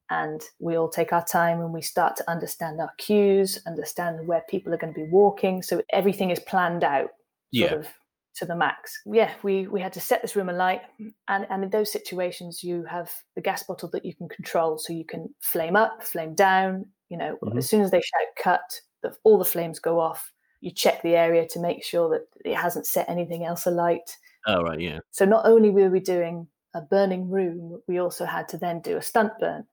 and 0.09 0.41
we 0.59 0.75
all 0.75 0.89
take 0.89 1.13
our 1.13 1.25
time 1.25 1.59
and 1.59 1.73
we 1.73 1.81
start 1.81 2.15
to 2.17 2.29
understand 2.29 2.79
our 2.79 2.91
cues, 2.97 3.61
understand 3.67 4.25
where 4.27 4.43
people 4.49 4.73
are 4.73 4.77
going 4.77 4.93
to 4.93 4.99
be 4.99 5.09
walking. 5.09 5.61
So 5.61 5.81
everything 5.91 6.31
is 6.31 6.39
planned 6.39 6.83
out 6.83 7.09
sort 7.53 7.71
yeah. 7.71 7.73
of 7.73 7.87
to 8.35 8.45
the 8.45 8.55
max. 8.55 8.99
Yeah, 9.05 9.31
we 9.43 9.67
we 9.67 9.81
had 9.81 9.93
to 9.93 9.99
set 9.99 10.21
this 10.21 10.35
room 10.35 10.49
alight, 10.49 10.81
and 11.27 11.45
and 11.49 11.63
in 11.63 11.69
those 11.69 11.91
situations, 11.91 12.63
you 12.63 12.85
have 12.85 13.11
the 13.35 13.41
gas 13.41 13.63
bottle 13.63 13.89
that 13.93 14.05
you 14.05 14.15
can 14.15 14.29
control, 14.29 14.77
so 14.77 14.93
you 14.93 15.05
can 15.05 15.33
flame 15.41 15.75
up, 15.75 16.03
flame 16.03 16.35
down. 16.35 16.85
You 17.09 17.17
know, 17.17 17.37
mm-hmm. 17.43 17.57
as 17.57 17.69
soon 17.69 17.81
as 17.81 17.91
they 17.91 18.01
shout 18.01 18.35
cut, 18.41 18.81
the, 19.03 19.15
all 19.23 19.37
the 19.37 19.45
flames 19.45 19.79
go 19.79 19.99
off. 19.99 20.31
You 20.61 20.71
check 20.71 21.01
the 21.01 21.15
area 21.15 21.47
to 21.49 21.59
make 21.59 21.83
sure 21.83 22.09
that 22.09 22.49
it 22.49 22.55
hasn't 22.55 22.85
set 22.85 23.09
anything 23.09 23.45
else 23.45 23.65
alight. 23.65 24.17
Oh 24.47 24.61
right, 24.61 24.79
yeah. 24.79 24.99
So 25.11 25.25
not 25.25 25.45
only 25.45 25.69
were 25.69 25.89
we 25.89 25.99
doing 25.99 26.47
a 26.73 26.81
burning 26.81 27.29
room, 27.29 27.81
we 27.87 27.99
also 27.99 28.25
had 28.25 28.47
to 28.49 28.57
then 28.57 28.81
do 28.81 28.97
a 28.97 29.01
stunt 29.01 29.33
burn. 29.39 29.65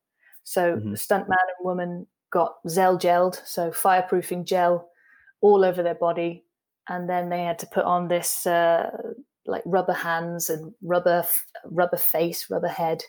So 0.47 0.77
mm-hmm. 0.77 0.93
the 0.93 0.97
stuntman 0.97 1.27
and 1.29 1.65
woman 1.65 2.07
got 2.31 2.55
Zell 2.69 2.97
gelled, 2.97 3.45
so 3.45 3.73
fireproofing 3.73 4.47
gel 4.47 4.89
all 5.41 5.65
over 5.65 5.83
their 5.83 5.97
body, 5.97 6.45
and 6.89 7.11
then 7.11 7.31
they 7.31 7.43
had 7.43 7.59
to 7.59 7.67
put 7.67 7.85
on 7.85 8.07
this 8.07 8.47
uh, 8.47 8.89
like 9.45 9.65
rubber 9.67 9.93
hands 9.93 10.49
and 10.49 10.73
rubber 10.83 11.25
rubber 11.65 11.97
face, 11.97 12.47
rubber 12.49 12.69
head, 12.69 13.03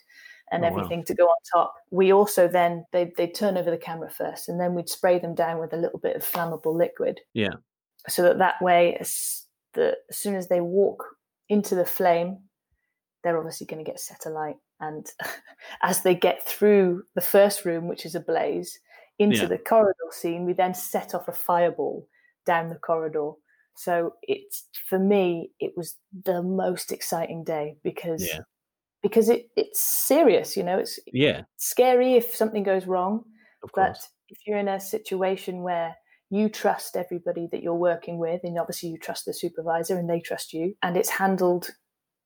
and 0.52 0.63
oh, 0.63 0.67
everything 0.67 1.00
wow. 1.00 1.06
to 1.06 1.13
go 1.13 1.26
on 1.26 1.38
top. 1.54 1.76
We 1.91 2.12
also 2.12 2.47
then 2.47 2.86
they 2.91 3.13
they 3.15 3.28
turn 3.28 3.56
over 3.56 3.69
the 3.69 3.78
camera 3.78 4.10
first, 4.10 4.50
and 4.50 4.60
then 4.60 4.73
we'd 4.73 4.89
spray 4.89 5.19
them 5.19 5.36
down 5.36 5.60
with 5.60 5.73
a 5.73 5.78
little 5.78 6.00
bit 6.00 6.15
of 6.15 6.23
flammable 6.23 6.76
liquid. 6.76 7.19
Yeah. 7.36 7.54
So 8.10 8.23
that 8.23 8.39
that 8.39 8.56
way, 8.63 8.97
as, 9.00 9.43
the, 9.73 9.95
as 10.10 10.17
soon 10.17 10.34
as 10.34 10.47
they 10.47 10.60
walk 10.60 11.06
into 11.50 11.76
the 11.76 11.86
flame, 11.86 12.39
they're 13.23 13.38
obviously 13.38 13.67
going 13.67 13.84
to 13.86 13.89
get 13.89 14.00
set 14.00 14.26
alight. 14.26 14.56
And 14.80 15.08
as 15.82 16.04
they 16.04 16.16
get 16.16 16.46
through 16.46 17.04
the 17.16 17.22
first 17.22 17.66
room, 17.66 17.88
which 17.88 18.06
is 18.06 18.16
ablaze, 18.16 18.80
into 19.20 19.42
yeah. 19.42 19.46
the 19.46 19.58
corridor 19.58 19.94
scene, 20.12 20.46
we 20.46 20.54
then 20.54 20.74
set 20.74 21.16
off 21.16 21.28
a 21.28 21.34
fireball 21.34 22.08
down 22.46 22.70
the 22.70 22.76
corridor. 22.76 23.32
So 23.76 24.13
it's 24.24 24.68
for 24.90 25.00
me, 25.00 25.52
it 25.60 25.74
was 25.76 25.96
the 26.26 26.42
most 26.42 26.92
exciting 26.92 27.44
day 27.44 27.78
because 27.84 28.28
yeah. 28.28 28.42
because 29.04 29.30
it, 29.30 29.50
it's 29.56 29.80
serious, 29.80 30.58
you 30.58 30.63
know, 30.63 30.80
it's 30.80 31.00
yeah 31.12 31.44
scary 31.58 32.16
if 32.16 32.36
something 32.36 32.63
goes 32.63 32.88
wrong. 32.88 33.24
But 33.76 33.98
if 34.30 34.40
you're 34.46 34.58
in 34.58 34.68
a 34.68 34.80
situation 34.80 35.62
where 35.62 35.96
you 36.30 36.50
trust 36.50 36.96
everybody 36.96 37.48
that 37.52 37.62
you're 37.62 37.74
working 37.76 38.18
with, 38.18 38.42
and 38.44 38.58
obviously 38.58 38.90
you 38.90 38.98
trust 38.98 39.26
the 39.26 39.34
supervisor 39.34 39.98
and 39.98 40.10
they 40.10 40.20
trust 40.20 40.54
you, 40.54 40.76
and 40.82 40.98
it's 40.98 41.10
handled 41.10 41.70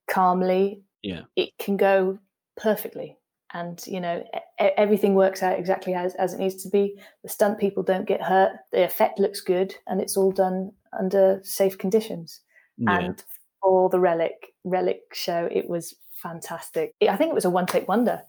calmly, 0.09 0.83
yeah, 1.03 1.21
it 1.35 1.49
can 1.59 1.77
go 1.77 2.17
perfectly. 2.61 3.17
And 3.53 3.81
you 3.85 3.99
know 3.99 4.23
everything 4.59 5.13
works 5.13 5.43
out 5.43 5.59
exactly 5.59 5.93
as, 5.93 6.15
as 6.15 6.33
it 6.33 6.39
needs 6.39 6.63
to 6.63 6.69
be. 6.69 6.97
The 7.23 7.29
stunt 7.29 7.59
people 7.59 7.83
don't 7.83 8.07
get 8.07 8.21
hurt. 8.21 8.53
The 8.71 8.85
effect 8.85 9.19
looks 9.19 9.41
good 9.41 9.75
and 9.87 9.99
it's 9.99 10.15
all 10.15 10.31
done 10.31 10.71
under 10.97 11.41
safe 11.43 11.77
conditions. 11.77 12.41
Yeah. 12.77 12.99
and 12.99 13.23
for 13.61 13.89
the 13.89 13.99
relic 13.99 14.53
relic 14.63 15.01
show 15.13 15.47
it 15.51 15.69
was 15.69 15.95
fantastic. 16.13 16.95
I 17.07 17.17
think 17.17 17.31
it 17.31 17.35
was 17.35 17.45
a 17.45 17.49
one 17.49 17.65
take 17.65 17.87
wonder 17.87 18.21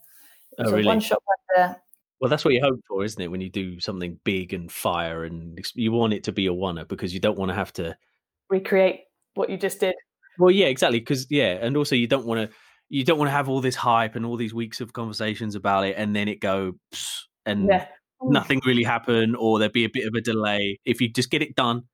oh, 0.59 0.63
it 0.63 0.65
was 0.65 0.73
oh, 0.73 0.77
really? 0.77 0.87
one 0.87 1.01
shot 1.01 1.23
wonder. 1.57 1.77
Well 2.21 2.29
that's 2.29 2.45
what 2.45 2.55
you 2.55 2.61
hope 2.61 2.81
for 2.89 3.05
isn't 3.05 3.21
it 3.21 3.31
when 3.31 3.41
you 3.41 3.51
do 3.51 3.81
something 3.81 4.19
big 4.25 4.53
and 4.55 4.71
fire 4.71 5.25
and 5.25 5.59
you 5.75 5.93
want 5.93 6.13
it 6.13 6.25
to 6.25 6.33
be 6.33 6.47
a 6.47 6.53
one 6.53 6.85
because 6.89 7.15
you 7.15 7.21
don't 7.21 7.39
want 7.39 7.51
to 7.51 7.55
have 7.55 7.73
to 7.75 7.97
recreate 8.49 9.03
what 9.35 9.51
you 9.51 9.57
just 9.57 9.81
did. 9.81 9.95
Well 10.39 10.51
yeah 10.51 10.67
exactly 10.67 11.01
because 11.01 11.27
yeah 11.31 11.59
and 11.61 11.77
also 11.77 11.95
you 11.95 12.07
don't 12.07 12.27
want 12.27 12.51
to 12.51 12.57
you 12.93 13.05
don't 13.05 13.19
want 13.19 13.29
to 13.29 13.33
have 13.33 13.49
all 13.49 13.63
this 13.63 13.75
hype 13.75 14.17
and 14.17 14.27
all 14.27 14.37
these 14.37 14.53
weeks 14.53 14.83
of 14.83 14.93
conversations 14.93 15.55
about 15.55 15.87
it 15.87 15.95
and 15.97 16.15
then 16.15 16.29
it 16.29 16.41
go 16.41 16.75
and 17.47 17.67
yeah. 17.67 17.87
nothing 18.23 18.61
really 18.67 18.83
happen 18.83 19.35
or 19.35 19.59
there'd 19.59 19.73
be 19.73 19.85
a 19.85 19.91
bit 19.91 20.07
of 20.07 20.13
a 20.15 20.21
delay. 20.21 20.79
If 20.85 21.01
you 21.01 21.09
just 21.09 21.31
get 21.31 21.41
it 21.41 21.57
done, 21.57 21.85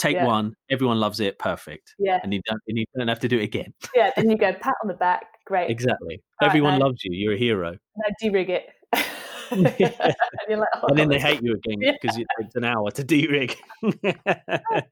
take 0.00 0.16
yeah. 0.16 0.26
one, 0.26 0.54
everyone 0.68 0.98
loves 0.98 1.20
it, 1.20 1.38
perfect. 1.38 1.94
Yeah. 2.00 2.18
And 2.24 2.34
you 2.34 2.40
don't, 2.44 2.60
and 2.66 2.76
you 2.76 2.84
don't 2.96 3.06
have 3.06 3.20
to 3.20 3.28
do 3.28 3.38
it 3.38 3.44
again. 3.44 3.72
Yeah, 3.94 4.10
then 4.16 4.28
you 4.28 4.36
go 4.36 4.52
pat 4.52 4.74
on 4.82 4.88
the 4.88 4.94
back, 4.94 5.26
great. 5.46 5.70
Exactly. 5.70 6.20
All 6.42 6.48
everyone 6.48 6.72
right, 6.72 6.82
loves 6.82 7.04
you. 7.04 7.12
You're 7.16 7.34
a 7.34 7.38
hero. 7.38 7.76
Now 7.96 8.14
de-rig 8.20 8.50
it. 8.50 8.66
yeah. 9.78 10.12
and, 10.48 10.58
like, 10.58 10.68
oh, 10.74 10.88
and, 10.88 10.98
then 10.98 11.08
they 11.08 11.20
hate 11.20 11.40
you 11.40 11.54
again 11.54 11.96
because 12.02 12.18
yeah. 12.18 12.24
it's 12.40 12.56
an 12.56 12.64
hour 12.64 12.90
to 12.90 13.04
de-rig. 13.04 13.56
that 14.02 14.88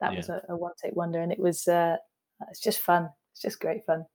was 0.00 0.30
a, 0.30 0.40
a 0.48 0.56
one-take 0.56 0.96
wonder, 0.96 1.20
and 1.20 1.30
it 1.30 1.38
was 1.38 1.68
uh, 1.68 1.96
it's 2.50 2.60
just 2.60 2.80
fun. 2.80 3.10
It's 3.34 3.42
just 3.42 3.60
great 3.60 3.84
fun. 3.86 4.06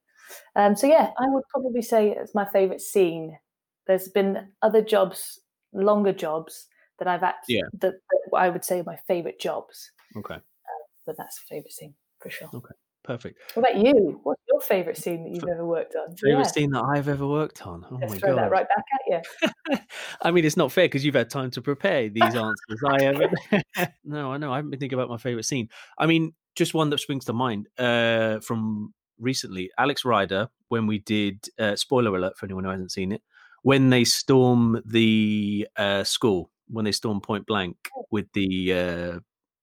Um, 0.54 0.76
so 0.76 0.86
yeah, 0.86 1.10
I 1.18 1.28
would 1.28 1.44
probably 1.50 1.82
say 1.82 2.10
it's 2.10 2.34
my 2.34 2.44
favourite 2.44 2.80
scene. 2.80 3.38
There's 3.86 4.08
been 4.08 4.48
other 4.62 4.82
jobs, 4.82 5.40
longer 5.72 6.12
jobs 6.12 6.66
that 6.98 7.08
I've 7.08 7.22
actually 7.22 7.56
yeah. 7.56 7.62
that, 7.80 7.92
that 7.92 8.36
I 8.36 8.48
would 8.48 8.64
say 8.64 8.82
my 8.84 8.96
favourite 9.06 9.38
jobs. 9.38 9.90
Okay, 10.16 10.34
uh, 10.34 10.84
but 11.06 11.16
that's 11.16 11.38
favourite 11.38 11.72
scene 11.72 11.94
for 12.20 12.30
sure. 12.30 12.50
Okay, 12.52 12.74
perfect. 13.04 13.38
What 13.54 13.70
about 13.70 13.84
you? 13.84 14.20
What's 14.22 14.42
your 14.50 14.60
favourite 14.60 14.96
scene 14.96 15.24
that 15.24 15.34
you've 15.34 15.50
ever 15.50 15.66
worked 15.66 15.94
on? 15.94 16.16
Favorite 16.16 16.44
Yeah. 16.44 16.48
scene 16.48 16.70
that 16.70 16.82
I've 16.82 17.08
ever 17.08 17.26
worked 17.26 17.66
on. 17.66 17.84
Oh 17.90 17.98
Let's 18.00 18.14
my 18.14 18.18
throw 18.18 18.34
god! 18.34 18.42
that 18.42 18.50
right 18.50 18.66
back 18.68 18.84
at 18.94 19.22
you. 19.70 19.78
I 20.22 20.30
mean, 20.30 20.44
it's 20.44 20.56
not 20.56 20.72
fair 20.72 20.84
because 20.84 21.04
you've 21.04 21.14
had 21.14 21.30
time 21.30 21.50
to 21.52 21.62
prepare 21.62 22.08
these 22.08 22.34
answers. 22.34 22.82
I 22.88 23.02
haven't. 23.02 23.90
no, 24.04 24.32
I 24.32 24.38
know. 24.38 24.52
I 24.52 24.56
haven't 24.56 24.70
been 24.70 24.80
thinking 24.80 24.98
about 24.98 25.10
my 25.10 25.18
favorite 25.18 25.44
scene. 25.44 25.68
I 25.98 26.06
mean, 26.06 26.32
just 26.54 26.74
one 26.74 26.90
that 26.90 26.98
springs 26.98 27.26
to 27.26 27.32
mind 27.32 27.68
uh, 27.78 28.40
from 28.40 28.94
recently. 29.18 29.70
Alex 29.78 30.04
Rider, 30.04 30.48
when 30.68 30.86
we 30.86 30.98
did 30.98 31.48
uh, 31.58 31.76
spoiler 31.76 32.14
alert 32.16 32.36
for 32.36 32.46
anyone 32.46 32.64
who 32.64 32.70
hasn't 32.70 32.92
seen 32.92 33.12
it, 33.12 33.22
when 33.62 33.90
they 33.90 34.04
storm 34.04 34.80
the 34.84 35.66
uh, 35.76 36.04
school, 36.04 36.50
when 36.68 36.84
they 36.84 36.92
storm 36.92 37.20
Point 37.20 37.46
Blanc 37.46 37.76
with 38.10 38.26
the 38.32 38.72
uh, 38.72 39.18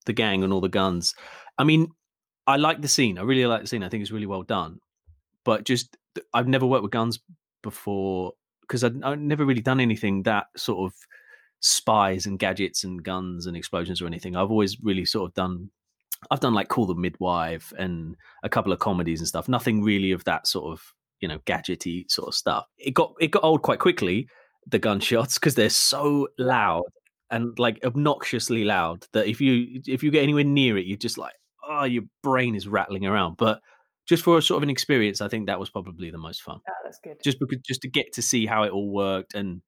the 0.06 0.13
gang 0.13 0.44
and 0.44 0.52
all 0.52 0.62
the 0.62 0.70
guns. 0.70 1.13
I 1.58 1.63
mean, 1.63 1.88
I 2.48 2.58
like 2.58 2.82
the 2.82 2.88
scene. 2.88 3.18
I 3.18 3.22
really 3.22 3.46
like 3.46 3.62
the 3.62 3.68
scene. 3.68 3.84
I 3.84 3.89
think 3.89 4.02
it's 4.02 4.12
really 4.12 4.26
well 4.26 4.44
done. 4.44 4.80
But 5.46 5.66
just, 5.66 5.98
I've 6.34 6.48
never 6.48 6.66
worked 6.66 6.84
with 6.84 6.92
guns 6.92 7.20
before 7.62 8.34
because 8.62 8.84
I've 8.84 9.20
never 9.20 9.46
really 9.46 9.62
done 9.62 9.80
anything 9.80 10.24
that 10.24 10.48
sort 10.56 10.89
of 10.89 10.98
spies 11.60 12.26
and 12.26 12.39
gadgets 12.39 12.84
and 12.84 13.04
guns 13.04 13.46
and 13.46 13.56
explosions 13.56 14.02
or 14.02 14.08
anything. 14.08 14.36
I've 14.36 14.52
always 14.52 14.78
really 14.82 15.06
sort 15.06 15.30
of 15.30 15.34
done. 15.34 15.70
I've 16.32 16.40
done 16.40 16.54
like 16.54 16.70
Call 16.70 16.86
the 16.86 16.96
Midwife 16.96 17.74
and 17.78 18.16
a 18.44 18.50
couple 18.50 18.72
of 18.72 18.80
comedies 18.80 19.20
and 19.20 19.28
stuff. 19.28 19.48
Nothing 19.50 19.84
really 19.84 20.12
of 20.12 20.24
that 20.26 20.48
sort 20.48 20.72
of 20.72 20.82
you 21.20 21.28
know 21.28 21.40
gadgety 21.46 22.10
sort 22.12 22.28
of 22.28 22.36
stuff. 22.36 22.66
It 22.78 22.94
got 22.94 23.14
it 23.20 23.32
got 23.32 23.44
old 23.44 23.62
quite 23.62 23.80
quickly. 23.80 24.28
The 24.68 24.80
gunshots 24.80 25.36
because 25.38 25.56
they're 25.56 25.70
so 25.70 26.28
loud 26.38 26.84
and 27.30 27.58
like 27.60 27.80
obnoxiously 27.84 28.64
loud 28.64 29.06
that 29.14 29.28
if 29.28 29.42
you 29.42 29.82
if 29.88 30.04
you 30.04 30.12
get 30.12 30.24
anywhere 30.24 30.44
near 30.44 30.78
it, 30.78 30.86
you're 30.86 30.98
just 30.98 31.18
like 31.18 31.34
oh 31.70 31.84
your 31.86 32.04
brain 32.22 32.56
is 32.56 32.68
rattling 32.68 33.06
around. 33.06 33.38
But 33.38 33.60
just 34.08 34.24
for 34.24 34.38
a 34.38 34.42
sort 34.42 34.58
of 34.58 34.64
an 34.64 34.70
experience, 34.70 35.22
I 35.22 35.30
think 35.30 35.48
that 35.48 35.60
was 35.60 35.70
probably 35.70 36.12
the 36.12 36.18
most 36.18 36.42
fun 36.42 36.60
Oh, 36.70 36.74
that's 36.84 37.00
good. 37.04 37.18
just 37.24 37.38
because 37.40 37.60
just 37.66 37.82
to 37.82 37.90
get 37.90 38.12
to 38.14 38.22
see 38.22 38.46
how 38.46 38.64
it 38.64 38.72
all 38.72 38.92
worked 38.92 39.34
and 39.34 39.62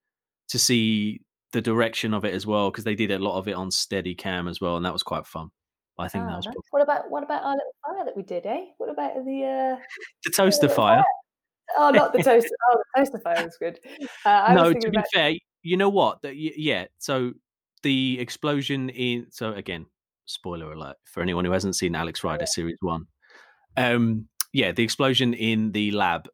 to 0.50 0.60
see 0.60 1.22
the 1.54 1.62
direction 1.62 2.14
of 2.14 2.26
it 2.26 2.34
as 2.34 2.46
well 2.46 2.70
because 2.70 2.84
they 2.84 2.96
did 2.96 3.12
a 3.12 3.20
lot 3.20 3.38
of 3.38 3.48
it 3.48 3.54
on 3.54 3.72
steady 3.72 4.14
cam 4.14 4.48
as 4.50 4.60
well 4.60 4.76
and 4.76 4.86
that 4.86 4.92
was 4.92 5.04
quite 5.04 5.26
fun 5.26 5.50
i 5.98 6.08
think 6.08 6.26
that 6.26 6.34
Oh, 6.34 6.38
was 6.38 6.46
nice. 6.46 6.56
What 6.72 6.82
about 6.82 7.10
what 7.10 7.24
about 7.24 7.44
our 7.44 7.54
little 7.54 7.76
fire 7.86 8.06
that 8.06 8.18
we 8.18 8.24
did, 8.24 8.46
eh? 8.46 8.66
What 8.78 8.90
about 8.90 9.16
the 9.26 9.44
uh 9.44 9.82
the 10.24 10.32
toaster 10.32 10.68
little 10.68 10.76
fire 10.76 11.04
oh 11.78 11.90
not 11.90 12.14
the 12.14 12.22
toaster 12.22 12.50
oh 12.72 12.78
the 12.78 13.00
toaster 13.00 13.20
fire 13.20 13.44
was 13.44 13.58
good. 13.58 13.80
Uh, 14.26 14.30
I 14.30 14.54
was 14.54 14.74
no 14.74 14.80
to 14.80 14.90
be 14.92 14.98
about 14.98 15.06
fair 15.14 15.34
you 15.66 15.78
know 15.78 15.90
what 15.90 16.22
that 16.22 16.36
yeah 16.38 16.86
so 17.00 17.34
the 17.82 18.18
explosion 18.20 18.90
in 18.90 19.26
so 19.32 19.52
again 19.54 19.86
spoiler 20.26 20.72
alert 20.72 20.96
for 21.06 21.22
anyone 21.22 21.44
who 21.44 21.52
hasn't 21.52 21.76
seen 21.76 21.96
alex 21.96 22.24
rider 22.24 22.46
series 22.46 22.78
one 22.82 23.06
um 23.76 24.28
yeah 24.54 24.72
the 24.72 24.84
explosion 24.84 25.34
in 25.34 25.72
the 25.72 25.92
lab 25.92 26.28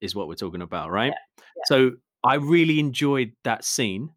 is 0.00 0.14
what 0.14 0.26
we're 0.26 0.34
talking 0.34 0.60
about 0.60 0.90
right 0.90 1.12
yeah. 1.38 1.62
so 1.66 1.92
i 2.24 2.34
really 2.34 2.80
enjoyed 2.80 3.32
that 3.44 3.64
scene 3.64 4.10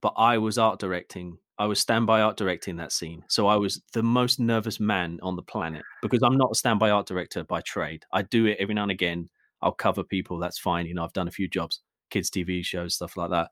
but 0.00 0.14
i 0.16 0.38
was 0.38 0.56
art 0.56 0.80
directing 0.80 1.36
i 1.58 1.66
was 1.66 1.80
standby 1.80 2.20
art 2.20 2.36
directing 2.36 2.76
that 2.76 2.92
scene. 2.92 3.24
So 3.28 3.46
i 3.46 3.56
was 3.56 3.82
the 3.92 4.02
most 4.02 4.38
nervous 4.40 4.78
man 4.80 5.18
on 5.22 5.36
the 5.36 5.42
planet 5.42 5.82
because 6.02 6.22
i'm 6.22 6.36
not 6.36 6.50
a 6.52 6.54
standby 6.54 6.90
art 6.90 7.06
director 7.06 7.44
by 7.44 7.60
trade. 7.62 8.04
I 8.12 8.22
do 8.22 8.46
it 8.46 8.58
every 8.60 8.74
now 8.74 8.82
and 8.82 8.90
again. 8.92 9.28
I'll 9.60 9.72
cover 9.72 10.04
people. 10.04 10.38
That's 10.38 10.58
fine. 10.58 10.86
You 10.86 10.94
know 10.94 11.04
i've 11.04 11.12
done 11.12 11.28
a 11.28 11.32
few 11.32 11.48
jobs 11.48 11.80
kids 12.10 12.30
tv 12.30 12.64
shows 12.64 12.94
stuff 12.94 13.16
like 13.16 13.30
that. 13.30 13.50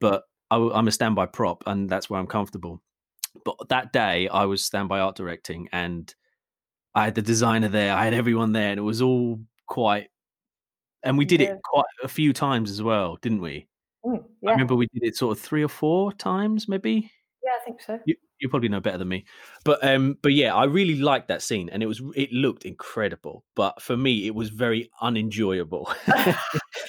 But 0.00 0.22
I, 0.50 0.56
am 0.56 0.88
a 0.88 0.92
standby 0.92 1.26
prop 1.26 1.62
and 1.66 1.88
that's 1.90 2.08
where 2.08 2.18
i'm 2.20 2.26
comfortable. 2.26 2.80
But 3.44 3.56
that 3.68 3.92
day 3.92 4.28
i 4.28 4.44
was 4.44 4.64
standby 4.64 5.00
art 5.00 5.16
directing 5.16 5.68
and 5.72 6.14
i 6.94 7.04
had 7.04 7.14
the 7.14 7.22
designer 7.22 7.68
there. 7.68 7.94
I 7.94 8.04
had 8.04 8.14
everyone 8.14 8.52
there 8.52 8.70
and 8.70 8.78
it 8.78 8.82
was 8.82 9.02
all 9.02 9.40
quite 9.66 10.08
and 11.02 11.18
we 11.18 11.24
did 11.24 11.40
Yeah. 11.40 11.52
it 11.54 11.60
quite 11.62 11.84
a 12.02 12.08
few 12.08 12.32
times 12.32 12.70
as 12.70 12.82
well 12.82 13.16
didn't 13.20 13.40
we? 13.40 13.68
Mm, 14.06 14.24
i 14.46 14.50
remember 14.52 14.76
we 14.76 14.86
did 14.94 15.02
it 15.02 15.16
sort 15.16 15.36
of 15.36 15.42
three 15.42 15.64
or 15.64 15.68
four 15.68 16.12
times 16.12 16.68
maybe 16.68 17.10
yeah, 17.48 17.52
I 17.60 17.64
think 17.64 17.80
so. 17.80 17.98
you, 18.04 18.14
you 18.40 18.48
probably 18.48 18.68
know 18.68 18.80
better 18.80 18.98
than 18.98 19.08
me 19.08 19.24
but 19.64 19.82
um 19.82 20.16
but 20.22 20.32
yeah 20.32 20.54
i 20.54 20.64
really 20.64 20.96
liked 20.96 21.28
that 21.28 21.42
scene 21.42 21.68
and 21.70 21.82
it 21.82 21.86
was 21.86 22.00
it 22.14 22.30
looked 22.32 22.64
incredible 22.64 23.44
but 23.56 23.80
for 23.82 23.96
me 23.96 24.26
it 24.26 24.34
was 24.34 24.50
very 24.50 24.90
unenjoyable 25.00 25.90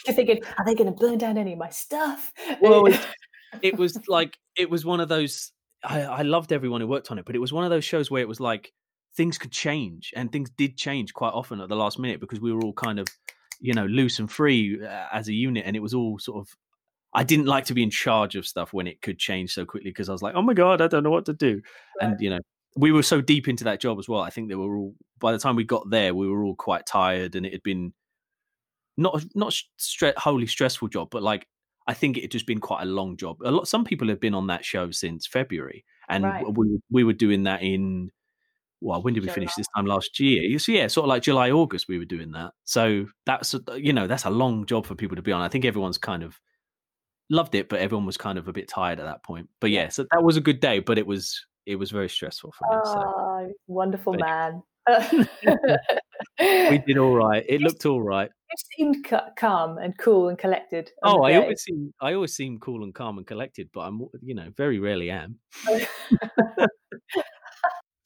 You're 0.06 0.16
thinking, 0.16 0.42
are 0.58 0.66
they 0.66 0.76
going 0.76 0.92
to 0.92 0.96
burn 1.00 1.18
down 1.20 1.38
any 1.38 1.54
of 1.54 1.60
my 1.60 1.70
stuff? 1.70 2.32
Well, 2.62 2.88
it's- 2.88 3.06
it 3.62 3.78
was 3.78 3.98
like 4.08 4.38
it 4.58 4.70
was 4.70 4.86
one 4.86 5.00
of 5.00 5.10
those 5.10 5.52
I, 5.84 6.02
I 6.02 6.22
loved 6.22 6.52
everyone 6.54 6.82
who 6.82 6.88
worked 6.88 7.10
on 7.12 7.18
it 7.20 7.26
but 7.26 7.36
it 7.36 7.40
was 7.40 7.52
one 7.54 7.64
of 7.64 7.70
those 7.72 7.86
shows 7.86 8.12
where 8.12 8.22
it 8.22 8.28
was 8.28 8.40
like 8.40 8.72
things 9.18 9.38
could 9.38 9.52
change 9.52 10.14
and 10.16 10.32
things 10.32 10.50
did 10.52 10.78
change 10.78 11.14
quite 11.14 11.34
often 11.34 11.60
at 11.62 11.70
the 11.70 11.76
last 11.76 11.98
minute 12.00 12.20
because 12.20 12.40
we 12.40 12.54
were 12.54 12.62
all 12.62 12.74
kind 12.74 13.00
of 13.00 13.08
you 13.60 13.74
know 13.74 13.86
loose 13.88 14.20
and 14.20 14.32
free 14.32 14.80
uh, 14.86 15.06
as 15.12 15.28
a 15.28 15.34
unit 15.34 15.64
and 15.66 15.76
it 15.76 15.80
was 15.82 15.94
all 15.94 16.20
sort 16.20 16.38
of 16.38 16.56
i 17.14 17.24
didn't 17.24 17.46
like 17.46 17.66
to 17.66 17.74
be 17.74 17.84
in 17.84 17.90
charge 17.90 18.36
of 18.36 18.48
stuff 18.48 18.74
when 18.74 18.88
it 18.88 19.02
could 19.02 19.18
change 19.18 19.54
so 19.54 19.66
quickly 19.66 19.90
because 19.90 20.10
i 20.10 20.12
was 20.12 20.22
like 20.22 20.36
oh 20.36 20.42
my 20.42 20.54
god 20.54 20.82
i 20.82 20.88
don't 20.88 21.04
know 21.04 21.10
what 21.10 21.26
to 21.26 21.34
do 21.34 21.62
and 22.02 22.20
you 22.20 22.30
know 22.30 22.40
we 22.76 22.92
were 22.92 23.04
so 23.04 23.20
deep 23.20 23.48
into 23.48 23.64
that 23.64 23.80
job 23.80 23.98
as 24.00 24.08
well 24.08 24.22
i 24.22 24.30
think 24.30 24.50
they 24.50 24.56
were 24.56 24.78
all 24.78 24.94
by 25.20 25.32
the 25.32 25.40
time 25.40 25.56
we 25.56 25.64
got 25.64 25.90
there 25.90 26.14
we 26.14 26.28
were 26.28 26.44
all 26.44 26.56
quite 26.56 26.86
tired 26.86 27.36
and 27.36 27.46
it 27.46 27.52
had 27.52 27.64
been 27.64 27.94
not 28.98 29.24
not 29.36 29.54
stre- 29.80 30.18
wholly 30.18 30.48
stressful 30.48 30.88
job 30.88 31.10
but 31.10 31.24
like 31.24 31.48
I 31.88 31.96
think 31.96 32.18
it 32.18 32.22
had 32.22 32.32
just 32.32 32.46
been 32.46 32.60
quite 32.60 32.84
a 32.84 32.86
long 32.86 33.18
job. 33.18 33.38
A 33.44 33.50
lot, 33.50 33.68
some 33.68 33.84
people 33.84 34.10
have 34.10 34.20
been 34.20 34.36
on 34.36 34.46
that 34.46 34.64
show 34.64 34.92
since 34.92 35.26
February, 35.26 35.86
and 36.08 36.24
Right. 36.24 36.46
we 36.48 36.80
we 36.92 37.04
were 37.04 37.14
doing 37.14 37.44
that 37.46 37.64
in 37.64 38.12
well, 38.80 39.02
when 39.02 39.16
did 39.16 39.24
we 39.24 39.30
finish 39.30 39.56
this 39.56 39.66
time 39.76 39.88
last 39.88 40.20
year? 40.20 40.60
So 40.60 40.72
yeah, 40.72 40.86
sort 40.86 41.06
of 41.06 41.10
like 41.10 41.24
July, 41.24 41.50
August, 41.50 41.88
we 41.90 41.98
were 41.98 42.06
doing 42.06 42.32
that. 42.34 42.52
So 42.64 43.08
that's 43.26 43.56
uh, 43.56 43.74
you 43.74 43.92
know 43.92 44.06
that's 44.06 44.26
a 44.26 44.30
long 44.30 44.68
job 44.68 44.86
for 44.86 44.94
people 44.94 45.16
to 45.16 45.24
be 45.24 45.32
on. 45.32 45.42
I 45.42 45.48
think 45.50 45.66
everyone's 45.66 45.98
kind 45.98 46.22
of 46.22 46.40
loved 47.30 47.56
it, 47.56 47.70
but 47.70 47.80
everyone 47.80 48.06
was 48.06 48.18
kind 48.18 48.38
of 48.38 48.48
a 48.48 48.54
bit 48.54 48.68
tired 48.68 49.00
at 49.00 49.06
that 49.06 49.24
point. 49.24 49.50
But 49.60 49.72
yeah, 49.72 49.90
so 49.90 50.06
that 50.12 50.24
was 50.24 50.38
a 50.38 50.42
good 50.42 50.60
day, 50.60 50.80
but 50.80 50.98
it 50.98 51.08
was 51.08 51.46
it 51.66 51.76
was 51.76 51.92
very 51.92 52.10
stressful 52.10 52.54
for 52.58 52.68
me. 52.70 52.82
So 52.84 52.94
Oh, 52.98 53.54
wonderful 53.68 54.14
But 54.14 54.22
man. 54.22 54.64
we 56.72 56.78
did 56.80 56.98
all 56.98 57.14
right. 57.14 57.44
It 57.48 57.62
looked 57.62 57.86
all 57.86 58.02
right. 58.02 58.30
You 58.50 58.56
seemed 58.76 59.08
calm 59.38 59.78
and 59.78 59.96
cool 59.98 60.30
and 60.30 60.38
collected. 60.38 60.90
Oh, 61.04 61.22
I 61.24 61.36
always 61.36 61.62
seem 61.62 61.94
I 62.02 62.14
always 62.14 62.34
seem 62.34 62.60
cool 62.60 62.84
and 62.84 62.94
calm 62.94 63.18
and 63.18 63.28
collected, 63.28 63.70
but 63.74 63.82
I'm 63.82 64.02
you 64.22 64.34
know 64.36 64.50
very 64.56 64.80
rarely 64.80 65.12
am. 65.12 65.40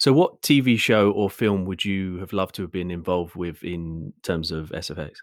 So, 0.03 0.11
what 0.11 0.41
TV 0.41 0.77
show 0.77 1.11
or 1.11 1.29
film 1.29 1.63
would 1.63 1.85
you 1.85 2.17
have 2.17 2.33
loved 2.33 2.55
to 2.55 2.63
have 2.63 2.73
been 2.73 2.91
involved 2.91 3.35
with 3.35 3.63
in 3.63 4.11
terms 4.21 4.51
of 4.51 4.69
SFX? 4.71 5.13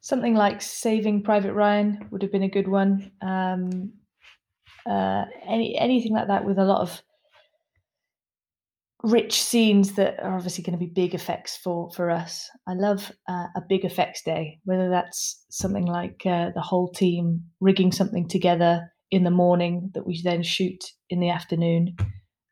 Something 0.00 0.34
like 0.34 0.62
Saving 0.62 1.22
Private 1.22 1.52
Ryan 1.52 2.08
would 2.10 2.22
have 2.22 2.32
been 2.32 2.42
a 2.42 2.48
good 2.48 2.68
one. 2.68 3.12
Um, 3.20 3.92
uh, 4.88 5.24
any 5.46 5.76
anything 5.78 6.14
like 6.14 6.28
that 6.28 6.44
with 6.44 6.58
a 6.58 6.64
lot 6.64 6.80
of 6.80 7.02
rich 9.02 9.42
scenes 9.42 9.92
that 9.92 10.20
are 10.22 10.36
obviously 10.36 10.62
going 10.62 10.78
to 10.78 10.84
be 10.84 10.90
big 10.92 11.14
effects 11.14 11.56
for 11.56 11.90
for 11.90 12.10
us. 12.10 12.48
I 12.66 12.74
love 12.74 13.12
uh, 13.28 13.46
a 13.56 13.62
big 13.68 13.84
effects 13.84 14.22
day, 14.22 14.58
whether 14.64 14.88
that's 14.88 15.44
something 15.50 15.86
like 15.86 16.22
uh, 16.26 16.50
the 16.54 16.62
whole 16.62 16.90
team 16.90 17.44
rigging 17.60 17.92
something 17.92 18.28
together 18.28 18.90
in 19.10 19.24
the 19.24 19.30
morning 19.30 19.90
that 19.94 20.06
we 20.06 20.20
then 20.22 20.42
shoot 20.42 20.82
in 21.08 21.20
the 21.20 21.30
afternoon. 21.30 21.96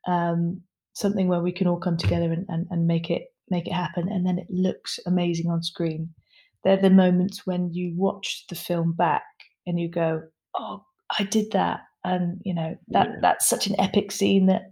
Um, 0.07 0.61
something 0.93 1.27
where 1.27 1.41
we 1.41 1.51
can 1.51 1.67
all 1.67 1.79
come 1.79 1.97
together 1.97 2.31
and, 2.31 2.45
and, 2.49 2.67
and 2.69 2.87
make 2.87 3.09
it 3.09 3.23
make 3.49 3.67
it 3.67 3.73
happen, 3.73 4.07
and 4.09 4.25
then 4.25 4.37
it 4.37 4.47
looks 4.49 4.99
amazing 5.05 5.49
on 5.49 5.63
screen. 5.63 6.13
They're 6.63 6.77
the 6.81 6.89
moments 6.89 7.45
when 7.45 7.73
you 7.73 7.93
watch 7.95 8.45
the 8.49 8.55
film 8.55 8.93
back 8.93 9.23
and 9.65 9.79
you 9.79 9.89
go, 9.89 10.21
"Oh, 10.55 10.83
I 11.17 11.23
did 11.23 11.51
that," 11.51 11.81
and 12.03 12.41
you 12.43 12.53
know 12.53 12.75
that 12.89 13.07
Yeah. 13.09 13.19
that's 13.21 13.47
such 13.47 13.67
an 13.67 13.79
epic 13.79 14.11
scene 14.11 14.47
that 14.47 14.71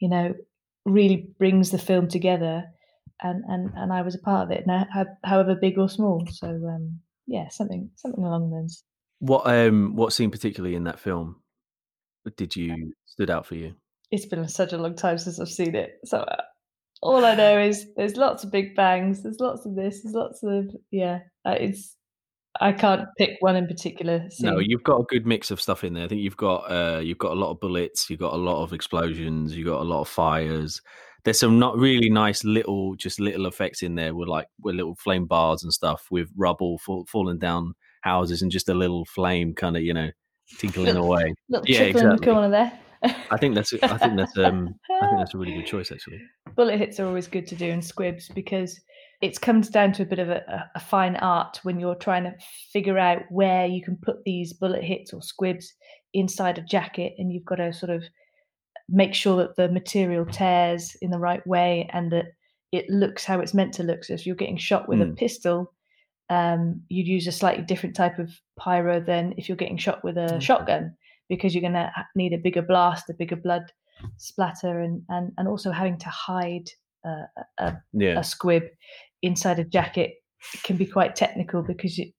you 0.00 0.08
know 0.08 0.34
really 0.84 1.28
brings 1.38 1.70
the 1.70 1.78
film 1.78 2.08
together 2.08 2.64
and 3.22 3.44
and 3.48 3.70
and 3.76 3.92
I 3.92 4.02
was 4.02 4.14
a 4.14 4.18
part 4.20 4.44
of 4.44 4.50
it 4.56 4.66
now 4.66 4.86
however 5.24 5.54
big 5.54 5.78
or 5.78 5.88
small 5.88 6.24
so 6.30 6.48
um 6.48 7.00
yeah 7.26 7.48
something 7.48 7.90
something 7.96 8.24
along 8.24 8.50
those 8.50 8.82
What 9.18 9.46
um 9.46 9.96
what 9.96 10.12
scene 10.12 10.30
particularly 10.30 10.76
in 10.76 10.84
that 10.84 11.00
film 11.00 11.42
did 12.36 12.54
you 12.56 12.94
stood 13.06 13.28
out 13.30 13.44
for 13.46 13.54
you? 13.56 13.74
it's 14.10 14.24
been 14.26 14.46
such 14.48 14.72
a 14.72 14.78
long 14.78 14.94
time 14.94 15.18
since 15.18 15.38
I've 15.40 15.48
seen 15.48 15.74
it 15.74 15.98
so 16.04 16.20
uh, 16.20 16.42
all 17.02 17.24
I 17.24 17.34
know 17.34 17.58
is 17.60 17.86
there's 17.96 18.16
lots 18.16 18.44
of 18.44 18.50
big 18.50 18.74
bangs 18.74 19.22
there's 19.22 19.40
lots 19.40 19.66
of 19.66 19.74
this 19.76 20.02
there's 20.02 20.14
lots 20.14 20.42
of 20.42 20.74
yeah 20.90 21.20
uh, 21.44 21.56
it's 21.58 21.96
I 22.60 22.72
can't 22.72 23.06
pick 23.16 23.36
one 23.40 23.56
in 23.56 23.66
particular 23.66 24.28
scene. 24.30 24.50
No, 24.50 24.58
you've 24.58 24.82
got 24.82 25.00
a 25.00 25.04
good 25.04 25.26
mix 25.26 25.50
of 25.50 25.60
stuff 25.60 25.84
in 25.84 25.94
there. 25.94 26.04
I 26.04 26.08
think 26.08 26.22
you've 26.22 26.36
got 26.36 26.70
uh 26.70 26.98
you've 26.98 27.18
got 27.18 27.32
a 27.32 27.34
lot 27.34 27.50
of 27.50 27.60
bullets, 27.60 28.10
you've 28.10 28.18
got 28.18 28.34
a 28.34 28.36
lot 28.36 28.62
of 28.62 28.72
explosions, 28.72 29.56
you've 29.56 29.66
got 29.66 29.80
a 29.80 29.84
lot 29.84 30.00
of 30.00 30.08
fires. 30.08 30.80
There's 31.24 31.38
some 31.38 31.58
not 31.58 31.76
really 31.76 32.10
nice 32.10 32.44
little 32.44 32.94
just 32.96 33.20
little 33.20 33.46
effects 33.46 33.82
in 33.82 33.94
there 33.94 34.14
with 34.14 34.28
like 34.28 34.48
with 34.60 34.74
little 34.74 34.96
flame 34.96 35.26
bars 35.26 35.62
and 35.62 35.72
stuff 35.72 36.06
with 36.10 36.30
rubble 36.36 36.78
fall, 36.78 37.06
falling 37.08 37.38
down 37.38 37.74
houses 38.02 38.42
and 38.42 38.50
just 38.50 38.68
a 38.68 38.74
little 38.74 39.04
flame 39.04 39.54
kind 39.54 39.76
of, 39.76 39.82
you 39.82 39.94
know, 39.94 40.10
tinkling 40.58 40.96
away. 40.96 41.34
little 41.48 41.66
yeah, 41.68 41.78
trickle 41.78 42.00
in 42.00 42.06
the 42.08 42.14
exactly. 42.14 42.32
corner 42.32 42.50
there 42.50 42.80
I 43.02 43.36
think 43.36 43.54
that's 43.54 43.72
I 43.82 43.98
think 43.98 44.16
that's 44.16 44.36
um 44.38 44.74
I 45.00 45.06
think 45.06 45.18
that's 45.18 45.34
a 45.34 45.38
really 45.38 45.54
good 45.54 45.66
choice 45.66 45.92
actually. 45.92 46.20
bullet 46.56 46.78
hits 46.78 46.98
are 46.98 47.06
always 47.06 47.28
good 47.28 47.46
to 47.48 47.54
do 47.54 47.66
in 47.66 47.82
squibs 47.82 48.28
because 48.28 48.80
it 49.20 49.40
comes 49.40 49.68
down 49.68 49.92
to 49.92 50.02
a 50.02 50.06
bit 50.06 50.20
of 50.20 50.28
a, 50.28 50.70
a, 50.76 50.80
fine 50.80 51.16
art 51.16 51.58
when 51.64 51.80
you're 51.80 51.96
trying 51.96 52.22
to 52.22 52.34
figure 52.72 52.98
out 52.98 53.22
where 53.30 53.66
you 53.66 53.82
can 53.82 53.98
put 54.00 54.22
these 54.24 54.52
bullet 54.52 54.84
hits 54.84 55.12
or 55.12 55.22
squibs 55.22 55.72
inside 56.14 56.58
a 56.58 56.62
jacket, 56.62 57.14
and 57.18 57.32
you've 57.32 57.44
got 57.44 57.56
to 57.56 57.72
sort 57.72 57.90
of 57.90 58.04
make 58.88 59.14
sure 59.14 59.36
that 59.36 59.56
the 59.56 59.68
material 59.68 60.24
tears 60.24 60.96
in 61.02 61.10
the 61.10 61.18
right 61.18 61.44
way 61.46 61.88
and 61.92 62.12
that 62.12 62.26
it 62.72 62.88
looks 62.88 63.24
how 63.24 63.40
it's 63.40 63.54
meant 63.54 63.74
to 63.74 63.82
look. 63.82 64.04
So 64.04 64.14
if 64.14 64.24
you're 64.24 64.36
getting 64.36 64.56
shot 64.56 64.88
with 64.88 65.00
mm. 65.00 65.12
a 65.12 65.14
pistol, 65.14 65.74
um, 66.30 66.82
you'd 66.88 67.08
use 67.08 67.26
a 67.26 67.32
slightly 67.32 67.64
different 67.64 67.96
type 67.96 68.18
of 68.18 68.30
pyro 68.58 69.00
than 69.00 69.34
if 69.36 69.48
you're 69.48 69.56
getting 69.56 69.78
shot 69.78 70.04
with 70.04 70.16
a 70.16 70.34
okay. 70.34 70.40
shotgun 70.44 70.94
because 71.28 71.54
you're 71.54 71.62
going 71.62 71.72
to 71.72 71.90
need 72.14 72.32
a 72.32 72.38
bigger 72.38 72.62
blast, 72.62 73.10
a 73.10 73.14
bigger 73.14 73.36
blood 73.36 73.62
splatter, 74.16 74.80
and 74.80 75.02
and 75.08 75.32
and 75.38 75.48
also 75.48 75.70
having 75.70 75.98
to 75.98 76.08
hide 76.08 76.70
uh, 77.06 77.42
a, 77.58 77.76
yeah. 77.92 78.18
a 78.18 78.24
squib 78.24 78.64
inside 79.22 79.58
a 79.58 79.64
jacket 79.64 80.14
can 80.62 80.76
be 80.76 80.86
quite 80.86 81.16
technical 81.16 81.62
because 81.62 81.98
you 81.98 82.10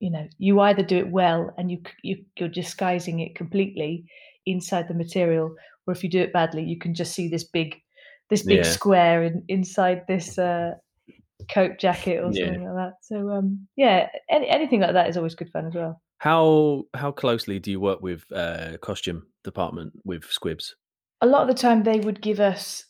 you 0.00 0.10
know 0.10 0.26
you 0.38 0.60
either 0.60 0.82
do 0.82 0.96
it 0.96 1.10
well 1.10 1.54
and 1.58 1.70
you, 1.70 1.78
you 2.02 2.16
you're 2.38 2.48
disguising 2.48 3.20
it 3.20 3.34
completely 3.34 4.04
inside 4.46 4.88
the 4.88 4.94
material 4.94 5.54
or 5.86 5.92
if 5.92 6.02
you 6.02 6.08
do 6.08 6.20
it 6.20 6.32
badly 6.32 6.62
you 6.62 6.78
can 6.78 6.94
just 6.94 7.14
see 7.14 7.28
this 7.28 7.44
big 7.44 7.76
this 8.30 8.42
big 8.42 8.58
yeah. 8.58 8.62
square 8.70 9.22
in, 9.22 9.44
inside 9.48 10.02
this 10.08 10.38
uh, 10.38 10.72
coat 11.52 11.78
jacket 11.78 12.18
or 12.18 12.32
something 12.32 12.62
yeah. 12.62 12.72
like 12.72 12.76
that. 12.76 12.92
So 13.02 13.30
um, 13.30 13.66
yeah, 13.76 14.08
any, 14.30 14.48
anything 14.48 14.80
like 14.80 14.92
that 14.92 15.08
is 15.08 15.16
always 15.16 15.34
good 15.34 15.50
fun 15.50 15.66
as 15.66 15.74
well. 15.74 16.00
How 16.18 16.84
how 16.94 17.12
closely 17.12 17.58
do 17.58 17.70
you 17.70 17.80
work 17.80 18.00
with 18.00 18.24
uh, 18.32 18.78
costume 18.80 19.26
department 19.44 19.92
with 20.04 20.24
squibs? 20.24 20.74
A 21.20 21.26
lot 21.26 21.42
of 21.42 21.48
the 21.48 21.60
time, 21.60 21.82
they 21.82 22.00
would 22.00 22.20
give 22.20 22.40
us 22.40 22.84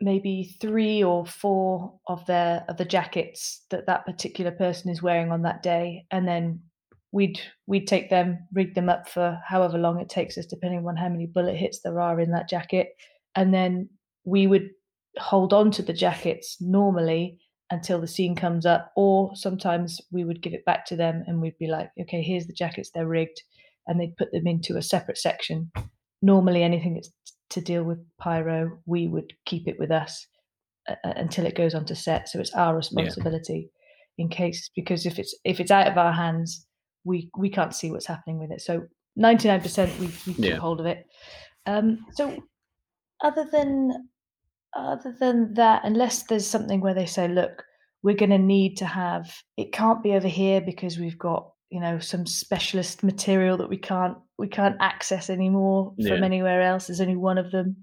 maybe 0.00 0.54
three 0.60 1.02
or 1.02 1.24
four 1.24 1.98
of 2.06 2.24
their 2.26 2.64
of 2.68 2.76
the 2.76 2.84
jackets 2.84 3.64
that 3.70 3.86
that 3.86 4.04
particular 4.04 4.50
person 4.50 4.90
is 4.90 5.02
wearing 5.02 5.32
on 5.32 5.42
that 5.42 5.62
day, 5.62 6.04
and 6.10 6.28
then 6.28 6.60
we'd 7.12 7.40
we'd 7.66 7.86
take 7.86 8.10
them, 8.10 8.46
rig 8.52 8.74
them 8.74 8.88
up 8.88 9.08
for 9.08 9.40
however 9.46 9.78
long 9.78 10.00
it 10.00 10.08
takes 10.08 10.36
us, 10.36 10.46
depending 10.46 10.86
on 10.86 10.96
how 10.96 11.08
many 11.08 11.26
bullet 11.26 11.56
hits 11.56 11.80
there 11.80 12.00
are 12.00 12.20
in 12.20 12.32
that 12.32 12.48
jacket, 12.48 12.88
and 13.34 13.54
then 13.54 13.88
we 14.24 14.46
would 14.46 14.68
hold 15.18 15.54
on 15.54 15.70
to 15.70 15.82
the 15.82 15.94
jackets 15.94 16.58
normally 16.60 17.38
until 17.70 18.00
the 18.00 18.06
scene 18.06 18.36
comes 18.36 18.64
up, 18.64 18.92
or 18.96 19.34
sometimes 19.34 20.00
we 20.12 20.24
would 20.24 20.42
give 20.42 20.54
it 20.54 20.64
back 20.64 20.86
to 20.86 20.96
them 20.96 21.24
and 21.26 21.40
we'd 21.40 21.58
be 21.58 21.66
like, 21.66 21.90
okay, 22.00 22.22
here's 22.22 22.46
the 22.46 22.52
jackets, 22.52 22.90
they're 22.94 23.08
rigged, 23.08 23.42
and 23.86 24.00
they'd 24.00 24.16
put 24.16 24.30
them 24.32 24.46
into 24.46 24.76
a 24.76 24.82
separate 24.82 25.18
section. 25.18 25.70
Normally, 26.22 26.62
anything 26.62 26.94
that's 26.94 27.10
to 27.50 27.60
deal 27.60 27.84
with 27.84 28.04
pyro, 28.18 28.78
we 28.86 29.06
would 29.08 29.32
keep 29.44 29.68
it 29.68 29.76
with 29.78 29.90
us 29.90 30.26
uh, 30.88 30.94
uh 31.04 31.12
until 31.16 31.46
it 31.46 31.56
goes 31.56 31.74
onto 31.74 31.94
set. 31.94 32.28
So 32.28 32.40
it's 32.40 32.54
our 32.54 32.76
responsibility 32.76 33.70
yeah. 34.16 34.24
in 34.24 34.28
case 34.28 34.70
because 34.74 35.06
if 35.06 35.18
it's 35.18 35.34
if 35.44 35.60
it's 35.60 35.70
out 35.70 35.86
of 35.86 35.98
our 35.98 36.12
hands, 36.12 36.66
we 37.04 37.30
we 37.36 37.50
can't 37.50 37.74
see 37.74 37.90
what's 37.90 38.06
happening 38.06 38.38
with 38.38 38.50
it. 38.50 38.60
So 38.60 38.86
ninety 39.14 39.48
nine 39.48 39.60
percent 39.60 39.92
we 40.00 40.06
we 40.26 40.34
keep 40.34 40.38
yeah. 40.44 40.56
hold 40.56 40.80
of 40.80 40.86
it. 40.86 41.06
Um, 41.66 41.98
so 42.12 42.36
other 43.22 43.46
than 43.50 44.08
other 44.74 45.14
than 45.18 45.54
that, 45.54 45.82
unless 45.84 46.24
there's 46.24 46.46
something 46.46 46.80
where 46.80 46.94
they 46.94 47.06
say, 47.06 47.28
look, 47.28 47.64
we're 48.06 48.14
going 48.14 48.30
to 48.30 48.38
need 48.38 48.76
to 48.76 48.86
have 48.86 49.34
it 49.56 49.72
can't 49.72 50.00
be 50.00 50.12
over 50.12 50.28
here 50.28 50.60
because 50.60 50.96
we've 50.96 51.18
got 51.18 51.50
you 51.70 51.80
know 51.80 51.98
some 51.98 52.24
specialist 52.24 53.02
material 53.02 53.56
that 53.56 53.68
we 53.68 53.76
can't 53.76 54.16
we 54.38 54.46
can't 54.46 54.76
access 54.80 55.28
anymore 55.28 55.92
from 56.06 56.22
anywhere 56.22 56.62
else. 56.62 56.86
There's 56.86 57.00
only 57.00 57.16
one 57.16 57.36
of 57.36 57.50
them. 57.50 57.76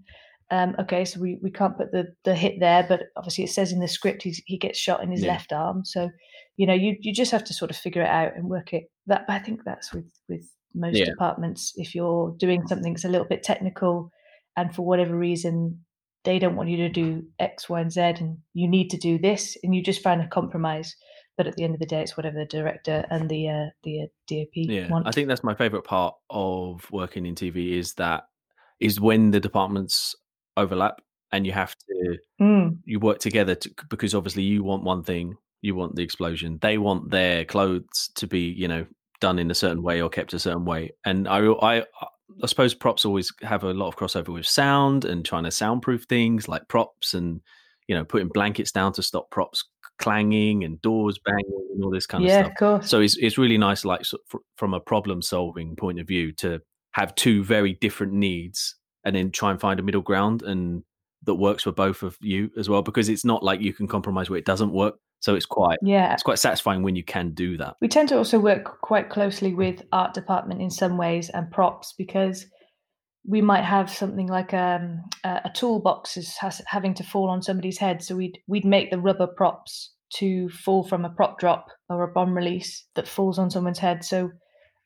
Um, 0.52 0.76
okay 0.80 1.04
so 1.04 1.20
we, 1.20 1.40
we 1.42 1.52
can't 1.52 1.78
put 1.78 1.92
the 1.92 2.14
the 2.26 2.36
hit 2.36 2.60
there 2.60 2.86
but 2.88 3.04
obviously 3.18 3.44
it 3.46 3.50
says 3.50 3.72
in 3.72 3.80
the 3.80 3.88
script 3.88 4.22
he's, 4.22 4.42
he 4.46 4.58
gets 4.58 4.78
shot 4.78 5.02
in 5.02 5.12
his 5.12 5.24
yeah. 5.24 5.32
left 5.32 5.52
arm. 5.52 5.84
So 5.84 6.10
you 6.56 6.68
know 6.68 6.74
you, 6.74 6.96
you 7.02 7.14
just 7.14 7.32
have 7.32 7.44
to 7.46 7.54
sort 7.54 7.72
of 7.72 7.78
figure 7.78 8.04
it 8.04 8.10
out 8.10 8.36
and 8.36 8.50
work 8.50 8.72
it. 8.72 8.84
That 9.08 9.26
i 9.28 9.40
think 9.40 9.62
that's 9.66 9.94
with 9.94 10.10
with 10.30 10.50
most 10.74 10.98
yeah. 10.98 11.06
departments 11.06 11.74
if 11.76 11.94
you're 11.94 12.34
doing 12.38 12.66
something 12.68 12.94
that's 12.94 13.04
a 13.04 13.10
little 13.10 13.28
bit 13.28 13.44
technical 13.44 14.10
and 14.56 14.74
for 14.74 14.84
whatever 14.84 15.18
reason 15.18 15.84
they 16.24 16.40
don't 16.40 16.56
want 16.56 16.70
you 16.70 16.78
to 16.78 16.90
do 16.90 17.24
X, 17.40 17.70
Y, 17.70 17.80
and 17.80 17.92
Z, 17.92 18.02
and 18.02 18.38
you 18.54 18.68
need 18.68 18.90
to 18.90 18.98
do 18.98 19.18
this, 19.18 19.58
and 19.64 19.76
you 19.76 19.84
just 19.84 20.02
find 20.02 20.22
a 20.22 20.28
compromise. 20.28 20.96
But 21.36 21.48
at 21.48 21.56
the 21.56 21.64
end 21.64 21.74
of 21.74 21.80
the 21.80 21.86
day, 21.86 22.02
it's 22.02 22.16
whatever 22.16 22.38
the 22.38 22.46
director 22.46 23.06
and 23.10 23.30
the 23.30 23.50
uh, 23.50 23.70
the 23.84 24.04
uh, 24.04 24.06
DOP 24.28 24.52
yeah, 24.54 24.90
want. 24.90 25.08
I 25.08 25.12
think 25.12 25.28
that's 25.28 25.44
my 25.44 25.56
favorite 25.56 25.84
part 25.84 26.16
of 26.30 26.90
working 26.92 27.26
in 27.26 27.36
TV 27.36 27.78
is 27.78 27.94
that 27.96 28.26
is 28.80 29.02
when 29.02 29.32
the 29.32 29.40
departments 29.40 30.16
overlap 30.58 31.02
and 31.32 31.48
you 31.48 31.52
have 31.52 31.76
to 31.76 32.18
mm. 32.40 32.78
you 32.86 33.00
work 33.00 33.20
together 33.20 33.56
to, 33.56 33.72
because 33.90 34.14
obviously 34.14 34.44
you 34.44 34.64
want 34.64 34.84
one 34.84 35.04
thing, 35.04 35.36
you 35.62 35.74
want 35.74 35.96
the 35.96 36.04
explosion, 36.04 36.60
they 36.62 36.78
want 36.78 37.10
their 37.10 37.46
clothes 37.46 38.12
to 38.16 38.28
be 38.28 38.42
you 38.42 38.68
know 38.68 38.86
done 39.20 39.40
in 39.40 39.50
a 39.50 39.56
certain 39.56 39.82
way 39.82 40.02
or 40.02 40.10
kept 40.10 40.34
a 40.34 40.40
certain 40.40 40.66
way, 40.66 40.92
and 41.04 41.28
I 41.28 41.40
I 41.48 41.84
I 42.42 42.48
suppose 42.48 42.74
props 42.74 43.06
always 43.06 43.32
have 43.42 43.64
a 43.64 43.74
lot 43.74 43.88
of 43.88 43.96
crossover 43.96 44.34
with 44.34 44.48
sound 44.48 45.06
and 45.06 45.26
trying 45.26 45.44
to 45.44 45.52
soundproof 45.52 46.04
things 46.04 46.48
like 46.48 46.68
props 46.68 47.14
and 47.14 47.42
you 47.88 47.96
know 47.96 48.06
putting 48.06 48.30
blankets 48.30 48.72
down 48.72 48.94
to 48.94 49.04
stop 49.04 49.30
props 49.30 49.64
clanging 50.00 50.64
and 50.64 50.82
doors 50.82 51.20
banging 51.24 51.68
and 51.74 51.84
all 51.84 51.92
this 51.92 52.06
kind 52.06 52.24
yeah, 52.24 52.40
of 52.40 52.46
stuff. 52.46 52.52
Of 52.52 52.58
course. 52.58 52.90
So 52.90 53.02
it's 53.02 53.18
it's 53.18 53.38
really 53.38 53.58
nice, 53.58 53.86
like 53.86 54.06
so, 54.06 54.18
from 54.58 54.74
a 54.74 54.80
problem 54.80 55.22
solving 55.22 55.76
point 55.76 56.00
of 56.00 56.08
view, 56.08 56.32
to 56.34 56.60
have 56.94 57.16
two 57.16 57.44
very 57.44 57.74
different 57.82 58.14
needs 58.14 58.76
and 59.04 59.16
then 59.16 59.32
try 59.32 59.52
and 59.52 59.60
find 59.60 59.80
a 59.80 59.84
middle 59.84 60.02
ground 60.02 60.44
and 60.44 60.84
that 61.24 61.36
works 61.36 61.64
for 61.64 61.72
both 61.72 62.04
of 62.04 62.18
you 62.22 62.52
as 62.58 62.70
well. 62.70 62.82
Because 62.82 63.10
it's 63.10 63.26
not 63.26 63.44
like 63.44 63.62
you 63.62 63.74
can 63.74 63.88
compromise 63.88 64.30
where 64.30 64.40
it 64.40 64.46
doesn't 64.46 64.72
work. 64.72 64.96
So 65.24 65.36
it's 65.36 65.46
quite 65.46 65.80
yeah, 65.82 66.12
it's 66.14 66.22
quite 66.22 66.38
satisfying 66.38 66.84
when 66.84 66.98
you 66.98 67.04
can 67.04 67.34
do 67.34 67.56
that. 67.56 67.78
We 67.80 67.88
tend 67.88 68.10
to 68.10 68.18
also 68.18 68.40
work 68.40 68.82
quite 68.82 69.10
closely 69.10 69.54
with 69.54 69.82
art 69.94 70.14
department 70.14 70.62
in 70.62 70.70
some 70.70 70.98
ways 70.98 71.30
and 71.30 71.50
props 71.50 71.94
because 71.98 72.46
we 73.26 73.40
might 73.42 73.64
have 73.64 73.90
something 73.90 74.28
like 74.28 74.54
um, 74.54 75.02
a 75.24 75.50
toolbox 75.56 76.18
is 76.18 76.36
has, 76.36 76.62
having 76.68 76.94
to 76.96 77.04
fall 77.04 77.30
on 77.30 77.42
somebody's 77.42 77.78
head, 77.78 78.04
so 78.04 78.18
we'd 78.18 78.38
we'd 78.48 78.66
make 78.66 78.92
the 78.92 79.00
rubber 79.00 79.28
props 79.28 79.94
to 80.18 80.50
fall 80.50 80.84
from 80.84 81.06
a 81.06 81.10
prop 81.10 81.40
drop 81.40 81.68
or 81.88 82.04
a 82.04 82.12
bomb 82.12 82.36
release 82.36 82.86
that 82.96 83.08
falls 83.08 83.40
on 83.40 83.50
someone's 83.50 83.80
head. 83.80 84.04
So 84.04 84.30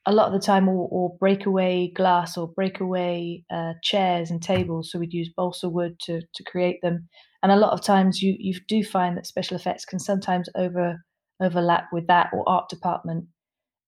a 0.06 0.12
lot 0.12 0.28
of 0.28 0.40
the 0.40 0.46
time, 0.46 0.68
or, 0.68 0.86
or 0.88 1.16
breakaway 1.18 1.90
glass 1.96 2.36
or 2.36 2.46
breakaway 2.46 3.42
uh, 3.52 3.72
chairs 3.82 4.30
and 4.30 4.40
tables. 4.40 4.92
So 4.92 5.00
we'd 5.00 5.12
use 5.12 5.32
balsa 5.36 5.68
wood 5.68 5.98
to 6.02 6.20
to 6.20 6.44
create 6.44 6.78
them, 6.80 7.08
and 7.42 7.52
a 7.52 7.56
lot 7.56 7.72
of 7.72 7.82
times 7.82 8.22
you 8.22 8.36
you 8.38 8.54
do 8.68 8.82
find 8.82 9.16
that 9.16 9.26
special 9.26 9.56
effects 9.56 9.84
can 9.84 9.98
sometimes 9.98 10.48
over 10.54 11.04
overlap 11.40 11.84
with 11.92 12.06
that 12.08 12.30
or 12.32 12.48
art 12.48 12.68
department 12.68 13.26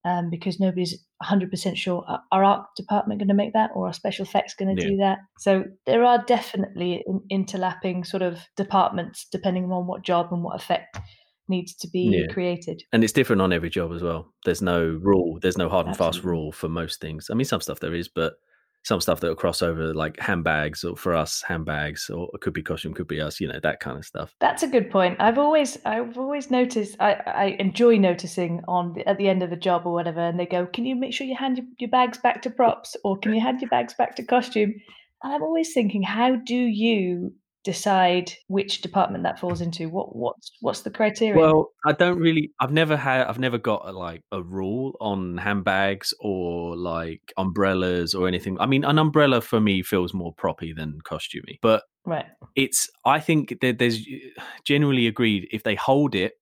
um, 0.05 0.31
because 0.31 0.59
nobody's 0.59 1.05
100% 1.23 1.77
sure 1.77 2.07
our 2.33 2.43
art 2.45 2.67
department 2.75 3.21
going 3.21 3.29
to 3.29 3.35
make 3.35 3.53
that 3.53 3.71
or 3.75 3.87
our 3.87 3.93
special 3.93 4.25
effects 4.25 4.55
going 4.55 4.75
to 4.75 4.83
yeah. 4.83 4.89
do 4.89 4.97
that 4.97 5.19
so 5.39 5.65
there 5.85 6.05
are 6.05 6.25
definitely 6.25 7.05
interlapping 7.31 8.07
sort 8.07 8.23
of 8.23 8.41
departments 8.57 9.27
depending 9.31 9.65
on 9.65 9.87
what 9.87 10.03
job 10.03 10.29
and 10.31 10.43
what 10.43 10.57
effect 10.57 10.99
needs 11.49 11.75
to 11.75 11.89
be 11.89 12.23
yeah. 12.23 12.33
created 12.33 12.83
and 12.93 13.03
it's 13.05 13.13
different 13.13 13.43
on 13.43 13.53
every 13.53 13.69
job 13.69 13.93
as 13.93 14.03
well 14.03 14.33
there's 14.45 14.63
no 14.63 14.99
rule 15.03 15.39
there's 15.43 15.59
no 15.59 15.69
hard 15.69 15.85
and 15.85 15.95
Absolutely. 15.95 16.19
fast 16.19 16.25
rule 16.25 16.53
for 16.53 16.69
most 16.69 17.01
things 17.01 17.29
i 17.31 17.35
mean 17.35 17.45
some 17.45 17.61
stuff 17.61 17.81
there 17.81 17.95
is 17.95 18.09
but 18.09 18.35
some 18.83 19.01
stuff 19.01 19.21
that 19.21 19.29
will 19.29 19.35
cross 19.35 19.63
over 19.63 19.93
like 19.95 20.19
handbags 20.19 20.85
or 20.85 20.97
for 20.97 21.15
us 21.15 21.43
handbags 21.47 22.09
or 22.09 22.31
it 22.33 22.41
could 22.41 22.53
be 22.53 22.63
costume 22.63 22.95
could 22.95 23.07
be 23.07 23.21
us 23.21 23.41
you 23.41 23.47
know 23.47 23.61
that 23.63 23.81
kind 23.81 23.99
of 23.99 24.05
stuff. 24.05 24.35
That's 24.41 24.63
a 24.63 24.69
good 24.69 24.91
point. 24.91 25.17
I've 25.21 25.39
always 25.39 25.79
i've 25.85 26.17
always 26.17 26.51
noticed 26.51 26.97
i, 27.01 27.13
I 27.27 27.45
enjoy 27.59 27.99
noticing 27.99 28.63
on 28.69 28.95
the, 28.95 29.07
at 29.09 29.19
the 29.19 29.29
end 29.29 29.43
of 29.43 29.51
the 29.51 29.57
job 29.57 29.83
or 29.85 29.93
whatever 29.93 30.21
and 30.21 30.39
they 30.39 30.47
go 30.47 30.67
can 30.67 30.87
you 30.87 30.97
make 30.97 31.13
sure 31.13 31.27
you 31.27 31.37
hand 31.37 31.59
your, 31.59 31.67
your 31.79 31.91
bags 31.91 32.19
back 32.19 32.43
to 32.43 32.51
props 32.51 32.97
or 33.05 33.19
can 33.19 33.35
you 33.35 33.41
hand 33.41 33.61
your 33.61 33.71
bags 33.71 33.95
back 33.95 34.17
to 34.17 34.23
costume? 34.23 34.75
And 35.23 35.35
i'm 35.35 35.43
always 35.43 35.73
thinking 35.73 36.03
how 36.03 36.37
do 36.37 36.57
you 36.57 37.33
decide 37.65 38.33
which 38.49 38.81
department 38.81 39.25
that 39.25 39.39
falls 39.39 39.61
into? 39.61 39.89
What 39.89 40.17
what's 40.17 40.51
what's 40.61 40.81
the 40.83 40.91
criteria? 40.91 41.41
Well 41.41 41.71
i 41.87 41.93
don't 41.93 42.19
really 42.19 42.53
i've 42.61 42.73
never 42.73 42.97
had 42.97 43.27
i've 43.27 43.39
never 43.39 43.59
got 43.59 43.83
a, 43.85 43.93
like 43.93 44.23
a 44.33 44.43
rule 44.43 44.97
on 45.01 45.37
handbags 45.39 46.15
or 46.21 46.77
like 46.77 47.33
umbrellas 47.37 48.15
or 48.15 48.29
anything. 48.29 48.59
I 48.61 48.67
mean 48.67 48.85
an 48.85 48.99
umbrella 48.99 49.41
for 49.41 49.61
me 49.61 49.83
feels 49.83 50.15
more 50.15 50.35
proppy 50.35 50.75
than 50.75 50.99
costumey 51.05 51.59
but 51.63 51.83
right. 52.07 52.27
it's 52.57 52.89
i 53.05 53.21
think 53.21 53.61
that 53.61 53.79
there's 53.79 54.07
generally 54.65 55.07
agreed 55.07 55.49
if 55.53 55.63
they 55.63 55.75
hold 55.75 56.15
it 56.15 56.35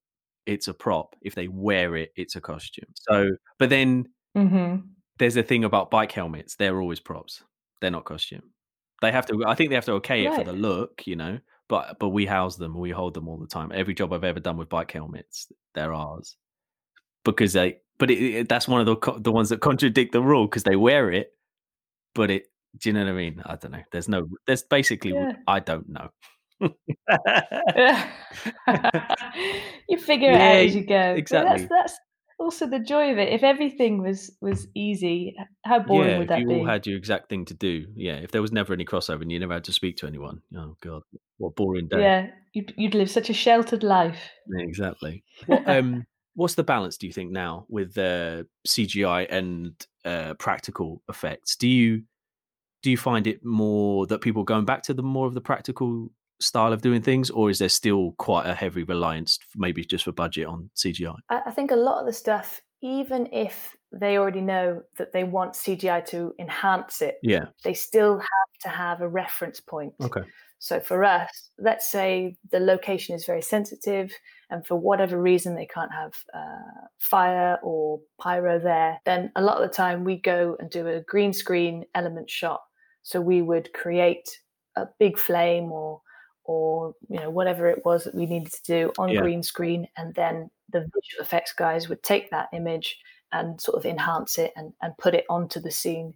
it's 0.47 0.67
a 0.67 0.73
prop. 0.73 1.15
If 1.21 1.35
they 1.35 1.47
wear 1.47 1.95
it 1.95 2.11
it's 2.17 2.35
a 2.35 2.41
costume. 2.41 2.89
So 2.95 3.31
but 3.59 3.69
then 3.69 4.07
mm-hmm. 4.37 4.77
there's 5.19 5.37
a 5.37 5.43
thing 5.43 5.63
about 5.63 5.91
bike 5.91 6.13
helmets. 6.13 6.57
They're 6.57 6.81
always 6.81 7.01
props. 7.01 7.43
They're 7.81 7.91
not 7.91 8.07
costume 8.07 8.43
they 9.01 9.13
have 9.13 9.27
to. 9.27 9.45
I 9.47 9.55
think 9.55 9.71
they 9.71 9.77
have 9.77 9.85
to 9.87 9.93
okay 9.95 10.27
right. 10.27 10.33
it 10.33 10.45
for 10.45 10.51
the 10.51 10.57
look, 10.57 11.07
you 11.07 11.17
know. 11.17 11.39
But 11.69 11.99
but 11.99 12.09
we 12.11 12.27
house 12.27 12.57
them, 12.57 12.79
we 12.79 12.91
hold 12.91 13.15
them 13.15 13.29
all 13.29 13.37
the 13.37 13.47
time. 13.47 13.71
Every 13.75 13.95
job 13.95 14.13
I've 14.13 14.25
ever 14.25 14.41
done 14.41 14.57
with 14.57 14.69
bike 14.69 14.91
helmets, 14.93 15.51
they're 15.75 15.93
ours 15.93 16.37
because 17.25 17.53
they. 17.53 17.79
But 17.99 18.11
it, 18.11 18.19
it, 18.19 18.49
that's 18.49 18.69
one 18.69 18.81
of 18.81 18.87
the 18.87 18.97
the 19.19 19.33
ones 19.33 19.51
that 19.51 19.61
contradict 19.61 20.13
the 20.13 20.23
rule 20.23 20.47
because 20.47 20.63
they 20.63 20.77
wear 20.77 21.13
it, 21.13 21.33
but 22.15 22.31
it. 22.31 22.45
Do 22.79 22.91
you 22.91 22.93
know 22.93 23.05
what 23.05 23.11
I 23.11 23.15
mean? 23.15 23.43
I 23.45 23.57
don't 23.57 23.73
know. 23.73 23.83
There's 23.93 24.09
no. 24.09 24.29
There's 24.47 24.63
basically. 24.63 25.13
Yeah. 25.13 25.33
I 25.47 25.61
don't 25.61 25.89
know. 25.89 26.11
you 29.89 29.99
figure 29.99 30.31
it 30.31 30.41
out 30.41 30.57
as 30.57 30.75
you 30.75 30.85
go. 30.85 31.13
But 31.13 31.19
exactly. 31.19 31.67
That's, 31.67 31.71
that's 31.71 31.99
also 32.39 32.67
the 32.67 32.79
joy 32.79 33.11
of 33.11 33.19
it. 33.19 33.33
If 33.33 33.43
everything 33.43 34.03
was 34.03 34.31
was 34.41 34.67
easy, 34.75 35.35
how 35.65 35.81
boring 35.81 36.11
yeah, 36.11 36.19
would 36.19 36.25
if 36.25 36.29
that 36.29 36.41
you 36.41 36.49
be? 36.49 36.55
all 36.55 36.67
had 36.67 36.87
your 36.87 36.97
exact 36.97 37.29
thing 37.29 37.45
to 37.47 37.55
do. 37.55 37.87
Yeah, 37.95 38.15
if 38.15 38.31
there 38.31 38.43
was 38.43 38.53
never 38.53 38.73
any 38.73 38.85
crossover 38.85 39.23
and 39.23 39.33
you 39.33 39.39
never 39.39 39.55
had 39.55 39.65
to 39.65 39.73
speak 39.73 39.97
to 39.99 40.07
anyone. 40.07 40.43
Oh 40.57 40.77
god, 40.81 41.03
what 41.39 41.49
a 41.49 41.53
boring 41.53 41.89
day. 41.89 42.01
Yeah, 42.01 42.27
you'd, 42.53 42.73
you'd 42.77 42.95
live 42.95 43.11
such 43.11 43.31
a 43.31 43.35
sheltered 43.35 43.83
life. 43.83 44.31
Yeah, 44.49 44.65
exactly. 44.65 45.25
What 45.47 45.63
um 45.69 46.07
what's 46.35 46.55
the 46.55 46.63
balance 46.65 46.97
do 46.97 47.07
you 47.07 47.13
think 47.13 47.33
now 47.33 47.67
with 47.69 47.99
uh, 47.99 48.45
CGI 48.67 49.27
and 49.29 49.75
uh, 50.05 50.35
practical 50.35 51.03
effects? 51.09 51.57
Do 51.57 51.69
you 51.69 52.05
do 52.83 52.93
you 52.93 52.97
find 52.97 53.27
it 53.27 53.45
more 53.45 54.07
that 54.07 54.21
people 54.21 54.45
going 54.45 54.65
back 54.65 54.85
to 54.85 54.95
the 54.95 55.03
more 55.03 55.27
of 55.27 55.35
the 55.35 55.41
practical 55.41 56.13
style 56.41 56.73
of 56.73 56.83
doing 56.83 57.03
things, 57.03 57.31
or 57.31 57.51
is 57.51 57.59
there 57.59 57.69
still 57.69 58.13
quite 58.19 58.47
a 58.47 58.55
heavy 58.55 58.83
reliance, 58.85 59.39
maybe 59.57 59.85
just 59.85 60.05
for 60.05 60.13
budget, 60.13 60.47
on 60.47 60.71
CGI? 60.77 61.17
I, 61.31 61.43
I 61.47 61.51
think 61.51 61.71
a 61.71 61.77
lot 61.77 62.01
of 62.01 62.07
the 62.07 62.13
stuff, 62.13 62.61
even 62.83 63.29
if 63.33 63.77
they 63.93 64.19
already 64.19 64.41
know 64.41 64.83
that 64.99 65.13
they 65.13 65.25
want 65.25 65.55
CGI 65.55 66.05
to 66.07 66.35
enhance 66.39 67.03
it, 67.03 67.17
Yeah. 67.23 67.47
they 67.65 67.75
still 67.75 68.19
have 68.19 68.61
to 68.63 68.69
have 68.69 69.01
a 69.01 69.09
reference 69.09 69.61
point. 69.61 69.95
Okay. 70.01 70.23
So 70.61 70.81
for 70.81 71.05
us, 71.05 71.51
let's 71.59 71.89
say 71.89 72.37
the 72.51 72.59
location 72.59 73.15
is 73.15 73.25
very 73.25 73.43
sensitive, 73.43 74.13
and 74.51 74.67
for 74.67 74.77
whatever 74.77 75.21
reason 75.21 75.55
they 75.55 75.67
can't 75.67 75.93
have 75.93 76.15
uh, 76.35 76.87
fire 76.99 77.59
or 77.63 78.01
pyro 78.21 78.59
there, 78.59 79.01
then 79.05 79.31
a 79.37 79.43
lot 79.43 79.63
of 79.63 79.69
the 79.69 79.75
time 79.75 80.05
we 80.05 80.17
go 80.17 80.57
and 80.59 80.69
do 80.69 80.87
a 80.89 81.01
green 81.03 81.33
screen 81.33 81.85
element 81.95 82.29
shot. 82.29 82.61
So 83.05 83.21
we 83.21 83.41
would 83.41 83.73
create 83.73 84.29
a 84.77 84.87
big 84.99 85.17
flame 85.17 85.71
or 85.71 86.01
or 86.49 86.95
you 87.09 87.21
know 87.21 87.31
whatever 87.31 87.69
it 87.69 87.85
was 87.85 88.05
that 88.05 88.15
we 88.15 88.27
needed 88.27 88.51
to 88.53 88.63
do 88.67 88.93
on 88.99 89.11
Yeah. 89.11 89.21
green 89.21 89.43
screen, 89.43 89.87
and 89.97 90.15
then 90.15 90.51
the 90.71 90.81
visual 90.81 91.21
effects 91.23 91.53
guys 91.53 91.89
would 91.89 92.03
take 92.03 92.31
that 92.31 92.49
image 92.53 92.99
and 93.31 93.61
sort 93.61 93.77
of 93.77 93.85
enhance 93.87 94.39
it 94.39 94.53
and, 94.57 94.73
and 94.83 94.97
put 94.99 95.15
it 95.15 95.27
onto 95.29 95.61
the 95.61 95.71
scene 95.71 96.15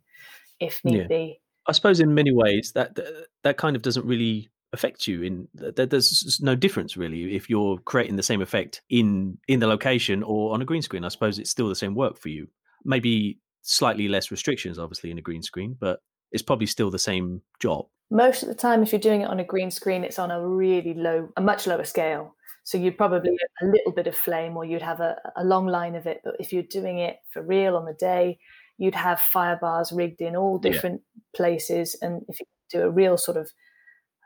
if 0.59 0.83
need 0.85 0.97
Yeah. 1.03 1.07
be. 1.07 1.41
I 1.69 1.73
suppose 1.73 2.01
in 2.01 2.15
many 2.15 2.33
ways 2.33 2.73
that 2.73 2.99
that- 3.43 3.59
kind 3.59 3.77
of 3.77 3.83
doesn't 3.83 4.07
really 4.07 4.49
affect 4.73 5.07
you 5.07 5.23
in 5.23 5.47
that 5.55 5.91
there's 5.91 6.41
no 6.41 6.55
difference 6.57 6.97
really 6.97 7.37
if 7.37 7.51
you're 7.51 7.77
creating 7.81 8.17
the 8.17 8.23
same 8.23 8.41
effect 8.41 8.81
in 8.89 9.37
in 9.47 9.61
the 9.61 9.67
location 9.67 10.23
or 10.23 10.55
on 10.55 10.63
a 10.63 10.65
green 10.65 10.81
screen 10.81 11.05
i 11.05 11.09
suppose 11.09 11.39
it's 11.39 11.51
still 11.51 11.69
the 11.69 11.75
same 11.75 11.95
work 11.95 12.17
for 12.19 12.31
you 12.31 12.49
maybe 12.83 13.39
slightly 13.61 14.09
less 14.09 14.31
restrictions 14.31 14.79
obviously 14.79 15.11
in 15.11 15.19
a 15.19 15.21
green 15.21 15.43
screen 15.43 15.77
but 15.79 16.01
it's 16.33 16.43
probably 16.43 16.67
still 16.67 16.91
the 16.91 16.99
same 16.99 17.43
job. 17.61 17.87
Most 18.11 18.43
of 18.43 18.49
the 18.49 18.55
time 18.55 18.83
if 18.83 18.93
you're 18.93 19.01
doing 19.01 19.23
it 19.23 19.29
on 19.29 19.41
a 19.41 19.45
green 19.45 19.71
screen 19.71 20.05
it's 20.05 20.19
on 20.19 20.31
a 20.31 20.47
really 20.47 20.95
low 20.95 21.29
a 21.37 21.41
much 21.41 21.67
lower 21.67 21.85
scale. 21.85 22.35
So 22.65 22.79
you'd 22.79 22.99
probably 22.99 23.31
have 23.31 23.69
a 23.69 23.73
little 23.73 23.93
bit 23.93 24.07
of 24.07 24.15
flame 24.15 24.57
or 24.57 24.65
you'd 24.65 24.83
have 24.83 25.01
a, 25.01 25.17
a 25.37 25.45
long 25.45 25.67
line 25.67 25.95
of 25.97 26.07
it. 26.07 26.21
But 26.25 26.37
if 26.39 26.53
you're 26.53 26.63
doing 26.63 26.99
it 26.99 27.17
for 27.31 27.43
real 27.43 27.77
on 27.77 27.85
the 27.87 27.95
day 27.95 28.39
you'd 28.79 28.95
have 28.95 29.21
fire 29.21 29.59
bars 29.61 29.93
rigged 29.93 30.21
in 30.21 30.35
all 30.37 30.61
Yeah. 30.63 30.73
different 30.73 31.03
places. 31.37 31.97
And 32.03 32.23
if 32.29 32.41
you 32.41 32.47
do 32.71 32.83
a 32.83 32.91
real 32.91 33.17
sort 33.17 33.37
of 33.37 33.51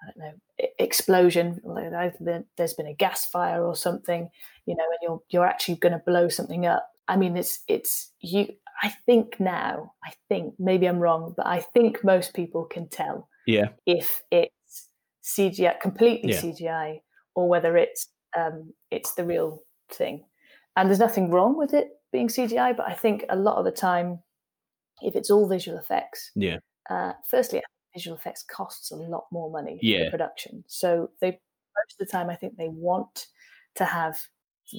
i 0.03 0.07
don't 0.07 0.19
know 0.27 0.69
explosion 0.79 1.59
like 1.65 2.15
there's 2.57 2.75
been 2.75 2.87
a 2.87 2.95
gas 2.95 3.25
fire 3.25 3.65
or 3.65 3.75
something 3.75 4.29
you 4.67 4.77
know 4.77 4.85
and 4.85 4.99
you're 5.03 5.23
you're 5.31 5.47
actually 5.47 5.75
going 5.77 5.93
to 5.93 6.03
blow 6.07 6.29
something 6.29 6.67
up. 6.67 6.89
I 7.09 7.17
mean 7.17 7.37
it's 7.37 7.61
it's 7.69 8.13
you 8.21 8.49
i 8.83 8.89
think 9.07 9.39
now 9.41 9.93
i 10.05 10.13
think 10.29 10.55
maybe 10.59 10.87
i'm 10.87 10.99
wrong 10.99 11.35
but 11.37 11.47
i 11.47 11.61
think 11.61 12.03
most 12.05 12.35
people 12.35 12.65
can 12.65 12.89
tell 12.89 13.29
yeah 13.47 13.69
if 13.87 14.23
it's 14.31 14.53
CGI, 15.27 15.81
completely 15.81 16.31
Yeah. 16.31 16.41
CGI, 16.41 17.01
or 17.35 17.49
whether 17.49 17.77
it's 17.77 18.09
um, 18.37 18.73
it's 18.91 19.15
the 19.15 19.25
real 19.25 19.63
thing. 19.91 20.25
And 20.77 20.89
there's 20.89 21.01
nothing 21.01 21.31
wrong 21.31 21.57
with 21.57 21.75
it 21.75 21.89
being 22.13 22.29
CGI, 22.29 22.77
but 22.77 22.87
I 22.89 22.95
think 22.95 23.25
a 23.29 23.37
lot 23.37 23.57
of 23.57 23.65
the 23.65 23.73
time, 23.73 24.23
if 25.03 25.17
it's 25.17 25.31
all 25.31 25.49
visual 25.49 25.79
effects, 25.79 26.31
yeah 26.35 26.59
uh, 26.91 27.15
firstly, 27.29 27.63
visual 27.95 28.17
effects 28.17 28.45
costs 28.45 28.91
a 28.93 28.97
lot 28.97 29.25
more 29.33 29.51
money 29.51 29.79
for 29.79 29.87
Yeah. 29.87 30.11
production. 30.11 30.65
So 30.69 31.11
they 31.21 31.31
most 31.31 32.01
of 32.01 32.07
the 32.07 32.13
time, 32.13 32.31
I 32.31 32.37
think 32.37 32.57
they 32.57 32.69
want 32.69 33.27
to 33.77 33.85
have 33.85 34.17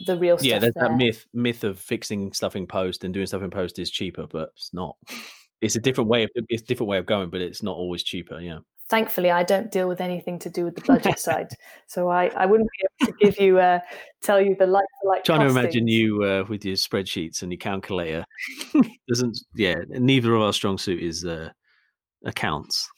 the 0.06 0.18
real 0.18 0.38
yeah 0.42 0.60
there's 0.60 0.74
there. 0.74 0.90
that 0.90 0.98
myth 0.98 1.26
myth 1.34 1.64
of 1.64 1.80
fixing 1.80 2.32
stuff 2.34 2.56
in 2.56 2.68
post 2.68 3.04
and 3.04 3.14
doing 3.14 3.26
stuff 3.26 3.42
in 3.42 3.50
post 3.50 3.80
is 3.80 3.90
cheaper 3.90 4.28
but 4.28 4.50
it's 4.56 4.74
not 4.74 4.96
it's 5.62 5.76
a 5.76 5.80
different 5.80 6.10
way 6.10 6.24
of 6.24 6.30
it's 6.50 6.64
a 6.64 6.66
different 6.66 6.90
way 6.90 6.98
of 6.98 7.06
going 7.06 7.30
but 7.30 7.42
it's 7.42 7.64
not 7.64 7.76
always 7.76 8.04
cheaper 8.04 8.40
yeah 8.40 8.60
thankfully 8.90 9.32
I 9.32 9.44
don't 9.44 9.72
deal 9.72 9.88
with 9.88 10.02
anything 10.02 10.40
to 10.40 10.50
do 10.50 10.66
with 10.66 10.76
the 10.76 10.82
budget 10.82 11.20
side, 11.28 11.50
so 11.88 12.10
I, 12.10 12.28
I 12.28 12.46
wouldn't 12.46 12.70
be 12.72 12.88
able 13.06 13.12
to 13.12 13.26
give 13.26 13.40
you 13.40 13.60
uh, 13.60 13.80
tell 14.22 14.42
you 14.42 14.56
the 14.56 14.68
like 14.68 14.86
for 15.02 15.10
like. 15.10 15.24
trying 15.24 15.42
to 15.42 15.48
imagine 15.48 15.88
you 15.88 16.24
uh, 16.24 16.46
with 16.48 16.66
your 16.66 16.76
spreadsheets 16.76 17.42
and 17.42 17.52
your 17.52 17.60
calculator 17.60 18.26
doesn't 19.10 19.40
yeah 19.56 19.76
neither 19.90 20.34
of 20.36 20.42
our 20.42 20.54
strong 20.54 20.78
suit 20.78 21.02
is 21.02 21.26
uh, 21.26 21.50
accounts 22.26 22.90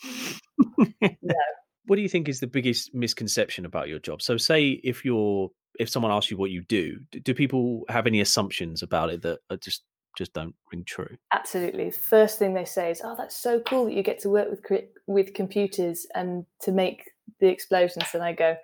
what 1.85 1.95
do 1.95 2.01
you 2.01 2.09
think 2.09 2.29
is 2.29 2.39
the 2.39 2.47
biggest 2.47 2.93
misconception 2.93 3.65
about 3.65 3.87
your 3.87 3.99
job 3.99 4.21
so 4.21 4.37
say 4.37 4.79
if 4.83 5.03
you're 5.05 5.49
if 5.79 5.89
someone 5.89 6.11
asks 6.11 6.29
you 6.31 6.37
what 6.37 6.51
you 6.51 6.61
do 6.63 6.99
do 7.23 7.33
people 7.33 7.83
have 7.89 8.05
any 8.07 8.19
assumptions 8.21 8.81
about 8.83 9.09
it 9.09 9.21
that 9.21 9.39
are 9.49 9.57
just 9.57 9.83
just 10.17 10.33
don't 10.33 10.55
ring 10.73 10.83
true 10.85 11.15
Absolutely. 11.31 11.91
First 11.91 12.39
thing 12.39 12.53
they 12.53 12.65
say 12.65 12.89
is, 12.91 12.99
"Oh, 13.03 13.15
that's 13.15 13.35
so 13.35 13.59
cool 13.61 13.85
that 13.85 13.93
you 13.93 14.03
get 14.03 14.19
to 14.21 14.29
work 14.29 14.49
with 14.69 14.85
with 15.07 15.33
computers 15.33 16.05
and 16.15 16.45
to 16.61 16.71
make 16.71 17.03
the 17.39 17.47
explosions." 17.47 18.07
And 18.13 18.23
I 18.23 18.33
go, 18.33 18.57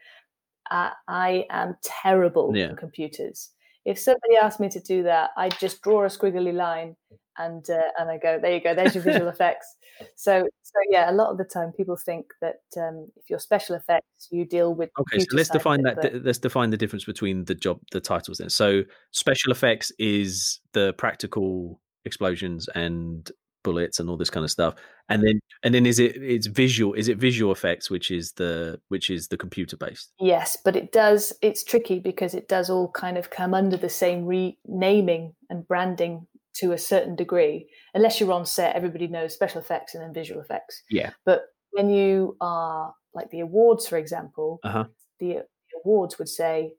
I, 0.72 0.91
"I 1.07 1.45
am 1.51 1.78
terrible 1.84 2.51
Yeah. 2.57 2.72
at 2.72 2.78
computers. 2.78 3.51
If 3.86 3.99
somebody 3.99 4.36
asked 4.41 4.59
me 4.59 4.70
to 4.70 4.80
do 4.80 5.03
that, 5.03 5.30
I'd 5.38 5.57
just 5.59 5.82
draw 5.84 6.03
a 6.03 6.07
squiggly 6.07 6.51
line 6.53 6.95
and 7.38 7.69
uh, 7.69 7.81
and 7.99 8.09
I 8.09 8.17
go, 8.17 8.39
there 8.41 8.53
you 8.53 8.61
go, 8.63 8.73
there's 8.73 8.95
your 8.95 9.03
visual 9.03 9.27
effects. 9.36 9.75
So 10.15 10.43
so 10.63 10.73
yeah, 10.89 11.09
a 11.09 11.13
lot 11.13 11.31
of 11.31 11.38
the 11.38 11.43
time 11.45 11.71
people 11.75 11.95
think 11.97 12.25
that 12.41 12.61
um, 12.77 13.09
if 13.15 13.29
you're 13.29 13.39
special 13.39 13.75
effects, 13.75 14.27
you 14.31 14.45
deal 14.45 14.73
with 14.73 14.89
Okay, 14.99 15.19
so 15.19 15.25
let's 15.33 15.49
define 15.49 15.81
that. 15.83 15.95
but- 16.01 16.23
Let's 16.23 16.39
define 16.39 16.69
the 16.69 16.77
difference 16.77 17.05
between 17.05 17.45
the 17.45 17.55
job, 17.55 17.79
the 17.91 18.01
titles. 18.01 18.38
Then, 18.39 18.49
so 18.49 18.83
special 19.11 19.51
effects 19.51 19.91
is 19.99 20.59
the 20.73 20.93
practical 20.97 21.79
explosions 22.05 22.67
and 22.75 23.31
bullets 23.63 23.99
and 23.99 24.07
all 24.09 24.15
this 24.17 24.29
kind 24.29 24.43
of 24.43 24.51
stuff, 24.51 24.75
and 25.09 25.23
then 25.23 25.39
and 25.63 25.73
then 25.73 25.86
is 25.88 25.97
it 25.97 26.15
it's 26.21 26.45
visual? 26.47 26.93
Is 26.93 27.07
it 27.07 27.17
visual 27.17 27.51
effects, 27.51 27.89
which 27.89 28.11
is 28.11 28.33
the 28.33 28.79
which 28.89 29.09
is 29.09 29.27
the 29.29 29.38
computer 29.38 29.75
based? 29.77 30.11
Yes, 30.19 30.55
but 30.63 30.75
it 30.75 30.91
does. 30.91 31.33
It's 31.41 31.63
tricky 31.63 31.99
because 31.99 32.33
it 32.36 32.47
does 32.47 32.69
all 32.69 32.91
kind 32.91 33.17
of 33.17 33.29
come 33.31 33.53
under 33.55 33.75
the 33.77 33.89
same 33.89 34.25
renaming 34.25 35.33
and 35.49 35.67
branding 35.67 36.27
to 36.60 36.72
a 36.72 36.78
certain 36.78 37.16
degree. 37.16 37.68
Unless 37.93 38.20
you're 38.20 38.32
on 38.32 38.45
set, 38.45 38.76
everybody 38.76 39.08
knows 39.08 39.34
special 39.34 39.62
effects 39.62 39.93
and 39.95 40.03
then 40.03 40.14
visual 40.14 40.41
effects. 40.41 40.84
Yeah. 40.89 41.12
But 41.26 41.43
when 41.72 41.89
you 41.89 42.38
are 42.41 42.93
like 43.14 43.30
the 43.30 43.41
awards, 43.41 43.88
for 43.88 43.97
example, 43.97 44.60
Uh 44.64 44.72
huh. 44.72 44.84
the, 45.20 45.28
the 45.34 45.80
awards 45.84 46.18
would 46.20 46.30
say 46.30 46.74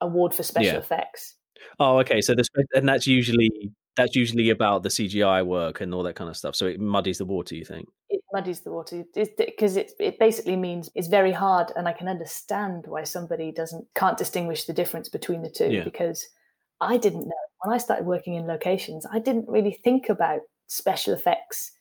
award 0.00 0.34
for 0.34 0.42
special 0.42 0.74
Yeah. 0.74 0.78
effects. 0.78 1.36
Oh, 1.78 1.98
okay. 2.00 2.20
So 2.20 2.34
the 2.34 2.44
and 2.74 2.88
that's 2.88 3.06
usually 3.06 3.50
that's 3.96 4.16
usually 4.16 4.50
about 4.50 4.82
the 4.82 4.88
CGI 4.88 5.46
work 5.46 5.80
and 5.80 5.94
all 5.94 6.02
that 6.02 6.16
kind 6.16 6.28
of 6.28 6.36
stuff. 6.36 6.56
So 6.56 6.66
it 6.66 6.80
muddies 6.80 7.18
the 7.18 7.24
water. 7.24 7.54
You 7.54 7.64
think? 7.64 7.88
It 8.10 8.20
muddies 8.32 8.60
the 8.60 8.72
water 8.72 9.04
because 9.14 9.76
it, 9.76 9.92
it 10.00 10.18
basically 10.18 10.56
means 10.56 10.90
it's 10.96 11.06
very 11.06 11.30
hard, 11.32 11.70
and 11.76 11.86
I 11.88 11.92
can 11.92 12.08
understand 12.08 12.84
why 12.88 13.04
somebody 13.04 13.52
doesn't 13.52 13.86
can't 13.94 14.18
distinguish 14.18 14.64
the 14.64 14.72
difference 14.72 15.08
between 15.08 15.42
the 15.42 15.50
two 15.50 15.70
Yeah. 15.70 15.84
because 15.84 16.26
I 16.80 16.96
didn't 16.96 17.26
know 17.26 17.34
when 17.62 17.74
I 17.74 17.78
started 17.78 18.06
working 18.06 18.34
in 18.34 18.46
locations. 18.46 19.06
I 19.10 19.18
didn't 19.18 19.48
really 19.48 19.78
think 19.84 20.08
about 20.08 20.40
special 20.66 21.14
effects 21.14 21.72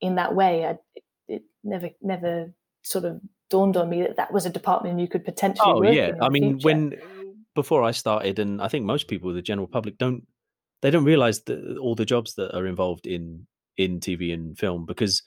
in 0.00 0.16
that 0.16 0.34
way. 0.34 0.66
I, 0.66 0.70
it, 0.94 1.04
it 1.28 1.42
never 1.64 1.90
never 2.02 2.52
sort 2.82 3.04
of 3.04 3.20
dawned 3.50 3.76
on 3.76 3.88
me 3.88 4.02
that 4.02 4.16
that 4.16 4.32
was 4.32 4.46
a 4.46 4.50
department 4.50 5.00
you 5.00 5.08
could 5.08 5.24
potentially 5.24 5.72
Oh 5.72 5.80
work 5.80 5.94
yeah. 5.94 6.12
I 6.20 6.28
mean, 6.28 6.58
future. 6.58 6.64
when 6.64 6.94
before 7.54 7.82
I 7.82 7.90
started, 7.90 8.38
and 8.38 8.62
I 8.62 8.68
think 8.68 8.84
most 8.84 9.08
people, 9.08 9.32
the 9.32 9.42
general 9.42 9.66
public, 9.66 9.98
don't 9.98 10.26
they 10.82 10.90
don't 10.90 11.04
realize 11.04 11.42
that 11.42 11.78
all 11.78 11.94
the 11.94 12.06
jobs 12.06 12.34
that 12.34 12.56
are 12.56 12.66
involved 12.66 13.06
in 13.06 13.46
in 13.76 14.00
TV 14.00 14.32
and 14.32 14.58
film 14.58 14.84
because 14.86 15.22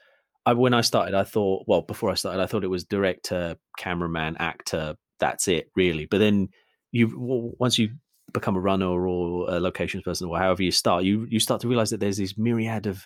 I 0.45 0.53
when 0.53 0.73
I 0.73 0.81
started, 0.81 1.13
I 1.15 1.23
thought 1.23 1.65
well 1.67 1.81
before 1.81 2.09
I 2.09 2.15
started, 2.15 2.41
I 2.41 2.45
thought 2.45 2.63
it 2.63 2.69
was 2.69 2.83
director, 2.83 3.55
cameraman, 3.77 4.37
actor. 4.39 4.95
That's 5.19 5.47
it, 5.47 5.67
really. 5.75 6.05
But 6.05 6.19
then 6.19 6.49
you 6.91 7.11
once 7.59 7.77
you 7.77 7.89
become 8.31 8.55
a 8.55 8.59
runner 8.59 9.07
or 9.07 9.49
a 9.49 9.59
locations 9.59 10.03
person 10.03 10.27
or 10.27 10.37
however 10.37 10.63
you 10.63 10.71
start, 10.71 11.03
you 11.03 11.27
you 11.29 11.39
start 11.39 11.61
to 11.61 11.67
realize 11.67 11.89
that 11.89 11.99
there's 11.99 12.17
this 12.17 12.37
myriad 12.37 12.87
of 12.87 13.05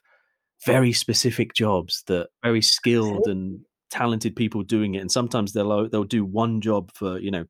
very 0.66 0.92
specific 0.94 1.54
jobs 1.54 2.04
that 2.08 2.30
very 2.44 2.62
skilled 2.62 3.28
and 3.28 3.62
talented 3.90 4.36
people 4.36 4.64
doing 4.64 4.96
it 4.96 5.00
and 5.00 5.12
sometimes 5.12 5.54
they'll 5.54 5.72
uh, 5.72 5.88
they'll 5.88 6.04
do 6.04 6.26
one 6.26 6.60
job 6.62 6.92
for 6.94 7.20
you 7.20 7.32
know 7.32 7.46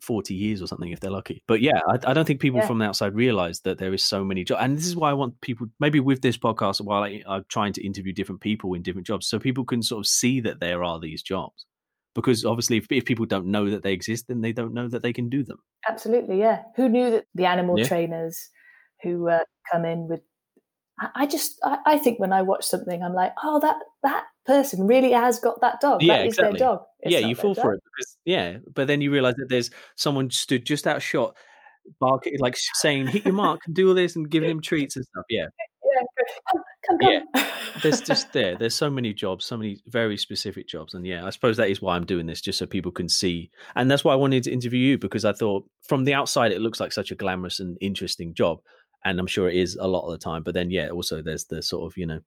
40 0.00 0.34
years 0.34 0.62
or 0.62 0.66
something 0.66 0.90
if 0.90 1.00
they're 1.00 1.10
lucky. 1.10 1.42
But 1.46 1.60
yeah 1.60 1.78
i, 1.86 1.98
I 2.06 2.14
don't 2.14 2.24
think 2.24 2.40
people 2.40 2.60
Yeah. 2.60 2.66
from 2.66 2.78
the 2.78 2.86
outside 2.86 3.14
realize 3.14 3.60
that 3.60 3.78
there 3.78 3.92
is 3.92 4.02
so 4.02 4.24
many 4.24 4.42
jobs 4.44 4.60
and 4.62 4.76
this 4.76 4.86
is 4.86 4.96
why 4.96 5.10
i 5.10 5.12
want 5.12 5.40
people 5.40 5.66
maybe 5.78 6.00
with 6.00 6.22
this 6.22 6.38
podcast 6.38 6.80
while 6.80 7.02
I, 7.02 7.22
i'm 7.28 7.44
trying 7.48 7.74
to 7.74 7.84
interview 7.84 8.12
different 8.12 8.40
people 8.40 8.72
in 8.74 8.82
different 8.82 9.06
jobs 9.06 9.26
so 9.26 9.38
people 9.38 9.64
can 9.64 9.82
sort 9.82 10.00
of 10.00 10.06
see 10.06 10.40
that 10.40 10.60
there 10.60 10.82
are 10.82 10.98
these 10.98 11.22
jobs 11.22 11.66
because 12.14 12.44
obviously 12.44 12.76
if, 12.76 12.86
if 12.90 13.04
people 13.04 13.26
don't 13.26 13.46
know 13.46 13.70
that 13.70 13.82
they 13.82 13.92
exist 13.92 14.26
then 14.28 14.40
they 14.40 14.52
don't 14.52 14.74
know 14.74 14.88
that 14.88 15.02
they 15.02 15.12
can 15.12 15.28
do 15.28 15.42
them 15.42 15.58
Absolutely, 15.88 16.38
yeah. 16.38 16.62
Who 16.76 16.88
knew 16.88 17.10
that 17.10 17.24
the 17.34 17.46
animal 17.46 17.78
Yeah. 17.78 17.86
trainers 17.86 18.50
who 19.02 19.28
uh, 19.28 19.40
come 19.70 19.84
in 19.84 20.08
with? 20.08 20.20
I, 21.00 21.08
I 21.14 21.26
just, 21.26 21.58
I, 21.64 21.78
I 21.86 21.98
think 21.98 22.20
when 22.20 22.32
I 22.32 22.42
watch 22.42 22.64
something, 22.64 23.02
I'm 23.02 23.14
like, 23.14 23.32
oh, 23.42 23.58
that 23.60 23.76
that 24.02 24.24
person 24.46 24.86
really 24.86 25.12
has 25.12 25.38
got 25.38 25.60
that 25.60 25.80
dog. 25.80 26.02
Yeah, 26.02 26.18
that 26.18 26.26
is 26.26 26.34
exactly. 26.34 26.58
their 26.58 26.68
dog. 26.68 26.80
It's 27.00 27.12
yeah 27.12 27.26
you 27.26 27.34
fall 27.34 27.54
for 27.54 27.74
it 27.74 27.82
because 27.84 28.16
yeah 28.24 28.58
but 28.74 28.86
then 28.86 29.00
you 29.00 29.10
realize 29.10 29.34
that 29.36 29.48
there's 29.48 29.70
someone 29.96 30.30
stood 30.30 30.64
just 30.64 30.86
out 30.86 31.02
shot 31.02 31.36
barking 31.98 32.38
like 32.38 32.56
saying 32.74 33.08
hit 33.08 33.24
your 33.24 33.34
mark 33.34 33.60
and 33.66 33.74
do 33.74 33.88
all 33.88 33.94
this 33.94 34.14
and 34.14 34.30
giving 34.30 34.48
him 34.54 34.60
treats 34.60 34.94
and 34.94 35.04
stuff 35.04 35.24
Yeah, 35.28 35.46
come, 36.52 36.62
come. 36.88 36.98
Yeah. 37.34 37.48
there's 37.82 38.00
just 38.00 38.32
there 38.32 38.56
there's 38.56 38.74
so 38.74 38.90
many 38.90 39.12
jobs 39.12 39.44
so 39.44 39.56
many 39.56 39.78
very 39.86 40.16
specific 40.16 40.68
jobs 40.68 40.94
and 40.94 41.06
yeah 41.06 41.24
i 41.26 41.30
suppose 41.30 41.56
that 41.56 41.70
is 41.70 41.80
why 41.80 41.96
i'm 41.96 42.04
doing 42.04 42.26
this 42.26 42.40
just 42.40 42.58
so 42.58 42.66
people 42.66 42.92
can 42.92 43.08
see 43.08 43.50
and 43.74 43.90
that's 43.90 44.04
why 44.04 44.12
i 44.12 44.16
wanted 44.16 44.42
to 44.42 44.52
interview 44.52 44.78
you 44.80 44.98
because 44.98 45.24
i 45.24 45.32
thought 45.32 45.64
from 45.88 46.04
the 46.04 46.14
outside 46.14 46.52
it 46.52 46.60
looks 46.60 46.80
like 46.80 46.92
such 46.92 47.10
a 47.10 47.14
glamorous 47.14 47.60
and 47.60 47.78
interesting 47.80 48.34
job 48.34 48.58
and 49.04 49.18
i'm 49.18 49.26
sure 49.26 49.48
it 49.48 49.56
is 49.56 49.76
a 49.80 49.88
lot 49.88 50.04
of 50.06 50.12
the 50.12 50.18
time 50.18 50.42
but 50.42 50.54
then 50.54 50.70
yeah 50.70 50.88
also 50.90 51.22
there's 51.22 51.46
the 51.46 51.62
sort 51.62 51.90
of 51.90 51.96
you 51.96 52.06
know 52.06 52.20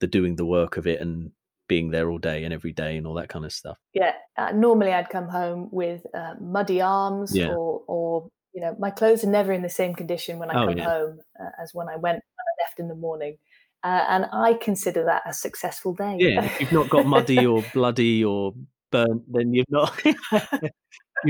the 0.00 0.06
doing 0.06 0.36
the 0.36 0.46
work 0.46 0.76
of 0.76 0.86
it 0.86 1.00
and 1.00 1.30
being 1.68 1.90
there 1.90 2.10
all 2.10 2.18
day 2.18 2.42
and 2.44 2.52
every 2.52 2.72
day 2.72 2.96
and 2.96 3.06
all 3.06 3.14
that 3.14 3.28
kind 3.28 3.44
of 3.44 3.52
stuff 3.52 3.78
yeah. 3.94 4.12
Uh, 4.36 4.50
normally, 4.52 4.92
I'd 4.92 5.10
come 5.10 5.28
home 5.28 5.68
with 5.70 6.00
uh, 6.14 6.34
muddy 6.40 6.80
arms, 6.80 7.36
Yeah. 7.36 7.48
or, 7.52 7.82
or 7.86 8.28
you 8.54 8.60
know, 8.62 8.74
my 8.78 8.90
clothes 8.90 9.22
are 9.22 9.28
never 9.30 9.52
in 9.52 9.60
the 9.62 9.68
same 9.68 9.94
condition 9.94 10.38
when 10.38 10.50
I 10.50 10.62
Oh, 10.62 10.66
come 10.68 10.78
yeah. 10.78 10.84
home 10.88 11.18
uh, 11.38 11.50
as 11.62 11.72
when 11.74 11.88
I 11.88 11.96
went 11.96 12.16
when 12.16 12.46
I 12.48 12.54
left 12.64 12.80
in 12.80 12.88
the 12.88 12.94
morning. 12.94 13.36
Uh, 13.82 14.04
and 14.08 14.26
I 14.32 14.54
consider 14.54 15.04
that 15.04 15.22
a 15.26 15.32
successful 15.32 15.94
day. 15.94 16.16
Yeah, 16.18 16.44
if 16.44 16.60
you've 16.60 16.72
not 16.72 16.90
got 16.90 17.06
muddy 17.06 17.46
or 17.46 17.62
bloody 17.74 18.24
or 18.24 18.52
burnt, 18.90 19.22
then 19.32 19.54
you've 19.54 19.70
not 19.70 19.98
you've 20.04 20.16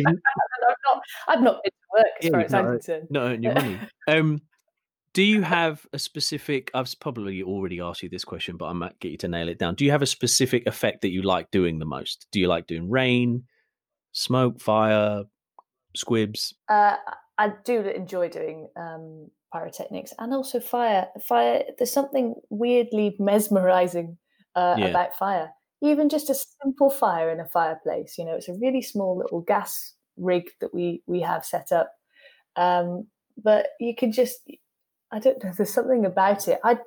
I've 0.07 0.14
not, 0.84 1.03
I've 1.28 1.42
not 1.42 1.62
been 1.62 1.70
to 1.70 1.88
work 1.94 2.07
as 2.18 2.24
Yeah, 2.24 2.30
far 2.30 2.40
as 2.40 2.55
I'm 2.55 2.66
concerned. 2.66 3.07
not 3.11 3.22
earned 3.22 3.44
your 3.44 3.55
money. 3.55 3.78
Um, 4.09 4.40
do 5.12 5.22
you 5.22 5.42
have 5.42 5.84
a 5.92 5.98
specific? 5.98 6.70
I've 6.74 6.92
probably 7.01 7.42
already 7.42 7.80
asked 7.80 8.03
you 8.03 8.09
this 8.09 8.24
question, 8.24 8.57
but 8.57 8.66
I 8.66 8.72
might 8.72 8.98
get 9.01 9.11
you 9.12 9.18
to 9.18 9.28
nail 9.28 9.48
it 9.48 9.59
down. 9.59 9.74
Do 9.74 9.84
you 9.84 9.90
have 9.90 10.03
a 10.03 10.07
specific 10.07 10.66
effect 10.66 11.03
that 11.03 11.11
you 11.11 11.22
like 11.22 11.51
doing 11.51 11.78
the 11.78 11.84
most? 11.84 12.26
Do 12.30 12.38
you 12.40 12.46
like 12.46 12.66
doing 12.66 12.88
rain, 12.88 13.44
smoke, 14.12 14.61
fire, 14.61 15.24
squibs? 15.96 16.55
Uh, 16.68 16.96
I 17.41 17.53
do 17.64 17.80
enjoy 17.80 18.28
doing 18.28 18.68
um, 18.76 19.30
pyrotechnics 19.53 20.12
and 20.18 20.34
also 20.34 20.61
fire. 20.61 21.09
Fire. 21.26 21.64
There's 21.78 21.93
something 21.93 22.34
weirdly 22.51 23.16
mesmerizing 23.18 24.18
uh, 24.55 24.76
Yeah. 24.78 24.88
about 24.88 25.14
fire. 25.14 25.51
Even 25.82 26.09
just 26.11 26.28
a 26.30 26.34
simple 26.34 26.91
fire 26.91 27.30
in 27.30 27.41
a 27.41 27.49
fireplace. 27.49 28.18
You 28.18 28.26
know, 28.26 28.34
it's 28.34 28.49
a 28.49 28.59
really 28.61 28.82
small 28.82 29.16
little 29.16 29.41
gas 29.41 29.95
rig 30.18 30.45
that 30.61 30.74
we 30.74 31.03
we 31.07 31.22
have 31.22 31.45
set 31.45 31.72
up. 31.72 31.91
Um, 32.57 33.07
but 33.43 33.68
you 33.80 33.95
can 33.97 34.12
just, 34.12 34.36
I 35.11 35.18
don't 35.18 35.43
know. 35.43 35.53
There's 35.57 35.72
something 35.72 36.05
about 36.05 36.47
it. 36.49 36.59
I, 36.62 36.78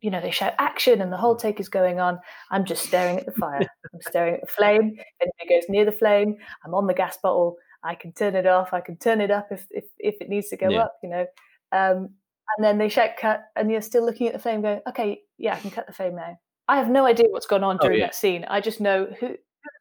you 0.00 0.10
know, 0.10 0.20
they 0.20 0.30
shout 0.30 0.52
action 0.58 1.00
and 1.00 1.12
the 1.12 1.16
whole 1.16 1.36
take 1.36 1.58
is 1.58 1.68
going 1.68 1.98
on. 1.98 2.18
I'm 2.50 2.64
just 2.64 2.84
staring 2.84 3.18
at 3.18 3.26
the 3.26 3.32
fire. 3.32 3.66
I'm 3.94 4.00
staring 4.02 4.34
at 4.34 4.40
the 4.42 4.46
flame. 4.46 4.92
It 5.20 5.48
goes 5.48 5.68
near 5.68 5.84
the 5.84 5.92
flame, 5.92 6.36
I'm 6.64 6.74
on 6.74 6.86
the 6.86 6.94
gas 6.94 7.16
bottle. 7.22 7.56
I 7.84 7.94
can 7.94 8.12
turn 8.12 8.34
it 8.34 8.46
off. 8.46 8.72
I 8.72 8.80
can 8.80 8.96
turn 8.96 9.20
it 9.20 9.30
up 9.30 9.48
if 9.50 9.66
if, 9.70 9.84
if 9.98 10.16
it 10.20 10.28
needs 10.28 10.48
to 10.48 10.56
go 10.56 10.70
Yeah. 10.70 10.84
up. 10.84 10.96
You 11.02 11.10
know, 11.10 11.26
um, 11.72 12.08
and 12.56 12.64
then 12.64 12.78
they 12.78 12.88
shout 12.88 13.10
cut, 13.18 13.44
and 13.56 13.70
you're 13.70 13.82
still 13.82 14.04
looking 14.04 14.26
at 14.26 14.32
the 14.32 14.38
flame, 14.38 14.62
going, 14.62 14.80
"Okay, 14.88 15.22
yeah, 15.38 15.54
I 15.54 15.60
can 15.60 15.70
cut 15.70 15.86
the 15.86 15.92
flame 15.92 16.16
now." 16.16 16.38
I 16.68 16.76
have 16.76 16.88
no 16.88 17.04
idea 17.04 17.26
what's 17.30 17.46
gone 17.46 17.62
on 17.62 17.76
Oh, 17.80 17.84
during 17.84 18.00
yeah. 18.00 18.06
that 18.06 18.14
scene. 18.14 18.44
I 18.48 18.60
just 18.60 18.80
know 18.80 19.06
who, 19.20 19.36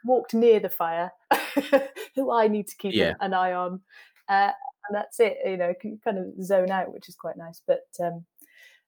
walked 0.05 0.33
near 0.33 0.59
the 0.59 0.69
fire, 0.69 1.11
who 2.15 2.31
I 2.31 2.47
need 2.47 2.67
to 2.67 2.75
keep 2.77 2.93
Yeah. 2.93 3.13
an, 3.21 3.33
eye 3.33 3.53
on, 3.53 3.81
uh, 4.29 4.51
and 4.87 4.95
that's 4.95 5.19
it. 5.19 5.37
You 5.45 5.57
know, 5.57 5.73
can 5.79 5.99
kind 6.03 6.17
of 6.17 6.43
zone 6.43 6.71
out, 6.71 6.93
which 6.93 7.07
is 7.09 7.15
quite 7.15 7.37
nice. 7.37 7.61
But 7.65 7.85
um, 8.01 8.25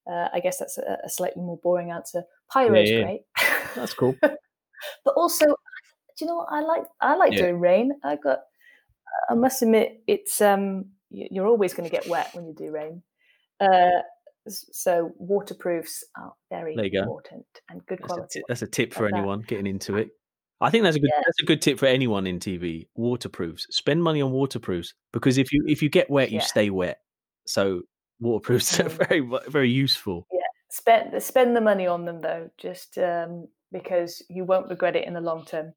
uh, 0.09 0.29
I 0.33 0.39
guess 0.39 0.57
that's 0.57 0.77
a, 0.77 0.97
a 1.03 1.09
slightly 1.09 1.41
more 1.41 1.57
boring 1.57 1.91
answer. 1.91 2.23
Pyro's 2.53 2.89
yeah. 2.89 3.01
great. 3.03 3.21
That's 3.75 3.93
cool. 3.93 4.15
but 4.21 5.13
also, 5.15 5.45
do 5.45 5.53
you 6.19 6.27
know 6.27 6.35
what 6.35 6.47
I 6.51 6.61
like? 6.61 6.83
I 7.01 7.15
like 7.15 7.35
doing 7.35 7.59
rain. 7.59 7.93
I 8.03 8.15
got. 8.17 8.39
I 9.29 9.33
must 9.35 9.61
admit, 9.61 10.01
it's 10.07 10.41
um, 10.41 10.85
you're 11.09 11.47
always 11.47 11.73
going 11.73 11.89
to 11.89 11.95
get 11.95 12.07
wet 12.07 12.29
when 12.33 12.45
you 12.47 12.53
do 12.53 12.71
rain. 12.71 13.01
Uh, 13.59 14.01
so 14.47 15.11
waterproofs 15.17 16.03
are 16.17 16.33
very 16.51 16.75
important 16.93 17.45
and 17.69 17.83
good 17.87 17.99
That's 17.99 18.11
a, 18.11 18.15
quality. 18.15 18.39
ti- 18.39 18.45
that's 18.47 18.61
a 18.61 18.67
tip 18.67 18.93
for 18.93 19.03
Like 19.03 19.13
that. 19.13 19.17
anyone 19.17 19.41
getting 19.41 19.65
into 19.67 19.97
it. 19.97 20.09
I 20.61 20.69
think 20.69 20.83
that's 20.83 20.95
a 20.95 20.99
good 20.99 21.09
Yeah. 21.13 21.21
that's 21.25 21.41
a 21.41 21.45
good 21.45 21.61
tip 21.61 21.79
for 21.79 21.87
anyone 21.87 22.27
in 22.27 22.39
TV. 22.39 22.87
Waterproofs. 22.95 23.65
Spend 23.71 24.01
money 24.03 24.21
on 24.21 24.31
waterproofs 24.31 24.93
because 25.11 25.37
if 25.37 25.51
you 25.51 25.63
if 25.67 25.81
you 25.81 25.89
get 25.89 26.09
wet, 26.09 26.31
you 26.31 26.37
Yeah. 26.37 26.43
stay 26.45 26.69
wet. 26.69 26.99
So 27.45 27.81
waterproofs 28.19 28.79
are 28.79 28.83
Mm. 28.89 29.07
very 29.09 29.49
very 29.49 29.69
useful. 29.69 30.27
Yeah, 30.31 30.39
Spend 30.69 31.21
spend 31.23 31.55
the 31.55 31.61
money 31.61 31.87
on 31.87 32.05
them 32.05 32.21
though, 32.21 32.49
just 32.57 32.97
um, 32.97 33.47
because 33.71 34.21
you 34.29 34.45
won't 34.45 34.69
regret 34.69 34.95
it 34.95 35.05
in 35.07 35.13
the 35.13 35.21
long 35.21 35.43
term. 35.45 35.73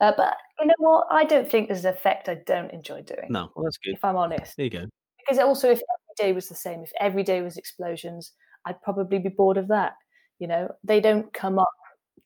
Uh, 0.00 0.12
but 0.16 0.36
you 0.60 0.66
know 0.66 0.74
what? 0.78 1.06
I 1.10 1.24
don't 1.24 1.48
think 1.48 1.68
there's 1.68 1.84
an 1.84 1.94
effect 1.94 2.28
I 2.28 2.34
don't 2.46 2.70
enjoy 2.72 3.02
doing. 3.02 3.26
No, 3.30 3.50
well, 3.54 3.64
that's 3.64 3.78
good. 3.78 3.94
If 3.94 4.04
I'm 4.04 4.16
honest, 4.16 4.56
There 4.56 4.64
you 4.64 4.70
go. 4.70 4.86
because 5.18 5.38
also 5.38 5.70
if 5.70 5.78
every 5.80 6.14
day 6.28 6.32
was 6.32 6.48
the 6.48 6.54
same, 6.54 6.82
if 6.82 6.90
every 7.00 7.22
day 7.22 7.40
was 7.42 7.56
explosions, 7.56 8.32
I'd 8.64 8.80
probably 8.82 9.18
be 9.18 9.28
bored 9.28 9.56
of 9.58 9.68
that. 9.68 9.94
You 10.38 10.48
know, 10.48 10.68
they 10.82 11.00
don't 11.00 11.32
come 11.32 11.58
up. 11.58 11.68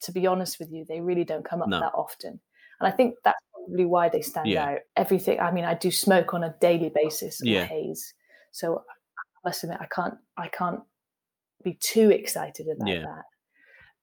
To 0.03 0.13
be 0.13 0.27
honest 0.27 0.59
with 0.59 0.71
you, 0.71 0.85
they 0.87 1.01
really 1.01 1.25
don't 1.25 1.45
come 1.45 1.63
up 1.63 1.69
No. 1.69 1.81
that 1.81 1.93
often, 1.95 2.39
and 2.81 2.87
I 2.87 2.91
think 2.91 3.15
that's 3.25 3.39
probably 3.53 3.87
why 3.87 4.11
they 4.11 4.21
stand 4.21 4.49
Yeah. 4.51 4.65
out. 4.67 4.79
Everything. 4.97 5.41
I 5.41 5.51
mean, 5.51 5.65
I 5.65 5.73
do 5.75 5.91
smoke 5.91 6.35
on 6.35 6.45
a 6.45 6.55
daily 6.61 6.91
basis 6.95 7.41
Yeah. 7.43 7.65
haze, 7.65 8.13
so 8.53 8.85
I 9.17 9.49
must 9.49 9.65
admit 9.65 9.79
I 9.81 9.87
can't. 9.87 10.19
I 10.37 10.49
can't 10.49 10.81
be 11.65 11.75
too 11.81 12.11
excited 12.11 12.69
about 12.69 12.89
Yeah. 12.89 13.05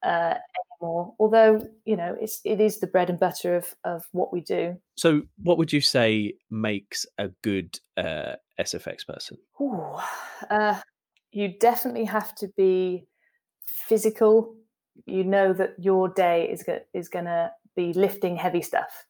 that 0.02 0.08
uh, 0.10 0.38
anymore. 0.84 1.14
Although 1.20 1.68
you 1.86 1.96
know, 1.96 2.16
it's 2.20 2.42
it 2.44 2.60
is 2.60 2.80
the 2.80 2.88
bread 2.88 3.10
and 3.10 3.20
butter 3.20 3.56
of 3.56 3.74
of 3.84 4.06
what 4.12 4.34
we 4.34 4.42
do. 4.42 4.78
So, 4.96 5.24
what 5.42 5.58
would 5.58 5.74
you 5.74 5.82
say 5.82 6.34
makes 6.50 7.06
a 7.18 7.30
good 7.42 7.80
uh, 7.98 8.36
SFX 8.60 9.06
person? 9.08 9.38
Ooh, 9.62 9.98
uh, 10.50 10.80
you 11.32 11.54
definitely 11.60 12.06
have 12.06 12.36
to 12.36 12.50
be 12.58 13.06
physical. 13.66 14.56
You 15.06 15.24
know 15.24 15.54
that 15.54 15.76
your 15.80 16.10
day 16.10 16.50
is 16.50 16.64
go- 16.64 16.86
is 16.94 17.10
going 17.10 17.26
to 17.26 17.52
be 17.76 17.94
lifting 17.94 18.38
heavy 18.38 18.62
stuff, 18.62 19.06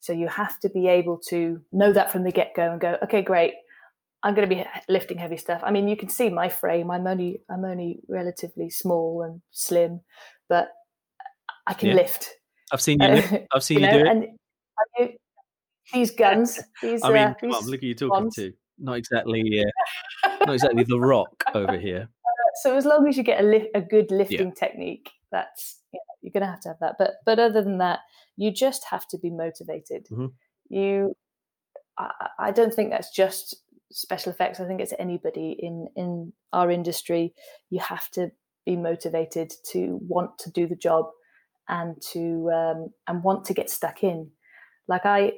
so 0.00 0.12
you 0.12 0.28
have 0.28 0.58
to 0.60 0.68
be 0.68 0.86
able 0.86 1.18
to 1.28 1.60
know 1.72 1.92
that 1.92 2.12
from 2.12 2.24
the 2.24 2.32
get 2.32 2.54
go 2.54 2.70
and 2.70 2.80
go, 2.80 2.96
okay, 3.02 3.22
great. 3.22 3.54
I'm 4.22 4.34
going 4.34 4.46
to 4.46 4.54
be 4.54 4.62
lifting 4.86 5.16
heavy 5.16 5.38
stuff. 5.38 5.62
I 5.64 5.70
mean, 5.70 5.88
you 5.88 5.96
can 5.96 6.10
see 6.10 6.28
my 6.28 6.50
frame. 6.50 6.90
I'm 6.90 7.06
only 7.06 7.40
I'm 7.48 7.64
only 7.64 8.00
relatively 8.06 8.68
small 8.68 9.22
and 9.22 9.40
slim, 9.50 10.02
but 10.46 10.68
I 11.70 11.74
can 11.74 11.88
Yeah. 11.90 11.94
lift. 11.94 12.28
I've 12.72 12.80
seen 12.82 12.98
you. 13.02 13.08
lift- 13.08 13.32
Uh, 13.32 13.38
I've 13.54 13.64
seen 13.64 13.80
you 13.80 13.86
you, 13.86 13.92
know, 13.92 13.98
do 13.98 14.04
it. 14.04 14.10
and 14.98 15.10
these 15.92 16.10
guns, 16.12 16.60
these. 16.82 17.02
I 17.02 17.08
mean, 17.08 17.18
uh, 17.18 17.34
come 17.40 17.50
on, 17.52 17.64
look 17.66 17.76
at 17.78 17.82
you're 17.82 17.94
talking 17.94 18.24
ones. 18.24 18.34
to. 18.36 18.52
Not 18.78 18.94
exactly. 18.94 19.64
Uh, 20.24 20.28
not 20.46 20.54
exactly 20.54 20.84
the 20.84 20.98
Rock 21.00 21.44
over 21.54 21.78
here. 21.78 22.08
so 22.62 22.76
as 22.76 22.84
long 22.84 23.06
as 23.08 23.16
you 23.16 23.22
get 23.22 23.40
a, 23.42 23.46
li- 23.46 23.70
a 23.74 23.80
good 23.80 24.10
lifting 24.10 24.52
technique 24.52 25.10
that's 25.32 25.78
you 25.92 25.98
know, 25.98 26.14
you're 26.22 26.32
going 26.32 26.42
to 26.42 26.50
have 26.50 26.60
to 26.60 26.68
have 26.68 26.78
that 26.80 26.96
but 26.98 27.12
but 27.24 27.38
other 27.38 27.62
than 27.62 27.78
that 27.78 28.00
you 28.36 28.50
just 28.52 28.84
have 28.90 29.06
to 29.06 29.16
be 29.18 29.30
motivated 29.30 30.06
Mhm. 30.10 30.32
you 30.68 31.14
I, 31.96 32.10
I 32.20 32.28
I 32.48 32.50
don't 32.50 32.74
think 32.74 32.90
that's 32.90 33.14
just 33.14 33.54
special 33.92 34.32
effects 34.32 34.58
i 34.58 34.66
think 34.66 34.80
it's 34.80 34.92
anybody 34.98 35.54
in 35.60 35.86
in 35.94 36.32
our 36.52 36.70
industry 36.72 37.32
you 37.70 37.78
have 37.78 38.10
to 38.12 38.32
be 38.66 38.74
motivated 38.76 39.52
to 39.72 40.00
want 40.08 40.36
to 40.38 40.50
do 40.50 40.66
the 40.66 40.76
job 40.76 41.04
and 41.70 42.00
to 42.02 42.50
um, 42.52 42.90
and 43.06 43.24
want 43.24 43.46
to 43.46 43.54
get 43.54 43.70
stuck 43.70 44.02
in 44.02 44.30
like 44.88 45.06
i 45.06 45.32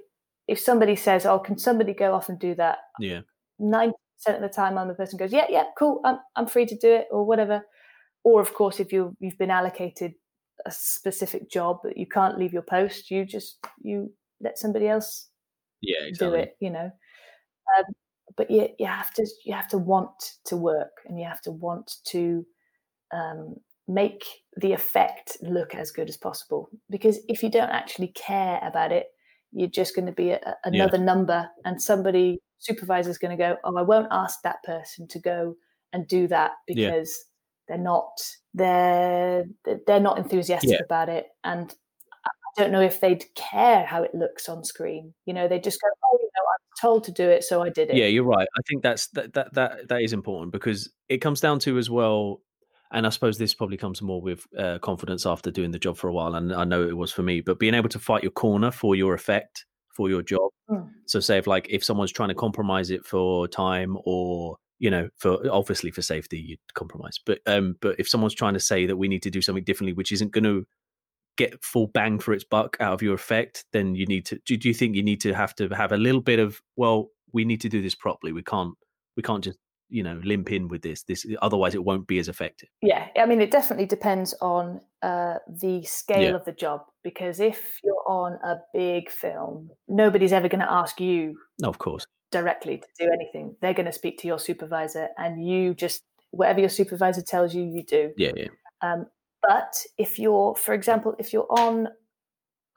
if 0.48 0.58
somebody 0.58 0.96
says 0.96 1.24
oh 1.26 1.38
can 1.38 1.56
somebody 1.58 1.94
go 1.94 2.14
off 2.14 2.28
and 2.28 2.40
do 2.40 2.54
that 2.54 2.78
Yeah. 2.98 3.20
90% 3.60 3.92
of 4.28 4.40
the 4.40 4.48
time 4.48 4.78
I'm 4.78 4.88
the 4.88 4.94
person 4.94 5.18
who 5.18 5.24
goes, 5.24 5.32
yeah, 5.32 5.46
yeah, 5.48 5.64
cool, 5.78 6.00
I'm, 6.04 6.18
I'm 6.36 6.46
free 6.46 6.66
to 6.66 6.76
do 6.76 6.92
it 6.92 7.06
or 7.10 7.24
whatever. 7.24 7.62
Or 8.24 8.40
of 8.40 8.54
course, 8.54 8.80
if 8.80 8.92
you 8.92 9.16
you've 9.20 9.38
been 9.38 9.50
allocated 9.50 10.14
a 10.66 10.70
specific 10.70 11.50
job 11.50 11.78
that 11.84 11.96
you 11.96 12.06
can't 12.06 12.38
leave 12.38 12.52
your 12.52 12.62
post, 12.62 13.10
you 13.10 13.24
just 13.24 13.58
you 13.82 14.12
let 14.40 14.58
somebody 14.58 14.88
else 14.88 15.28
Yeah. 15.80 16.10
do 16.18 16.34
it, 16.34 16.56
you 16.60 16.70
know. 16.70 16.90
Um, 17.76 17.84
but 18.36 18.50
you 18.50 18.68
you 18.78 18.86
have 18.86 19.12
to 19.14 19.26
you 19.44 19.54
have 19.54 19.68
to 19.68 19.78
want 19.78 20.34
to 20.46 20.56
work 20.56 20.92
and 21.06 21.18
you 21.18 21.26
have 21.26 21.42
to 21.42 21.50
want 21.50 21.96
to 22.06 22.46
um, 23.12 23.56
make 23.92 24.24
the 24.56 24.72
effect 24.72 25.36
look 25.42 25.74
as 25.74 25.90
good 25.90 26.08
as 26.08 26.16
possible. 26.16 26.68
Because 26.90 27.18
if 27.28 27.42
you 27.42 27.50
don't 27.50 27.70
actually 27.70 28.08
care 28.08 28.60
about 28.62 28.92
it, 28.92 29.06
you're 29.52 29.68
just 29.68 29.94
going 29.94 30.06
to 30.06 30.12
be 30.12 30.30
a, 30.30 30.56
another 30.64 30.98
number, 30.98 31.48
and 31.64 31.80
somebody 31.80 32.38
supervisor 32.58 33.10
is 33.10 33.18
going 33.18 33.36
to 33.36 33.42
go, 33.42 33.56
"Oh, 33.64 33.76
I 33.76 33.82
won't 33.82 34.08
ask 34.10 34.40
that 34.42 34.62
person 34.64 35.06
to 35.08 35.18
go 35.18 35.54
and 35.92 36.06
do 36.08 36.26
that 36.28 36.52
Yeah. 36.68 36.90
because 36.90 37.24
they're 37.68 37.78
not 37.78 38.20
they're 38.54 39.44
they're 39.86 40.00
not 40.00 40.18
enthusiastic 40.18 40.70
Yeah. 40.70 40.84
about 40.84 41.08
it." 41.08 41.26
And 41.44 41.74
I 42.24 42.28
I 42.28 42.62
don't 42.62 42.72
know 42.72 42.80
if 42.82 43.00
they'd 43.00 43.24
care 43.34 43.84
how 43.84 44.02
it 44.02 44.14
looks 44.14 44.48
on 44.48 44.64
screen. 44.64 45.14
You 45.26 45.34
know, 45.34 45.48
they 45.48 45.58
just 45.58 45.80
go, 45.80 45.88
"Oh, 46.04 46.18
you 46.20 46.26
know, 46.34 46.44
I'm 46.52 46.64
told 46.80 47.04
to 47.04 47.12
do 47.12 47.28
it, 47.28 47.44
so 47.44 47.62
I 47.62 47.68
did 47.68 47.90
it." 47.90 47.96
Yeah, 47.96 48.06
you're 48.06 48.24
right. 48.24 48.48
I 48.58 48.62
think 48.68 48.82
that's 48.82 49.08
that 49.08 49.32
that 49.34 49.52
that 49.54 49.88
that 49.88 50.02
is 50.02 50.12
important 50.12 50.52
because 50.52 50.90
it 51.08 51.18
comes 51.18 51.40
down 51.40 51.58
to 51.60 51.76
as 51.78 51.90
well. 51.90 52.40
And 52.92 53.06
I 53.06 53.10
suppose 53.10 53.38
this 53.38 53.54
probably 53.54 53.78
comes 53.78 54.02
more 54.02 54.20
with 54.20 54.46
uh, 54.56 54.78
confidence 54.80 55.24
after 55.24 55.50
doing 55.50 55.70
the 55.70 55.78
job 55.78 55.96
for 55.96 56.08
a 56.08 56.12
while, 56.12 56.34
and 56.34 56.52
I 56.52 56.64
know 56.64 56.86
it 56.86 56.96
was 56.96 57.10
for 57.10 57.22
me. 57.22 57.40
But 57.40 57.58
being 57.58 57.74
able 57.74 57.88
to 57.88 57.98
fight 57.98 58.22
your 58.22 58.32
corner 58.32 58.70
for 58.70 58.94
your 58.94 59.14
effect 59.14 59.64
for 59.92 60.08
your 60.08 60.22
job. 60.22 60.50
Mm. 60.70 60.90
So, 61.06 61.20
say 61.20 61.38
if 61.38 61.46
like 61.46 61.66
if 61.70 61.84
someone's 61.84 62.12
trying 62.12 62.30
to 62.30 62.34
compromise 62.34 62.90
it 62.90 63.04
for 63.04 63.48
time 63.48 63.96
or 64.04 64.56
you 64.78 64.90
know 64.90 65.08
for 65.16 65.38
obviously 65.50 65.90
for 65.90 66.02
safety 66.02 66.38
you'd 66.38 66.58
compromise 66.74 67.18
but 67.24 67.38
um 67.46 67.76
but 67.80 67.94
if 68.00 68.08
someone's 68.08 68.34
trying 68.34 68.54
to 68.54 68.60
say 68.60 68.84
that 68.84 68.96
we 68.96 69.06
need 69.06 69.22
to 69.22 69.30
do 69.30 69.40
something 69.40 69.62
differently 69.62 69.92
which 69.92 70.10
isn't 70.10 70.32
going 70.32 70.44
to 70.44 70.66
get 71.36 71.64
full 71.64 71.86
bang 71.86 72.18
for 72.18 72.34
its 72.34 72.44
buck 72.44 72.76
out 72.80 72.92
of 72.92 73.00
your 73.00 73.14
effect 73.14 73.64
then 73.72 73.94
you 73.94 74.04
need 74.06 74.26
to 74.26 74.38
do, 74.44 74.56
do 74.56 74.68
you 74.68 74.74
think 74.74 74.96
you 74.96 75.02
need 75.02 75.20
to 75.20 75.32
have 75.32 75.54
to 75.54 75.68
have 75.68 75.92
a 75.92 75.96
little 75.96 76.20
bit 76.20 76.40
of 76.40 76.60
well 76.76 77.08
we 77.32 77.44
need 77.44 77.60
to 77.60 77.68
do 77.68 77.80
this 77.80 77.94
properly 77.94 78.32
we 78.32 78.42
can't 78.42 78.74
we 79.16 79.22
can't 79.22 79.44
just 79.44 79.58
you 79.92 80.02
know 80.02 80.20
limp 80.24 80.50
in 80.50 80.68
with 80.68 80.82
this 80.82 81.02
this 81.04 81.26
otherwise 81.42 81.74
it 81.74 81.84
won't 81.84 82.06
be 82.06 82.18
as 82.18 82.28
effective 82.28 82.68
Yeah, 82.80 83.08
I 83.16 83.26
mean, 83.26 83.40
it 83.40 83.50
definitely 83.50 83.86
depends 83.86 84.34
on 84.40 84.80
uh, 85.02 85.36
the 85.48 85.82
scale 85.84 86.22
Yeah. 86.22 86.34
of 86.36 86.44
the 86.44 86.52
job 86.52 86.80
because 87.02 87.38
if 87.40 87.78
you're 87.84 88.02
on 88.06 88.32
a 88.44 88.56
big 88.72 89.10
film, 89.10 89.70
nobody's 89.88 90.32
ever 90.32 90.48
going 90.48 90.60
to 90.66 90.72
ask 90.72 91.00
you 91.00 91.36
no 91.60 91.68
of 91.68 91.78
course 91.78 92.06
directly 92.30 92.78
to 92.78 92.86
do 92.98 93.10
anything. 93.12 93.54
They're 93.60 93.74
going 93.74 93.86
to 93.86 93.92
speak 93.92 94.18
to 94.20 94.26
your 94.26 94.38
supervisor, 94.38 95.08
and 95.18 95.46
you 95.46 95.74
just 95.74 96.02
whatever 96.30 96.60
your 96.60 96.70
supervisor 96.70 97.20
tells 97.22 97.54
you, 97.54 97.62
you 97.62 97.82
do. 97.82 98.12
yeah 98.16 98.32
yeah 98.36 98.48
Um, 98.80 99.06
but 99.42 99.84
if 99.98 100.18
you're, 100.18 100.54
for 100.54 100.72
example, 100.72 101.14
if 101.18 101.32
you're 101.32 101.50
on 101.50 101.88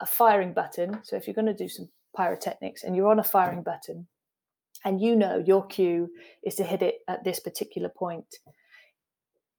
a 0.00 0.06
firing 0.06 0.52
button, 0.52 0.98
so 1.04 1.16
if 1.16 1.26
you're 1.26 1.34
going 1.40 1.46
to 1.46 1.54
do 1.54 1.68
some 1.68 1.88
pyrotechnics 2.16 2.84
and 2.84 2.94
you're 2.94 3.08
on 3.10 3.18
a 3.18 3.24
firing 3.24 3.62
button, 3.62 4.06
and 4.86 5.00
you 5.02 5.14
know 5.16 5.42
your 5.46 5.66
cue 5.66 6.08
is 6.44 6.54
to 6.54 6.64
hit 6.64 6.80
it 6.80 7.00
at 7.08 7.24
this 7.24 7.40
particular 7.40 7.90
point, 7.90 8.24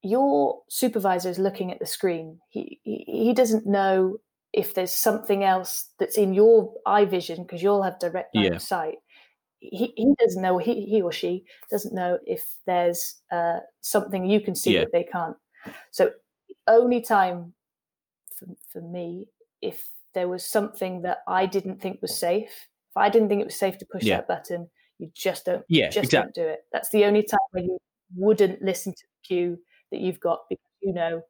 your 0.01 0.61
supervisor 0.69 1.29
is 1.29 1.37
looking 1.39 1.71
at 1.71 1.79
the 1.79 1.85
screen. 1.85 2.39
He 2.49 2.79
he, 2.83 3.03
he 3.07 3.33
doesn't 3.33 3.65
know 3.67 4.17
if 4.53 4.73
there's 4.73 4.93
something 4.93 5.43
else 5.43 5.89
that's 5.99 6.17
in 6.17 6.33
your 6.33 6.73
eye 6.85 7.05
vision 7.05 7.43
because 7.43 7.61
you'll 7.61 7.83
have 7.83 7.99
direct 7.99 8.33
line 8.35 8.45
Yeah. 8.45 8.55
of 8.55 8.61
sight. 8.61 8.95
He, 9.59 9.91
he 9.97 10.13
doesn't 10.19 10.41
know 10.41 10.57
he, 10.59 10.85
he 10.85 11.01
or 11.01 11.11
she 11.11 11.43
doesn't 11.69 11.93
know 11.93 12.19
if 12.25 12.45
there's 12.65 13.21
uh, 13.31 13.59
something 13.81 14.25
you 14.25 14.39
can 14.39 14.55
see 14.55 14.73
Yeah. 14.73 14.81
that 14.81 14.91
they 14.93 15.03
can't. 15.03 15.35
So 15.91 16.11
only 16.67 17.01
time 17.01 17.53
for, 18.33 18.47
for 18.71 18.81
me 18.81 19.27
if 19.61 19.89
there 20.13 20.27
was 20.29 20.45
something 20.45 21.01
that 21.01 21.19
I 21.27 21.45
didn't 21.45 21.81
think 21.81 22.01
was 22.01 22.17
safe. 22.17 22.67
If 22.91 22.97
I 22.97 23.09
didn't 23.09 23.29
think 23.29 23.41
it 23.41 23.47
was 23.47 23.59
safe 23.59 23.77
to 23.79 23.85
push 23.85 24.03
Yeah. 24.03 24.17
that 24.17 24.27
button, 24.27 24.69
you 24.99 25.09
just 25.15 25.45
don't 25.45 25.63
yeah 25.69 25.89
just 25.89 26.05
exactly 26.05 26.31
don't 26.35 26.45
do 26.45 26.51
it. 26.51 26.59
That's 26.71 26.89
the 26.89 27.05
only 27.05 27.23
time 27.23 27.39
when 27.51 27.65
you 27.65 27.77
wouldn't 28.15 28.61
listen 28.61 28.93
to 28.93 29.03
the 29.03 29.27
cue 29.27 29.57
that 29.91 29.99
you've 30.01 30.19
got 30.19 30.39
because 30.49 30.63
you 30.81 30.93
know 30.93 31.21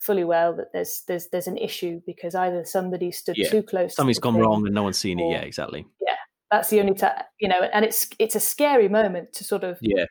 fully 0.00 0.24
well 0.24 0.54
that 0.56 0.68
there's 0.72 1.02
there's 1.08 1.28
there's 1.28 1.46
an 1.46 1.58
issue 1.58 2.00
because 2.06 2.34
either 2.34 2.64
somebody 2.64 3.12
stood 3.12 3.36
Yeah. 3.36 3.50
too 3.50 3.62
close. 3.62 3.90
to 3.92 3.96
something's 3.96 4.16
the 4.16 4.22
gone 4.22 4.34
thing. 4.34 4.42
wrong 4.42 4.66
and 4.66 4.74
no 4.74 4.82
one's 4.82 4.98
seen 4.98 5.18
it 5.20 5.30
yeah 5.30 5.40
exactly 5.42 5.86
Yeah, 6.00 6.14
That's 6.50 6.70
the 6.70 6.80
only 6.80 6.94
time 6.94 7.22
you 7.38 7.48
know, 7.48 7.62
and 7.72 7.84
it's 7.84 8.08
it's 8.18 8.34
a 8.34 8.40
scary 8.40 8.88
moment 8.88 9.32
to 9.34 9.44
sort 9.44 9.64
of 9.64 9.78
yeah 9.82 10.04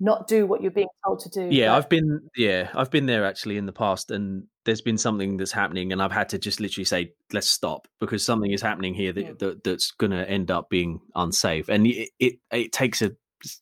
not 0.00 0.26
do 0.28 0.46
what 0.46 0.60
you're 0.60 0.70
being 0.72 0.88
told 1.06 1.20
to 1.20 1.28
do. 1.30 1.48
Yeah, 1.50 1.68
but- 1.70 1.76
I've 1.76 1.88
been 1.88 2.28
yeah, 2.36 2.68
I've 2.74 2.90
been 2.90 3.06
there 3.06 3.24
actually 3.24 3.56
in 3.56 3.66
the 3.66 3.72
past 3.72 4.10
and 4.10 4.44
there's 4.64 4.80
been 4.80 4.98
something 4.98 5.36
that's 5.36 5.52
happening 5.52 5.92
and 5.92 6.02
I've 6.02 6.12
had 6.12 6.28
to 6.30 6.38
just 6.38 6.60
literally 6.60 6.84
say 6.84 7.12
let's 7.32 7.48
stop 7.50 7.86
because 8.00 8.24
something 8.24 8.50
is 8.50 8.62
happening 8.62 8.94
here 8.94 9.12
that, 9.12 9.24
Mm. 9.26 9.38
that 9.40 9.64
that's 9.64 9.90
going 9.92 10.12
to 10.12 10.28
end 10.28 10.50
up 10.50 10.70
being 10.70 11.00
unsafe 11.14 11.68
and 11.68 11.86
it, 11.86 12.10
it 12.18 12.34
it 12.50 12.72
takes 12.72 13.02
a 13.02 13.12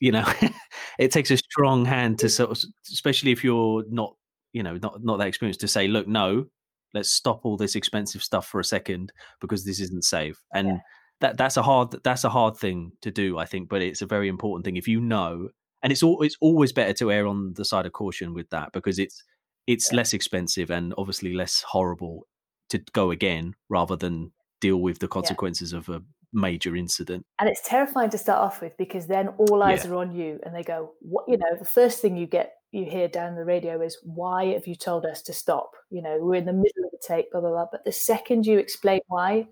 you 0.00 0.12
know 0.12 0.24
it 0.98 1.11
takes 1.11 1.30
a 1.30 1.36
strong 1.36 1.84
hand 1.84 2.18
to 2.20 2.28
sort 2.28 2.50
of 2.50 2.59
especially 2.92 3.32
if 3.32 3.42
you're 3.42 3.84
not 3.90 4.14
you 4.53 4.62
know 4.62 4.76
not 4.78 5.03
not 5.03 5.18
that 5.18 5.26
experienced 5.28 5.61
to 5.61 5.68
say 5.68 5.88
look 5.88 6.07
no 6.07 6.46
let's 6.94 7.11
stop 7.11 7.40
all 7.44 7.57
this 7.57 7.74
expensive 7.74 8.22
stuff 8.22 8.46
for 8.46 8.61
a 8.61 8.64
second 8.64 9.12
because 9.40 9.64
this 9.64 9.80
isn't 9.80 10.05
safe 10.05 10.40
and 10.55 10.68
Yeah. 10.68 10.78
that 11.20 11.36
that's 11.36 11.57
a 11.57 11.62
hard 11.62 11.96
that's 12.05 12.24
a 12.24 12.28
hard 12.30 12.57
thing 12.57 12.92
to 13.03 13.11
do 13.11 13.38
I 13.38 13.44
think 13.46 13.68
but 13.68 13.82
it's 13.82 14.03
a 14.03 14.07
very 14.07 14.28
important 14.28 14.64
thing 14.64 14.76
if 14.76 14.86
you 14.86 15.00
know 15.00 15.48
and 15.82 15.90
it's 15.90 16.03
all 16.05 16.22
it's 16.22 16.36
always 16.40 16.72
better 16.72 16.92
to 16.92 17.11
err 17.11 17.26
on 17.26 17.55
the 17.55 17.64
side 17.64 17.86
of 17.86 17.92
caution 17.92 18.34
with 18.34 18.48
that 18.50 18.72
because 18.72 18.98
it's 19.00 19.24
it's 19.66 19.92
Yeah. 19.92 19.96
less 19.98 20.12
expensive 20.12 20.70
and 20.70 20.94
obviously 20.98 21.32
less 21.34 21.62
horrible 21.62 22.26
to 22.70 22.78
go 22.92 23.10
again 23.10 23.54
rather 23.68 23.96
than 23.96 24.32
deal 24.60 24.78
with 24.78 24.98
the 25.00 25.08
consequences 25.08 25.72
of 25.72 25.88
a 25.88 26.02
major 26.32 26.74
incident. 26.74 27.26
and 27.38 27.48
it's 27.48 27.66
terrifying 27.68 28.08
to 28.08 28.16
start 28.16 28.40
off 28.40 28.62
with 28.62 28.74
because 28.78 29.06
then 29.06 29.28
all 29.36 29.62
eyes 29.62 29.84
are 29.84 29.96
on 29.96 30.12
you 30.12 30.40
and 30.44 30.54
they 30.54 30.62
go 30.62 30.92
what 31.00 31.24
you 31.28 31.36
know 31.36 31.54
the 31.58 31.64
first 31.64 32.00
thing 32.00 32.16
you 32.16 32.26
get 32.26 32.54
you 32.70 32.86
hear 32.86 33.06
down 33.06 33.34
the 33.34 33.44
radio 33.44 33.82
is 33.82 33.98
why 34.02 34.46
have 34.46 34.66
you 34.66 34.74
told 34.74 35.04
us 35.04 35.20
to 35.20 35.32
stop 35.32 35.72
you 35.90 36.00
know 36.00 36.16
we're 36.18 36.36
in 36.36 36.46
the 36.46 36.52
middle 36.52 36.84
of 36.84 36.90
the 36.90 37.02
tape 37.06 37.26
blah 37.30 37.40
blah 37.40 37.50
blah 37.50 37.66
but 37.70 37.84
the 37.84 37.92
second 37.92 38.46
you 38.46 38.58
explain 38.58 39.00
why 39.08 39.46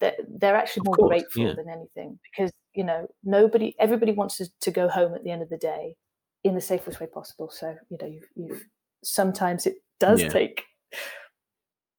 that 0.00 0.16
they're 0.28 0.54
actually 0.54 0.82
more 0.84 0.94
course, 0.94 1.08
grateful 1.08 1.44
yeah. 1.44 1.54
than 1.54 1.68
anything 1.70 2.18
because 2.30 2.52
you 2.74 2.84
know 2.84 3.06
nobody 3.24 3.74
everybody 3.78 4.12
wants 4.12 4.36
to, 4.36 4.46
to 4.60 4.70
go 4.70 4.86
home 4.86 5.14
at 5.14 5.24
the 5.24 5.30
end 5.30 5.42
of 5.42 5.48
the 5.48 5.56
day 5.56 5.96
in 6.44 6.54
the 6.54 6.60
safest 6.60 7.00
way 7.00 7.06
possible 7.06 7.50
so 7.50 7.74
you 7.88 7.96
know 8.00 8.06
you've, 8.06 8.28
you've 8.36 8.64
sometimes 9.04 9.66
it 9.66 9.76
does 10.00 10.22
Yeah. 10.22 10.28
take 10.28 10.64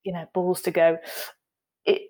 you 0.04 0.14
know 0.14 0.26
balls 0.34 0.62
to 0.64 0.72
go 0.72 0.98
it 1.86 2.02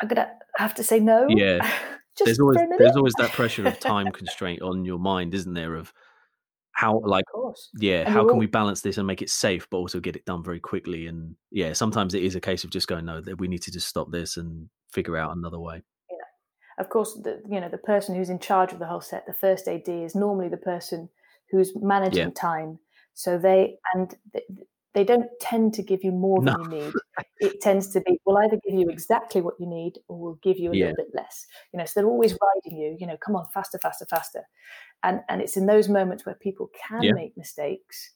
i'm 0.00 0.08
gonna 0.08 0.30
have 0.56 0.74
to 0.74 0.82
say 0.84 0.98
no 1.00 1.26
Yeah. 1.28 1.58
just 2.16 2.26
there's 2.26 2.40
always 2.40 2.56
for 2.56 2.64
a 2.64 2.68
minute 2.68 2.78
there's 2.78 2.96
always 2.96 3.14
that 3.18 3.32
pressure 3.32 3.66
of 3.66 3.78
time 3.80 4.10
constraint 4.12 4.62
on 4.62 4.84
your 4.84 4.98
mind, 5.00 5.34
isn't 5.34 5.52
there? 5.54 5.74
Of 5.74 5.92
how 6.72 7.00
like 7.04 7.24
of 7.34 7.40
course 7.40 7.70
yeah, 7.78 8.00
And 8.00 8.08
how 8.08 8.22
can 8.22 8.34
all- 8.34 8.38
we 8.38 8.46
balance 8.46 8.80
this 8.82 8.98
and 8.98 9.06
make 9.06 9.20
it 9.22 9.30
safe, 9.30 9.66
but 9.70 9.78
also 9.78 9.98
get 10.00 10.14
it 10.16 10.24
done 10.24 10.42
very 10.44 10.60
quickly? 10.60 11.06
And 11.08 11.34
yeah, 11.50 11.72
sometimes 11.72 12.14
it 12.14 12.22
is 12.22 12.36
a 12.36 12.40
case 12.40 12.62
of 12.64 12.70
just 12.70 12.86
going, 12.88 13.04
no, 13.04 13.20
that 13.20 13.38
we 13.40 13.48
need 13.48 13.62
to 13.62 13.72
just 13.72 13.88
stop 13.88 14.10
this 14.12 14.36
and 14.36 14.68
figure 14.92 15.16
out 15.16 15.36
another 15.36 15.58
way. 15.58 15.82
of 16.78 16.88
course 16.88 17.14
the 17.22 17.40
you 17.50 17.60
know 17.60 17.68
the 17.68 17.78
person 17.78 18.14
who's 18.14 18.30
in 18.30 18.38
charge 18.38 18.72
of 18.72 18.78
the 18.78 18.86
whole 18.86 19.00
set 19.00 19.26
the 19.26 19.32
first 19.34 19.66
ad 19.68 19.82
is 19.88 20.14
normally 20.14 20.48
the 20.48 20.56
person 20.56 21.08
who's 21.50 21.72
managing 21.76 22.32
time 22.32 22.78
so 23.14 23.38
they 23.38 23.76
and 23.94 24.14
they 24.94 25.04
don't 25.04 25.28
tend 25.40 25.74
to 25.74 25.82
give 25.82 26.04
you 26.04 26.12
more 26.12 26.42
than 26.42 26.52
No. 26.52 26.56
you 26.56 26.64
need 26.66 26.94
it 27.40 27.60
tends 27.60 27.88
to 27.88 28.00
be 28.00 28.18
we'll 28.24 28.38
either 28.38 28.58
give 28.64 28.74
you 28.78 28.88
exactly 28.88 29.40
what 29.40 29.54
you 29.58 29.66
need 29.66 29.94
or 30.08 30.18
we'll 30.18 30.38
give 30.42 30.58
you 30.58 30.70
a 30.70 30.74
Yeah. 30.74 30.86
little 30.86 30.94
bit 30.96 31.08
less 31.14 31.46
you 31.72 31.78
know 31.78 31.84
so 31.84 31.92
they're 32.00 32.08
always 32.08 32.32
riding 32.32 32.78
you 32.78 32.96
you 32.98 33.06
know 33.06 33.16
come 33.16 33.36
on 33.36 33.44
faster 33.52 33.78
faster 33.78 34.06
faster 34.06 34.42
and 35.02 35.20
and 35.28 35.40
it's 35.42 35.56
in 35.56 35.66
those 35.66 35.88
moments 35.88 36.24
where 36.26 36.34
people 36.36 36.70
can 36.88 37.04
Yeah. 37.04 37.12
make 37.14 37.36
mistakes 37.36 38.12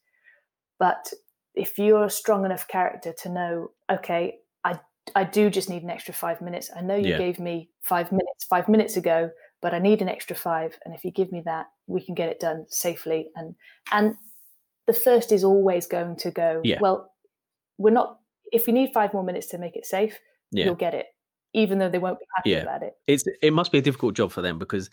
but 0.78 1.12
if 1.54 1.78
you're 1.78 2.04
a 2.04 2.10
strong 2.10 2.44
enough 2.44 2.68
character 2.68 3.12
to 3.12 3.28
know 3.28 3.70
okay 3.90 4.38
i 4.64 4.78
i 5.16 5.24
do 5.24 5.50
just 5.50 5.70
need 5.70 5.82
an 5.82 5.90
extra 5.90 6.14
five 6.14 6.40
minutes 6.40 6.70
i 6.76 6.80
know 6.80 6.96
you 6.96 7.06
Yeah. 7.06 7.18
gave 7.18 7.38
me 7.38 7.70
five 7.82 8.10
minutes 8.12 8.44
five 8.48 8.68
minutes 8.68 8.96
ago 8.96 9.30
but 9.62 9.74
i 9.74 9.78
need 9.78 10.02
an 10.02 10.08
extra 10.08 10.36
five 10.36 10.78
and 10.84 10.94
if 10.94 11.04
you 11.04 11.10
give 11.10 11.32
me 11.32 11.42
that 11.44 11.66
we 11.86 12.00
can 12.04 12.14
get 12.14 12.28
it 12.28 12.40
done 12.40 12.64
safely 12.68 13.28
and 13.36 13.54
and 13.92 14.14
the 14.88 14.92
first 14.92 15.30
is 15.30 15.44
always 15.44 15.86
going 15.86 16.16
to 16.16 16.30
go 16.32 16.60
Yeah. 16.64 16.78
well 16.80 17.12
we're 17.78 17.92
not 17.92 18.18
if 18.50 18.66
we 18.66 18.72
need 18.72 18.90
five 18.92 19.14
more 19.14 19.22
minutes 19.22 19.46
to 19.48 19.58
make 19.58 19.76
it 19.76 19.86
safe 19.86 20.18
Yeah. 20.50 20.64
you'll 20.64 20.74
get 20.74 20.94
it 20.94 21.06
even 21.52 21.78
though 21.78 21.88
they 21.88 21.98
won't 21.98 22.18
be 22.18 22.26
happy 22.36 22.50
Yeah. 22.50 22.62
about 22.62 22.82
it 22.82 22.94
it's 23.06 23.24
it 23.42 23.52
must 23.52 23.70
be 23.70 23.78
a 23.78 23.82
difficult 23.82 24.14
job 24.16 24.32
for 24.32 24.42
them 24.42 24.58
because 24.58 24.90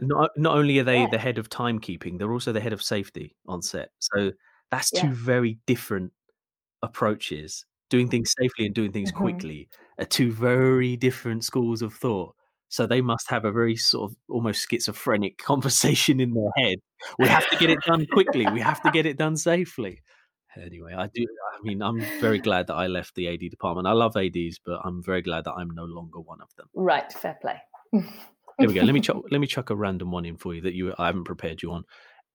not 0.00 0.30
not 0.36 0.56
only 0.56 0.78
are 0.78 0.84
they 0.84 1.06
the 1.06 1.18
head 1.18 1.36
of 1.38 1.50
timekeeping, 1.50 2.18
they're 2.18 2.32
also 2.32 2.52
the 2.52 2.60
head 2.60 2.72
of 2.72 2.82
safety 2.82 3.36
on 3.46 3.60
set. 3.60 3.90
So 3.98 4.32
that's 4.70 4.90
two 4.90 5.10
very 5.12 5.58
different 5.66 6.12
approaches. 6.82 7.66
Doing 7.90 8.08
things 8.08 8.32
safely 8.40 8.66
and 8.66 8.74
doing 8.74 8.92
things 8.92 9.12
Mhm. 9.12 9.16
quickly 9.16 9.68
are 9.98 10.06
two 10.06 10.32
very 10.32 10.96
different 10.96 11.44
schools 11.44 11.82
of 11.82 11.92
thought. 11.92 12.34
So 12.72 12.86
they 12.86 13.02
must 13.02 13.28
have 13.28 13.44
a 13.44 13.52
very 13.52 13.76
sort 13.76 14.10
of 14.10 14.16
almost 14.30 14.66
schizophrenic 14.66 15.36
conversation 15.52 16.20
in 16.20 16.32
their 16.32 16.50
head. 16.56 16.78
We 17.18 17.28
have 17.28 17.46
to 17.50 17.56
get 17.58 17.68
it 17.68 17.78
done 17.86 18.06
quickly. 18.10 18.46
We 18.50 18.60
have 18.60 18.80
to 18.82 18.90
get 18.90 19.04
it 19.04 19.18
done 19.18 19.36
safely. 19.36 20.00
Anyway, 20.56 20.94
I 20.96 21.08
do. 21.12 21.26
I 21.54 21.62
mean, 21.62 21.82
I'm 21.82 22.00
very 22.18 22.38
glad 22.48 22.68
that 22.68 22.74
I 22.74 22.86
left 22.86 23.14
the 23.14 23.28
AD 23.28 23.40
department. 23.50 23.86
I 23.86 23.92
love 23.92 24.16
ADs, 24.16 24.58
but 24.64 24.80
I'm 24.84 25.02
very 25.02 25.20
glad 25.20 25.44
that 25.44 25.52
I'm 25.52 25.68
no 25.68 25.84
longer 25.84 26.18
one 26.20 26.40
of 26.40 26.48
them. 26.56 26.66
right 26.74 27.12
fair 27.12 27.36
play 27.42 27.60
Here 27.92 28.68
we 28.68 28.72
go. 28.72 28.80
Let 28.80 28.94
me 28.94 29.00
chuck, 29.06 29.22
let 29.30 29.38
me 29.42 29.46
chuck 29.46 29.68
a 29.68 29.76
random 29.76 30.10
one 30.10 30.24
in 30.24 30.38
for 30.38 30.54
you 30.54 30.62
that 30.62 30.72
you 30.72 30.94
I 30.98 31.06
haven't 31.06 31.24
prepared 31.24 31.62
you 31.62 31.72
on. 31.72 31.84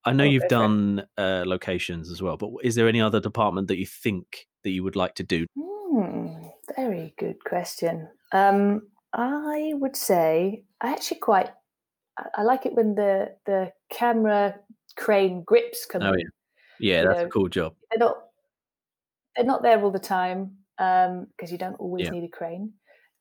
I 0.06 0.14
know 0.14 0.24
Oh, 0.24 0.28
you've 0.28 0.44
go 0.44 0.50
for 0.50 0.56
it. 0.56 0.60
done 0.60 1.04
uh, 1.18 1.44
locations 1.48 2.12
as 2.12 2.22
well, 2.22 2.38
but 2.38 2.52
is 2.64 2.76
there 2.76 2.88
any 2.88 3.02
other 3.02 3.20
department 3.20 3.70
that 3.70 3.80
you 3.80 3.88
think 3.88 4.46
that 4.64 4.70
you 4.70 4.84
would 4.84 4.96
like 4.96 5.16
to 5.16 5.24
do? 5.24 5.48
Hmm, 5.60 6.28
very 6.76 7.16
good 7.18 7.44
question. 7.44 8.08
Um, 8.32 8.84
I 9.14 9.72
would 9.76 9.96
say 9.96 10.64
I 10.82 10.92
actually 10.92 11.20
quite 11.20 11.50
I, 12.36 12.44
like 12.44 12.66
it 12.66 12.74
when 12.74 12.96
the 12.96 13.36
the 13.46 13.72
camera 13.90 14.56
crane 14.96 15.44
grips 15.44 15.86
come 15.86 16.02
Oh, 16.04 16.14
yeah. 16.16 16.24
Yeah, 16.80 17.04
that's 17.06 17.22
a 17.22 17.28
cool 17.28 17.50
job. 17.50 17.74
They're 17.90 18.00
not 18.00 18.18
they're 19.36 19.46
not 19.46 19.64
there 19.64 19.82
all 19.82 19.92
the 19.92 20.00
time 20.00 20.58
because 20.78 21.52
you 21.52 21.58
don't 21.58 21.76
always 21.76 22.06
Yeah. 22.06 22.12
need 22.12 22.24
a 22.24 22.30
crane. 22.30 22.74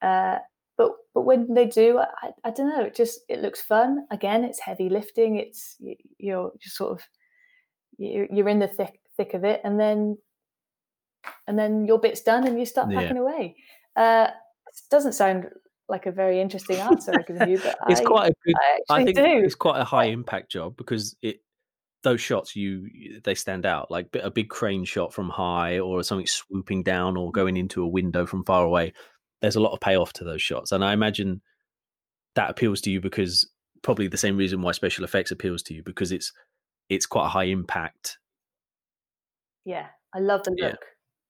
Uh, 0.02 0.38
but 0.76 0.92
but 1.14 1.22
when 1.22 1.54
they 1.54 1.66
do, 1.66 1.98
I, 1.98 2.32
I 2.44 2.50
don't 2.50 2.68
know. 2.68 2.84
It 2.84 2.94
just 2.94 3.20
it 3.28 3.40
looks 3.40 3.62
fun. 3.62 4.06
Again, 4.10 4.44
it's 4.44 4.60
heavy 4.60 4.88
lifting. 4.90 5.36
It's 5.36 5.76
you're 6.18 6.52
just 6.60 6.76
sort 6.76 6.92
of 6.92 7.02
you're, 7.96 8.26
you're 8.30 8.48
in 8.48 8.58
the 8.58 8.68
thick 8.68 9.00
thick 9.16 9.32
of 9.32 9.44
it, 9.44 9.62
and 9.64 9.80
then 9.80 10.18
and 11.46 11.58
then 11.58 11.86
your 11.86 11.98
bit's 11.98 12.20
done, 12.20 12.46
and 12.46 12.58
you 12.58 12.66
start 12.66 12.90
packing 12.90 13.16
yeah. 13.16 13.22
away. 13.22 13.56
Uh, 13.96 14.28
it 14.68 14.90
doesn't 14.90 15.14
sound 15.14 15.48
like 15.88 16.06
a 16.06 16.12
very 16.12 16.40
interesting 16.40 16.76
answer 16.78 17.12
I 17.12 17.22
give 17.22 17.48
you, 17.48 17.58
but 17.58 17.76
it's 17.88 18.00
I, 18.00 18.04
quite 18.04 18.30
a 18.30 18.34
good. 18.44 18.54
I, 18.90 18.94
I 18.94 19.04
think 19.04 19.16
do. 19.16 19.24
it's 19.24 19.54
quite 19.54 19.80
a 19.80 19.84
high 19.84 20.06
impact 20.06 20.50
job 20.50 20.76
because 20.76 21.16
it 21.22 21.40
those 22.02 22.20
shots 22.20 22.54
you 22.54 23.20
they 23.24 23.34
stand 23.34 23.66
out 23.66 23.90
like 23.90 24.08
a 24.22 24.30
big 24.30 24.48
crane 24.48 24.84
shot 24.84 25.12
from 25.12 25.28
high 25.28 25.78
or 25.78 26.02
something 26.04 26.26
swooping 26.26 26.84
down 26.84 27.16
or 27.16 27.32
going 27.32 27.56
mm. 27.56 27.60
into 27.60 27.82
a 27.82 27.88
window 27.88 28.26
from 28.26 28.44
far 28.44 28.64
away 28.64 28.92
there's 29.40 29.56
a 29.56 29.60
lot 29.60 29.72
of 29.72 29.80
payoff 29.80 30.12
to 30.14 30.24
those 30.24 30.42
shots. 30.42 30.72
And 30.72 30.84
I 30.84 30.92
imagine 30.92 31.42
that 32.34 32.50
appeals 32.50 32.80
to 32.82 32.90
you 32.90 33.00
because 33.00 33.48
probably 33.82 34.08
the 34.08 34.16
same 34.16 34.36
reason 34.36 34.62
why 34.62 34.72
special 34.72 35.04
effects 35.04 35.30
appeals 35.30 35.62
to 35.64 35.74
you 35.74 35.82
because 35.82 36.12
it's 36.12 36.32
it's 36.88 37.06
quite 37.06 37.26
a 37.26 37.30
high 37.30 37.44
impact. 37.44 38.18
Yeah, 39.64 39.86
I 40.14 40.20
love 40.20 40.44
the 40.44 40.50
look. 40.50 40.60
Yeah. 40.60 40.76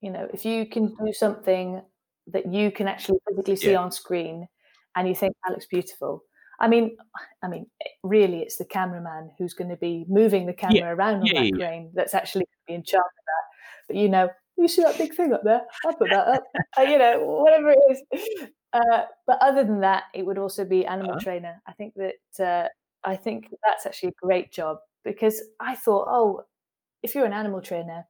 You 0.02 0.10
know, 0.12 0.28
if 0.32 0.44
you 0.44 0.66
can 0.66 0.88
do 0.88 1.12
something 1.12 1.82
that 2.28 2.52
you 2.52 2.70
can 2.70 2.88
actually 2.88 3.18
physically 3.28 3.56
see 3.56 3.72
yeah. 3.72 3.78
on 3.78 3.90
screen 3.90 4.48
and 4.96 5.08
you 5.08 5.14
think 5.14 5.34
that 5.44 5.52
looks 5.52 5.66
beautiful. 5.66 6.24
I 6.58 6.68
mean, 6.68 6.96
I 7.42 7.48
mean, 7.48 7.66
really, 8.02 8.40
it's 8.40 8.56
the 8.56 8.64
cameraman 8.64 9.30
who's 9.38 9.52
going 9.52 9.70
to 9.70 9.76
be 9.76 10.06
moving 10.08 10.46
the 10.46 10.54
camera 10.54 10.78
yeah. 10.78 10.88
around 10.88 11.16
on 11.16 11.28
that 11.34 11.52
crane 11.54 11.90
that's 11.94 12.14
actually 12.14 12.46
going 12.46 12.46
to 12.46 12.66
be 12.68 12.74
in 12.74 12.82
charge 12.82 13.02
of 13.02 13.24
that. 13.26 13.88
But 13.88 13.96
you 13.96 14.08
know, 14.08 14.30
you 14.56 14.68
see 14.68 14.82
that 14.82 14.96
big 14.96 15.14
thing 15.14 15.32
up 15.34 15.42
there? 15.44 15.60
I'll 15.84 15.94
put 15.94 16.08
that 16.10 16.28
up. 16.28 16.44
uh, 16.78 16.82
you 16.82 16.98
know, 16.98 17.20
whatever 17.22 17.70
it 17.70 17.78
is. 17.90 18.48
Uh, 18.72 19.02
but 19.26 19.38
other 19.40 19.64
than 19.64 19.80
that, 19.80 20.04
it 20.14 20.26
would 20.26 20.38
also 20.38 20.64
be 20.64 20.84
animal 20.84 21.12
uh-huh. 21.12 21.20
trainer. 21.20 21.62
I 21.66 21.72
think 21.72 21.94
that 21.94 22.44
uh, 22.44 22.68
I 23.04 23.16
think 23.16 23.48
that's 23.64 23.86
actually 23.86 24.10
a 24.10 24.26
great 24.26 24.50
job 24.52 24.78
because 25.04 25.40
I 25.60 25.76
thought, 25.76 26.08
oh, 26.10 26.42
if 27.02 27.14
you're 27.14 27.24
an 27.24 27.32
animal 27.32 27.62
trainer, 27.62 28.04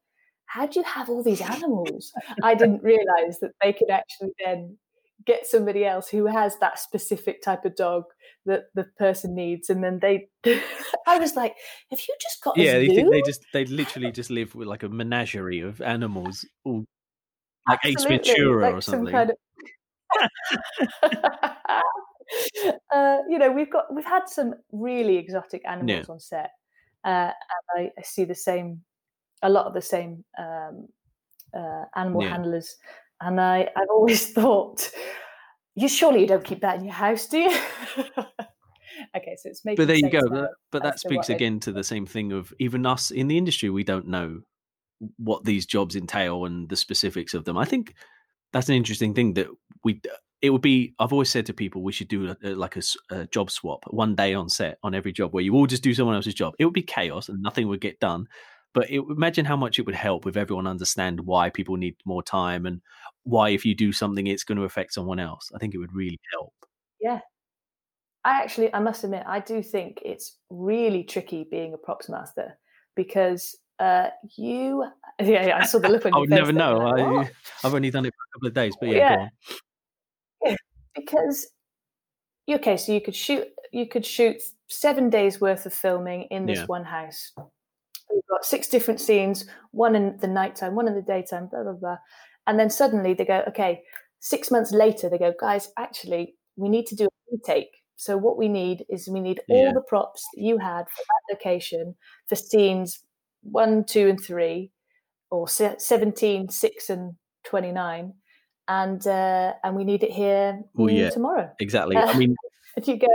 how 0.46 0.66
do 0.66 0.80
you 0.80 0.84
have 0.84 1.08
all 1.08 1.22
these 1.22 1.40
animals? 1.40 2.12
I 2.42 2.54
didn't 2.54 2.82
realize 2.82 3.40
that 3.40 3.52
they 3.62 3.72
could 3.72 3.90
actually 3.90 4.32
then 4.44 4.76
get 5.24 5.46
somebody 5.46 5.84
else 5.84 6.08
who 6.08 6.26
has 6.26 6.58
that 6.58 6.78
specific 6.78 7.42
type 7.42 7.64
of 7.64 7.74
dog 7.74 8.04
that 8.44 8.64
the 8.74 8.84
person 8.98 9.34
needs 9.34 9.70
and 9.70 9.82
then 9.82 9.98
they 10.00 10.28
i 11.06 11.18
was 11.18 11.34
like 11.34 11.54
have 11.90 11.98
you 11.98 12.14
just 12.20 12.42
got 12.42 12.56
yeah 12.56 12.78
they 12.78 12.86
think 12.86 13.10
they 13.10 13.22
just 13.22 13.44
they 13.52 13.64
literally 13.64 14.12
just 14.12 14.30
live 14.30 14.54
with 14.54 14.68
like 14.68 14.82
a 14.82 14.88
menagerie 14.88 15.60
of 15.60 15.80
animals 15.80 16.44
all 16.64 16.84
like 17.68 17.80
Absolutely. 17.84 18.16
ace 18.16 18.26
ventura 18.26 18.62
like 18.62 18.74
or 18.74 18.80
something 18.80 19.12
kind 19.12 19.30
of... 19.30 19.36
uh, 22.94 23.18
you 23.28 23.38
know 23.38 23.50
we've 23.50 23.72
got 23.72 23.92
we've 23.92 24.04
had 24.04 24.28
some 24.28 24.54
really 24.70 25.16
exotic 25.16 25.62
animals 25.66 26.04
yeah. 26.06 26.12
on 26.12 26.20
set 26.20 26.50
uh, 27.04 27.30
and 27.30 27.32
I, 27.76 27.90
I, 27.98 28.02
see 28.02 28.24
the 28.24 28.34
same 28.34 28.82
a 29.42 29.50
lot 29.50 29.66
of 29.66 29.74
the 29.74 29.82
same 29.82 30.24
um, 30.38 30.88
uh, 31.54 31.84
animal 31.94 32.22
yeah. 32.22 32.30
handlers 32.30 32.76
and 33.20 33.40
I, 33.40 33.68
I've 33.76 33.88
always 33.90 34.32
thought, 34.32 34.90
you 35.74 35.88
surely 35.88 36.20
you 36.20 36.26
don't 36.26 36.44
keep 36.44 36.60
that 36.60 36.78
in 36.78 36.84
your 36.84 36.94
house, 36.94 37.26
do 37.26 37.38
you? 37.38 37.50
okay, 39.16 39.36
so 39.36 39.48
it's 39.48 39.64
making. 39.64 39.76
But 39.76 39.88
there 39.88 39.96
you 39.96 40.10
go. 40.10 40.28
But, 40.28 40.50
but 40.70 40.82
that 40.82 41.00
speaks 41.00 41.28
again 41.28 41.60
to 41.60 41.72
the 41.72 41.84
same 41.84 42.06
thing 42.06 42.32
of 42.32 42.52
even 42.58 42.86
us 42.86 43.10
in 43.10 43.28
the 43.28 43.38
industry. 43.38 43.70
We 43.70 43.84
don't 43.84 44.08
know 44.08 44.40
what 45.18 45.44
these 45.44 45.66
jobs 45.66 45.96
entail 45.96 46.46
and 46.46 46.68
the 46.68 46.76
specifics 46.76 47.34
of 47.34 47.44
them. 47.44 47.58
I 47.58 47.66
think 47.66 47.94
that's 48.52 48.68
an 48.68 48.74
interesting 48.74 49.14
thing 49.14 49.34
that 49.34 49.48
we. 49.84 50.00
It 50.42 50.50
would 50.50 50.62
be. 50.62 50.94
I've 50.98 51.12
always 51.12 51.30
said 51.30 51.46
to 51.46 51.54
people 51.54 51.82
we 51.82 51.92
should 51.92 52.08
do 52.08 52.28
a, 52.28 52.36
a, 52.44 52.54
like 52.54 52.76
a, 52.76 52.82
a 53.10 53.26
job 53.26 53.50
swap 53.50 53.84
one 53.88 54.14
day 54.14 54.34
on 54.34 54.50
set 54.50 54.78
on 54.82 54.94
every 54.94 55.12
job 55.12 55.32
where 55.32 55.42
you 55.42 55.54
all 55.54 55.66
just 55.66 55.82
do 55.82 55.94
someone 55.94 56.14
else's 56.14 56.34
job. 56.34 56.54
It 56.58 56.66
would 56.66 56.74
be 56.74 56.82
chaos 56.82 57.30
and 57.30 57.42
nothing 57.42 57.68
would 57.68 57.80
get 57.80 57.98
done. 58.00 58.26
But 58.76 58.90
it, 58.90 59.02
imagine 59.08 59.46
how 59.46 59.56
much 59.56 59.78
it 59.78 59.86
would 59.86 59.94
help 59.94 60.26
if 60.26 60.36
everyone 60.36 60.66
understand 60.66 61.20
why 61.20 61.48
people 61.48 61.78
need 61.78 61.96
more 62.04 62.22
time 62.22 62.66
and 62.66 62.82
why 63.22 63.48
if 63.48 63.64
you 63.64 63.74
do 63.74 63.90
something 63.90 64.26
it's 64.26 64.44
going 64.44 64.58
to 64.58 64.64
affect 64.64 64.92
someone 64.92 65.18
else. 65.18 65.50
I 65.54 65.58
think 65.58 65.74
it 65.74 65.78
would 65.78 65.94
really 65.94 66.20
help. 66.34 66.52
Yeah. 67.00 67.20
I 68.22 68.42
actually 68.42 68.74
I 68.74 68.80
must 68.80 69.02
admit 69.02 69.22
I 69.26 69.40
do 69.40 69.62
think 69.62 70.00
it's 70.04 70.36
really 70.50 71.04
tricky 71.04 71.46
being 71.50 71.72
a 71.72 71.78
props 71.78 72.10
master 72.10 72.58
because 72.94 73.56
uh, 73.78 74.08
you 74.36 74.84
yeah, 75.20 75.46
yeah 75.46 75.56
I 75.56 75.64
saw 75.64 75.78
the 75.78 75.88
look 75.88 76.04
on 76.04 76.12
your 76.12 76.18
I 76.18 76.20
would 76.20 76.28
never 76.28 76.52
know. 76.52 76.76
Like, 76.76 77.02
I, 77.02 77.30
have 77.62 77.74
only 77.74 77.90
done 77.90 78.04
it 78.04 78.12
for 78.12 78.24
a 78.24 78.30
couple 78.34 78.48
of 78.48 78.54
days, 78.54 78.74
but 78.78 78.90
yeah, 78.90 79.28
yeah. 80.44 80.56
because 80.94 81.46
okay, 82.50 82.76
so 82.76 82.92
you 82.92 83.00
could 83.00 83.16
shoot 83.16 83.48
you 83.72 83.88
could 83.88 84.04
shoot 84.04 84.36
seven 84.68 85.08
days 85.08 85.40
worth 85.40 85.64
of 85.64 85.72
filming 85.72 86.24
in 86.24 86.44
this 86.44 86.58
yeah. 86.58 86.66
one 86.66 86.84
house 86.84 87.32
You've 88.10 88.26
got 88.30 88.44
six 88.44 88.68
different 88.68 89.00
scenes, 89.00 89.46
one 89.72 89.94
in 89.94 90.16
the 90.20 90.28
nighttime, 90.28 90.74
one 90.74 90.88
in 90.88 90.94
the 90.94 91.02
daytime, 91.02 91.48
blah, 91.48 91.62
blah, 91.62 91.72
blah. 91.72 91.96
And 92.46 92.58
then 92.58 92.70
suddenly 92.70 93.14
they 93.14 93.24
go, 93.24 93.42
okay, 93.48 93.82
six 94.20 94.50
months 94.50 94.72
later, 94.72 95.08
they 95.08 95.18
go, 95.18 95.32
guys, 95.38 95.70
actually, 95.78 96.34
we 96.56 96.68
need 96.68 96.86
to 96.86 96.96
do 96.96 97.06
a 97.06 97.08
retake. 97.32 97.76
So 97.96 98.16
what 98.16 98.36
we 98.36 98.48
need 98.48 98.84
is 98.88 99.08
we 99.08 99.20
need 99.20 99.40
all 99.48 99.64
yeah. 99.64 99.72
the 99.72 99.80
props 99.80 100.24
that 100.34 100.42
you 100.42 100.58
had 100.58 100.84
for 100.84 101.02
that 101.02 101.34
location 101.34 101.96
for 102.28 102.36
scenes 102.36 103.02
one, 103.42 103.84
two, 103.84 104.08
and 104.08 104.20
three, 104.20 104.70
or 105.30 105.48
17, 105.48 106.48
6, 106.48 106.90
and 106.90 107.14
29. 107.44 108.14
And 108.68 109.06
uh, 109.06 109.52
and 109.62 109.76
we 109.76 109.84
need 109.84 110.02
it 110.02 110.10
here 110.10 110.60
well, 110.74 110.90
yeah, 110.90 111.10
tomorrow. 111.10 111.52
Exactly. 111.60 111.96
I 111.96 112.18
mean, 112.18 112.34
and 112.76 112.88
you 112.88 112.98
go, 112.98 113.06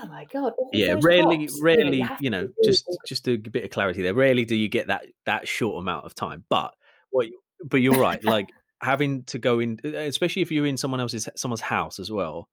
oh 0.00 0.06
my 0.06 0.24
god 0.32 0.52
yeah 0.72 0.94
rarely 1.02 1.48
rarely 1.60 1.98
you, 1.98 2.08
you 2.20 2.30
know 2.30 2.48
just 2.64 2.86
just 3.06 3.26
a 3.28 3.36
bit 3.36 3.64
of 3.64 3.70
clarity 3.70 4.02
there 4.02 4.14
rarely 4.14 4.44
do 4.44 4.56
you 4.56 4.68
get 4.68 4.88
that 4.88 5.06
that 5.26 5.48
short 5.48 5.80
amount 5.80 6.04
of 6.04 6.14
time 6.14 6.44
but 6.48 6.74
what 7.10 7.26
but 7.64 7.78
you're 7.78 7.98
right 7.98 8.22
like 8.24 8.48
having 8.82 9.24
to 9.24 9.38
go 9.38 9.58
in 9.58 9.78
especially 9.84 10.42
if 10.42 10.52
you're 10.52 10.66
in 10.66 10.76
someone 10.76 11.00
else's 11.00 11.28
someone's 11.36 11.60
house 11.60 11.98
as 11.98 12.10
well 12.10 12.48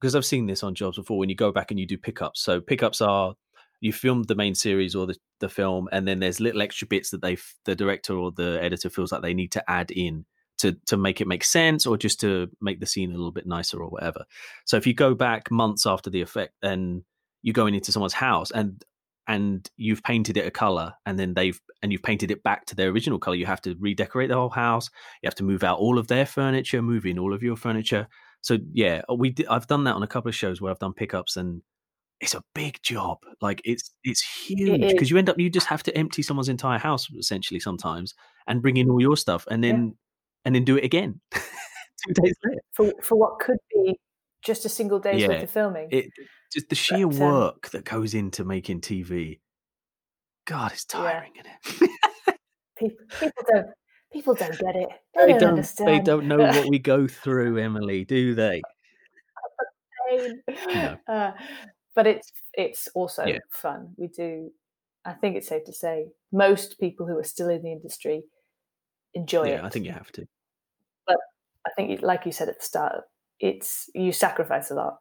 because 0.00 0.14
i've 0.14 0.24
seen 0.24 0.46
this 0.46 0.62
on 0.62 0.74
jobs 0.74 0.96
before 0.96 1.18
when 1.18 1.28
you 1.28 1.36
go 1.36 1.52
back 1.52 1.70
and 1.70 1.78
you 1.78 1.86
do 1.86 1.96
pickups 1.96 2.40
so 2.42 2.60
pickups 2.60 3.00
are 3.00 3.34
you 3.80 3.92
filmed 3.92 4.28
the 4.28 4.34
main 4.34 4.54
series 4.54 4.94
or 4.94 5.06
the, 5.06 5.16
the 5.40 5.48
film 5.48 5.88
and 5.90 6.06
then 6.06 6.20
there's 6.20 6.40
little 6.40 6.60
extra 6.60 6.86
bits 6.86 7.10
that 7.10 7.22
they 7.22 7.36
the 7.64 7.74
director 7.74 8.14
or 8.14 8.30
the 8.32 8.58
editor 8.62 8.90
feels 8.90 9.10
like 9.10 9.22
they 9.22 9.34
need 9.34 9.52
to 9.52 9.70
add 9.70 9.90
in 9.90 10.24
to 10.60 10.76
to 10.86 10.96
make 10.96 11.20
it 11.20 11.26
make 11.26 11.44
sense 11.44 11.86
or 11.86 11.96
just 11.96 12.20
to 12.20 12.48
make 12.60 12.80
the 12.80 12.86
scene 12.86 13.10
a 13.10 13.16
little 13.16 13.32
bit 13.32 13.46
nicer 13.46 13.78
or 13.78 13.88
whatever. 13.88 14.24
So 14.64 14.76
if 14.76 14.86
you 14.86 14.94
go 14.94 15.14
back 15.14 15.50
months 15.50 15.86
after 15.86 16.10
the 16.10 16.22
effect 16.22 16.54
and 16.62 17.02
you're 17.42 17.52
going 17.52 17.74
into 17.74 17.92
someone's 17.92 18.14
house 18.14 18.50
and 18.50 18.84
and 19.26 19.70
you've 19.76 20.02
painted 20.02 20.36
it 20.36 20.46
a 20.46 20.50
color 20.50 20.94
and 21.06 21.18
then 21.18 21.34
they've 21.34 21.60
and 21.82 21.92
you've 21.92 22.02
painted 22.02 22.30
it 22.30 22.42
back 22.42 22.66
to 22.66 22.76
their 22.76 22.90
original 22.90 23.18
color. 23.18 23.36
You 23.36 23.46
have 23.46 23.62
to 23.62 23.76
redecorate 23.78 24.28
the 24.28 24.36
whole 24.36 24.50
house. 24.50 24.90
You 25.22 25.26
have 25.26 25.36
to 25.36 25.44
move 25.44 25.64
out 25.64 25.78
all 25.78 25.98
of 25.98 26.08
their 26.08 26.26
furniture 26.26 26.82
move 26.82 27.06
in 27.06 27.18
all 27.18 27.34
of 27.34 27.42
your 27.42 27.56
furniture. 27.56 28.08
So 28.42 28.58
yeah 28.72 29.02
uh, 29.10 29.14
we 29.14 29.34
i've 29.50 29.66
done 29.66 29.84
that 29.84 29.94
on 29.94 30.02
a 30.02 30.06
couple 30.06 30.30
of 30.30 30.34
shows 30.34 30.60
where 30.60 30.72
i've 30.72 30.78
done 30.78 30.94
pickups 30.94 31.36
and 31.36 31.60
it's 32.20 32.34
a 32.34 32.44
big 32.54 32.78
job. 32.82 33.18
Like 33.40 33.62
it's 33.64 33.90
it's 34.04 34.20
huge 34.20 34.80
because 34.80 35.08
it 35.08 35.10
you 35.10 35.18
end 35.18 35.30
up 35.30 35.38
you 35.38 35.48
just 35.48 35.66
have 35.68 35.82
to 35.84 35.96
empty 35.96 36.22
someone's 36.22 36.48
entire 36.50 36.78
house 36.78 37.10
essentially 37.18 37.60
sometimes 37.60 38.14
and 38.46 38.62
bring 38.62 38.76
in 38.76 38.90
all 38.90 39.00
your 39.00 39.16
stuff 39.16 39.46
and 39.50 39.64
then 39.64 39.86
yeah 39.88 39.92
and 40.44 40.54
then 40.54 40.64
do 40.64 40.76
it 40.76 40.84
again 40.84 41.20
two 41.32 42.12
days 42.14 42.34
later 42.44 42.60
for 42.72 42.92
for 43.02 43.16
what 43.16 43.38
could 43.38 43.58
be 43.74 43.98
just 44.42 44.64
a 44.64 44.68
single 44.68 44.98
day's 44.98 45.22
yeah, 45.22 45.28
worth 45.28 45.42
of 45.42 45.50
filming. 45.50 45.88
It 45.90 46.06
just 46.52 46.68
the 46.68 46.74
sheer 46.74 47.06
but, 47.06 47.16
um, 47.16 47.20
work 47.20 47.70
that 47.70 47.84
goes 47.84 48.14
into 48.14 48.44
making 48.44 48.80
TV. 48.80 49.40
God, 50.46 50.72
it's 50.72 50.84
tiring, 50.84 51.32
yeah. 51.36 51.42
isn't 51.66 51.90
it? 52.26 52.36
people, 52.78 53.04
people 53.20 53.44
don't 53.52 53.66
people 54.12 54.34
don't 54.34 54.58
get 54.58 54.76
it. 54.76 54.88
They, 55.14 55.26
they 55.26 55.32
don't, 55.32 55.40
don't, 55.40 55.48
understand. 55.50 55.88
They 55.88 56.00
don't 56.00 56.26
know 56.26 56.38
what 56.38 56.68
we 56.68 56.78
go 56.78 57.06
through, 57.08 57.58
Emily, 57.58 58.04
do 58.04 58.34
they? 58.34 58.62
no. 60.66 60.96
Uh, 61.06 61.32
but 61.94 62.06
it's 62.06 62.32
it's 62.54 62.88
also 62.94 63.24
yeah. 63.26 63.38
fun. 63.50 63.94
We 63.96 64.08
do. 64.08 64.50
I 65.04 65.12
think 65.12 65.36
it's 65.36 65.48
safe 65.48 65.64
to 65.64 65.72
say 65.72 66.08
most 66.32 66.78
people 66.78 67.06
who 67.06 67.16
are 67.18 67.24
still 67.24 67.48
in 67.48 67.62
the 67.62 67.72
industry 67.72 68.22
enjoy 69.14 69.48
yeah, 69.48 69.56
it. 69.56 69.64
I 69.64 69.68
think 69.68 69.86
you 69.86 69.92
have 69.92 70.10
to. 70.12 70.26
But 71.06 71.16
I 71.66 71.70
think, 71.76 72.02
like 72.02 72.26
you 72.26 72.32
said 72.32 72.48
at 72.48 72.58
the 72.58 72.64
start, 72.64 73.02
it's 73.38 73.88
you 73.94 74.12
sacrifice 74.12 74.70
a 74.70 74.74
lot, 74.74 74.98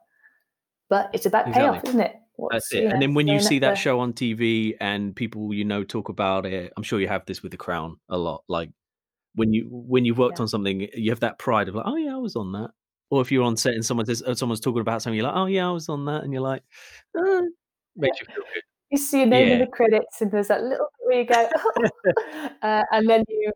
but 0.90 1.10
it's 1.14 1.26
about 1.26 1.48
exactly. 1.48 1.72
payoff, 1.72 1.84
isn't 1.86 2.00
it? 2.00 2.16
What's, 2.36 2.70
That's 2.70 2.74
it. 2.74 2.86
and 2.86 3.02
then 3.02 3.14
when 3.14 3.28
you 3.28 3.42
see 3.42 3.60
that 3.60 3.78
show 3.78 4.00
on 4.00 4.14
TV 4.14 4.76
and 4.80 5.14
people 5.14 5.54
you 5.54 5.66
know 5.66 5.84
talk 5.84 6.08
about 6.08 6.46
it, 6.46 6.72
I'm 6.78 6.84
sure 6.84 7.00
you 7.00 7.08
have 7.10 7.26
this 7.26 7.44
with 7.44 7.52
The 7.52 7.58
Crown 7.58 7.98
a 8.08 8.18
lot. 8.18 8.44
Like 8.48 8.70
when 9.36 9.54
you 9.54 9.68
when 9.70 10.06
you've 10.06 10.18
worked 10.18 10.40
yeah. 10.40 10.44
on 10.44 10.48
something, 10.48 10.88
you 10.94 11.12
have 11.12 11.20
that 11.20 11.38
pride 11.38 11.68
of 11.68 11.76
like, 11.76 11.86
oh 11.86 11.98
yeah, 11.98 12.14
I 12.14 12.18
was 12.18 12.36
on 12.36 12.54
that. 12.54 12.70
Or 13.12 13.22
if 13.22 13.32
you're 13.32 13.44
on 13.44 13.58
set 13.58 13.74
and 13.74 13.84
someone 13.84 14.06
says, 14.06 14.22
uh, 14.22 14.36
someone's 14.36 14.60
talking 14.60 14.82
about 14.82 15.02
something, 15.02 15.18
you're 15.18 15.28
like, 15.28 15.36
oh 15.36 15.48
yeah, 15.48 15.68
I 15.68 15.72
was 15.72 15.90
on 15.90 16.06
that, 16.06 16.24
and 16.24 16.32
you're 16.32 16.42
like, 16.42 16.64
oh, 17.18 17.48
makes 17.98 18.20
you 18.22 18.28
feel 18.28 18.44
good. 18.54 18.64
You 18.92 18.98
see 18.98 19.18
your 19.20 19.28
name 19.28 19.48
yeah. 19.48 19.54
in 19.56 19.60
the 19.60 19.68
credits, 19.68 20.22
and 20.22 20.32
there's 20.32 20.48
that 20.48 20.64
little 20.64 20.88
where 21.00 21.20
you 21.20 21.26
go, 21.26 21.50
oh. 21.56 22.50
uh, 22.62 22.84
and 22.92 23.10
then 23.10 23.24
you 23.28 23.52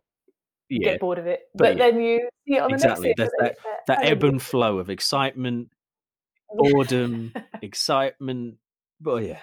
yeah. 0.68 0.92
get 0.92 1.00
bored 1.00 1.18
of 1.18 1.26
it. 1.26 1.40
But, 1.54 1.64
but 1.64 1.76
yeah. 1.76 1.90
then 1.90 2.00
you 2.00 2.28
see 2.46 2.54
it 2.56 2.62
on 2.62 2.72
exactly. 2.72 3.14
the 3.16 3.24
next 3.24 3.34
that, 3.38 3.56
that, 3.86 3.98
that 4.00 4.04
ebb 4.06 4.24
and 4.24 4.40
flow 4.40 4.78
of 4.78 4.90
excitement, 4.90 5.68
boredom, 6.50 7.32
excitement. 7.62 8.56
But 9.00 9.24
yeah, 9.24 9.40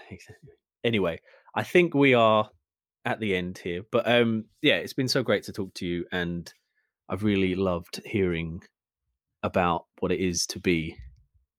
anyway, 0.84 1.20
I 1.56 1.64
think 1.64 1.94
we 1.94 2.14
are 2.14 2.50
at 3.06 3.20
the 3.20 3.36
end 3.36 3.60
here. 3.64 3.82
But 3.92 4.10
um, 4.10 4.46
yeah, 4.62 4.76
it's 4.76 4.94
been 4.94 5.08
so 5.08 5.24
great 5.24 5.44
to 5.44 5.54
talk 5.54 5.74
to 5.76 5.86
you, 5.86 6.06
and 6.12 6.52
I've 7.10 7.24
really 7.24 7.56
loved 7.56 8.02
hearing 8.06 8.64
about 9.44 9.86
what 10.00 10.12
it 10.12 10.20
is 10.20 10.46
to 10.48 10.60
be 10.60 10.98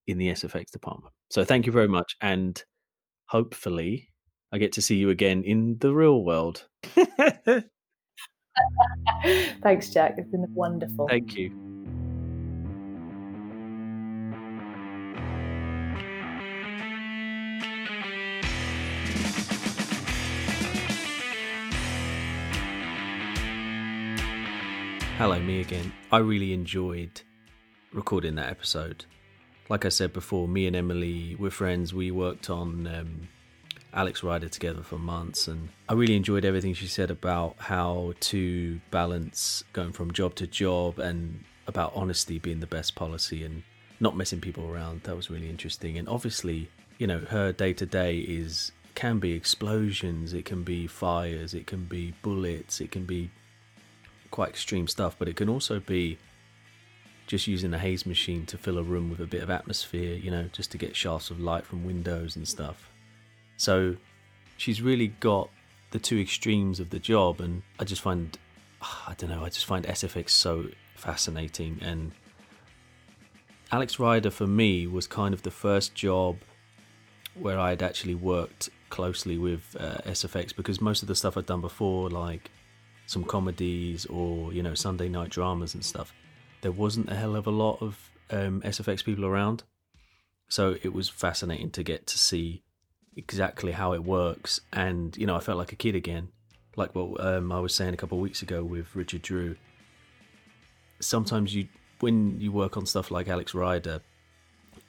in 0.07 0.17
the 0.17 0.29
SFX 0.29 0.71
department. 0.71 1.13
So 1.29 1.43
thank 1.43 1.65
you 1.65 1.71
very 1.71 1.87
much, 1.87 2.15
and 2.21 2.61
hopefully, 3.27 4.09
I 4.51 4.57
get 4.57 4.73
to 4.73 4.81
see 4.81 4.95
you 4.95 5.09
again 5.09 5.43
in 5.43 5.77
the 5.79 5.93
real 5.93 6.23
world. 6.23 6.67
Thanks, 9.61 9.89
Jack. 9.89 10.15
It's 10.17 10.29
been 10.29 10.45
wonderful. 10.53 11.07
Thank 11.07 11.35
you. 11.35 11.51
Hello, 25.17 25.39
me 25.39 25.61
again. 25.61 25.93
I 26.11 26.17
really 26.17 26.53
enjoyed 26.53 27.21
recording 27.93 28.35
that 28.35 28.49
episode. 28.49 29.05
Like 29.69 29.85
I 29.85 29.89
said 29.89 30.11
before, 30.11 30.47
me 30.47 30.67
and 30.67 30.75
Emily, 30.75 31.37
we're 31.39 31.49
friends. 31.49 31.93
We 31.93 32.11
worked 32.11 32.49
on 32.49 32.87
um, 32.87 33.29
Alex 33.93 34.23
Rider 34.23 34.49
together 34.49 34.81
for 34.81 34.97
months, 34.97 35.47
and 35.47 35.69
I 35.87 35.93
really 35.93 36.15
enjoyed 36.15 36.45
everything 36.45 36.73
she 36.73 36.87
said 36.87 37.11
about 37.11 37.55
how 37.59 38.13
to 38.21 38.81
balance 38.91 39.63
going 39.73 39.93
from 39.93 40.11
job 40.11 40.35
to 40.35 40.47
job 40.47 40.99
and 40.99 41.43
about 41.67 41.93
honesty 41.95 42.39
being 42.39 42.59
the 42.59 42.67
best 42.67 42.95
policy 42.95 43.43
and 43.43 43.63
not 43.99 44.17
messing 44.17 44.41
people 44.41 44.69
around. 44.69 45.03
That 45.03 45.15
was 45.15 45.29
really 45.29 45.49
interesting. 45.49 45.97
And 45.97 46.09
obviously, 46.09 46.69
you 46.97 47.07
know, 47.07 47.19
her 47.19 47.51
day 47.51 47.73
to 47.73 47.85
day 47.85 48.19
is 48.19 48.71
can 48.95 49.19
be 49.19 49.33
explosions, 49.33 50.33
it 50.33 50.45
can 50.45 50.63
be 50.63 50.87
fires, 50.87 51.53
it 51.53 51.67
can 51.67 51.85
be 51.85 52.13
bullets, 52.21 52.81
it 52.81 52.91
can 52.91 53.05
be 53.05 53.31
quite 54.29 54.49
extreme 54.49 54.87
stuff, 54.87 55.15
but 55.17 55.27
it 55.27 55.35
can 55.35 55.49
also 55.49 55.79
be 55.79 56.17
just 57.25 57.47
using 57.47 57.73
a 57.73 57.79
haze 57.79 58.05
machine 58.05 58.45
to 58.45 58.57
fill 58.57 58.77
a 58.77 58.83
room 58.83 59.09
with 59.09 59.19
a 59.19 59.25
bit 59.25 59.41
of 59.41 59.49
atmosphere, 59.49 60.15
you 60.15 60.29
know, 60.29 60.49
just 60.51 60.71
to 60.71 60.77
get 60.77 60.95
shafts 60.95 61.31
of 61.31 61.39
light 61.39 61.65
from 61.65 61.85
windows 61.85 62.35
and 62.35 62.47
stuff. 62.47 62.89
So 63.57 63.95
she's 64.57 64.81
really 64.81 65.07
got 65.07 65.49
the 65.91 65.99
two 65.99 66.19
extremes 66.19 66.79
of 66.79 66.89
the 66.89 66.99
job, 66.99 67.39
and 67.39 67.61
I 67.79 67.83
just 67.83 68.01
find, 68.01 68.37
I 68.81 69.13
don't 69.17 69.29
know, 69.29 69.43
I 69.43 69.49
just 69.49 69.65
find 69.65 69.85
SFX 69.85 70.29
so 70.29 70.67
fascinating. 70.95 71.79
And 71.81 72.11
Alex 73.71 73.99
Rider 73.99 74.31
for 74.31 74.47
me 74.47 74.87
was 74.87 75.07
kind 75.07 75.33
of 75.33 75.43
the 75.43 75.51
first 75.51 75.95
job 75.95 76.37
where 77.35 77.59
I 77.59 77.69
had 77.69 77.81
actually 77.81 78.15
worked 78.15 78.69
closely 78.89 79.37
with 79.37 79.75
uh, 79.79 79.97
SFX 80.05 80.55
because 80.55 80.79
most 80.79 81.01
of 81.01 81.07
the 81.07 81.15
stuff 81.15 81.35
I'd 81.37 81.47
done 81.47 81.61
before, 81.61 82.09
like 82.09 82.51
some 83.05 83.23
comedies 83.23 84.05
or 84.05 84.53
you 84.53 84.63
know 84.63 84.75
Sunday 84.75 85.09
night 85.09 85.29
dramas 85.29 85.73
and 85.73 85.83
stuff, 85.83 86.13
there 86.61 86.71
wasn't 86.71 87.09
a 87.09 87.15
hell 87.15 87.35
of 87.35 87.47
a 87.47 87.51
lot 87.51 87.81
of 87.81 88.09
um, 88.29 88.61
SFX 88.61 89.03
people 89.03 89.25
around. 89.25 89.63
So 90.49 90.75
it 90.83 90.93
was 90.93 91.09
fascinating 91.09 91.71
to 91.71 91.83
get 91.83 92.05
to 92.07 92.17
see 92.19 92.61
exactly 93.15 93.71
how 93.71 93.93
it 93.93 94.03
works. 94.03 94.59
And, 94.71 95.15
you 95.17 95.25
know, 95.25 95.35
I 95.35 95.39
felt 95.39 95.57
like 95.57 95.71
a 95.71 95.75
kid 95.75 95.95
again. 95.95 96.29
Like 96.75 96.95
what 96.95 97.23
um, 97.23 97.51
I 97.51 97.59
was 97.59 97.75
saying 97.75 97.93
a 97.93 97.97
couple 97.97 98.17
of 98.17 98.21
weeks 98.21 98.41
ago 98.41 98.63
with 98.63 98.95
Richard 98.95 99.21
Drew. 99.21 99.55
Sometimes 100.99 101.53
you, 101.53 101.67
when 101.99 102.39
you 102.39 102.51
work 102.51 102.77
on 102.77 102.85
stuff 102.85 103.11
like 103.11 103.27
Alex 103.27 103.53
Rider, 103.53 104.01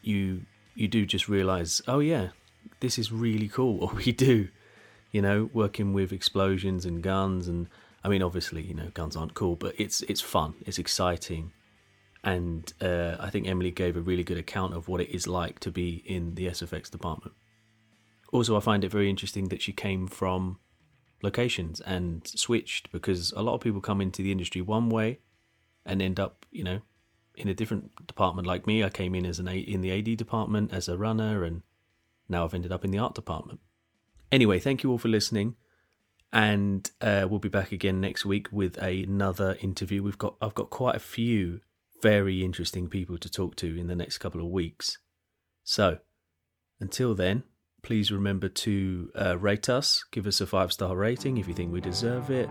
you 0.03 0.43
you 0.75 0.89
do 0.89 1.07
just 1.07 1.29
realize, 1.29 1.81
oh 1.87 2.01
yeah, 2.01 2.29
this 2.81 2.99
is 2.99 3.13
really 3.13 3.49
cool 3.49 3.77
what 3.79 3.95
we 3.95 4.13
do. 4.13 4.49
You 5.13 5.23
know, 5.23 5.49
working 5.53 5.93
with 5.93 6.13
explosions 6.13 6.85
and 6.85 7.03
guns, 7.03 7.47
and 7.47 7.69
I 8.03 8.09
mean, 8.09 8.23
obviously, 8.23 8.63
you 8.63 8.75
know, 8.75 8.91
guns 8.95 9.15
aren't 9.15 9.35
cool, 9.35 9.55
but 9.55 9.75
it's 9.79 10.03
it's 10.03 10.21
fun, 10.21 10.55
it's 10.67 10.79
exciting, 10.79 11.53
and 12.25 12.73
uh, 12.81 13.17
I 13.21 13.31
think 13.31 13.47
Emily 13.47 13.71
gave 13.71 13.97
a 13.97 14.01
really 14.01 14.25
good 14.25 14.39
account 14.39 14.75
of 14.75 14.89
what 14.89 15.01
it 15.01 15.15
is 15.15 15.29
like 15.29 15.61
to 15.61 15.71
be 15.71 16.03
in 16.05 16.35
the 16.35 16.47
SFX 16.49 16.91
department 16.91 17.35
also, 18.35 18.57
I 18.57 18.61
find 18.61 18.83
it 18.83 18.91
very 18.91 19.09
interesting 19.09 19.49
that 19.51 19.63
she 19.63 19.73
came 19.73 20.09
from 20.09 20.59
locations 21.23 21.81
and 21.81 22.27
switched 22.27 22.91
because 22.91 23.33
a 23.37 23.43
lot 23.43 23.55
of 23.55 23.61
people 23.61 23.81
come 23.81 24.01
into 24.01 24.23
the 24.23 24.33
industry 24.33 24.61
one 24.61 24.91
way 24.91 25.21
and 25.87 26.03
end 26.03 26.19
up, 26.19 26.45
you 26.51 26.65
know, 26.65 26.81
in 27.37 27.47
a 27.47 27.55
different 27.55 27.95
department. 28.09 28.49
Like 28.49 28.67
me, 28.67 28.83
I 28.83 28.91
came 28.91 29.15
in 29.15 29.25
as 29.25 29.39
an 29.39 29.47
a- 29.47 29.57
in 29.57 29.83
the 29.83 29.93
AD 29.93 30.17
department 30.17 30.73
as 30.73 30.89
a 30.89 30.99
runner, 30.99 31.45
and 31.45 31.63
now 32.29 32.45
I've 32.45 32.55
ended 32.55 32.73
up 32.73 32.85
in 32.85 32.91
the 32.91 32.99
art 32.99 33.15
department. 33.15 33.61
Anyway, 34.33 34.59
thank 34.59 34.83
you 34.83 34.91
all 34.91 34.99
for 34.99 35.09
listening, 35.09 35.55
and 36.33 36.91
uh, 37.01 37.29
we'll 37.31 37.39
be 37.39 37.49
back 37.49 37.71
again 37.71 38.01
next 38.01 38.25
week 38.25 38.49
with 38.51 38.77
another 38.79 39.57
interview. 39.61 40.03
We've 40.03 40.19
got 40.19 40.35
I've 40.43 40.55
got 40.55 40.71
quite 40.71 40.97
a 40.97 41.01
few 41.01 41.61
very 42.03 42.43
interesting 42.43 42.89
people 42.89 43.17
to 43.17 43.31
talk 43.31 43.55
to 43.57 43.79
in 43.79 43.87
the 43.87 43.95
next 43.95 44.19
couple 44.19 44.41
of 44.41 44.49
weeks. 44.49 44.99
So, 45.63 45.99
until 46.81 47.15
then 47.15 47.45
please 47.85 48.11
remember 48.11 48.49
to 48.49 49.11
uh, 49.15 49.39
rate 49.39 49.69
us, 49.69 50.05
give 50.11 50.27
us 50.27 50.41
a 50.41 50.47
five 50.47 50.73
star 50.73 50.97
rating 50.97 51.37
if 51.37 51.47
you 51.47 51.55
think 51.55 51.73
we 51.73 51.81
deserve 51.81 52.31
it, 52.31 52.49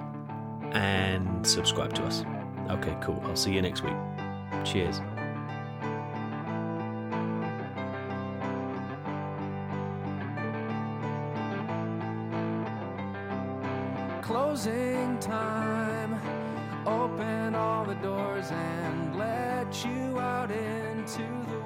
and 0.72 1.46
subscribe 1.46 1.92
to 1.94 2.04
us. 2.04 2.24
Okay, 2.70 2.96
cool. 3.02 3.20
I'll 3.26 3.36
see 3.36 3.52
you 3.54 3.62
next 3.62 3.84
week. 3.84 3.94
Cheers. 4.64 5.02
Closing 14.22 15.18
time. 15.20 16.14
Open 16.86 17.56
all 17.56 17.86
the 17.86 17.96
doors 17.96 18.52
and 18.52 19.18
let 19.18 19.84
you 19.84 20.20
out 20.20 20.52
into 20.52 21.24
the 21.50 21.63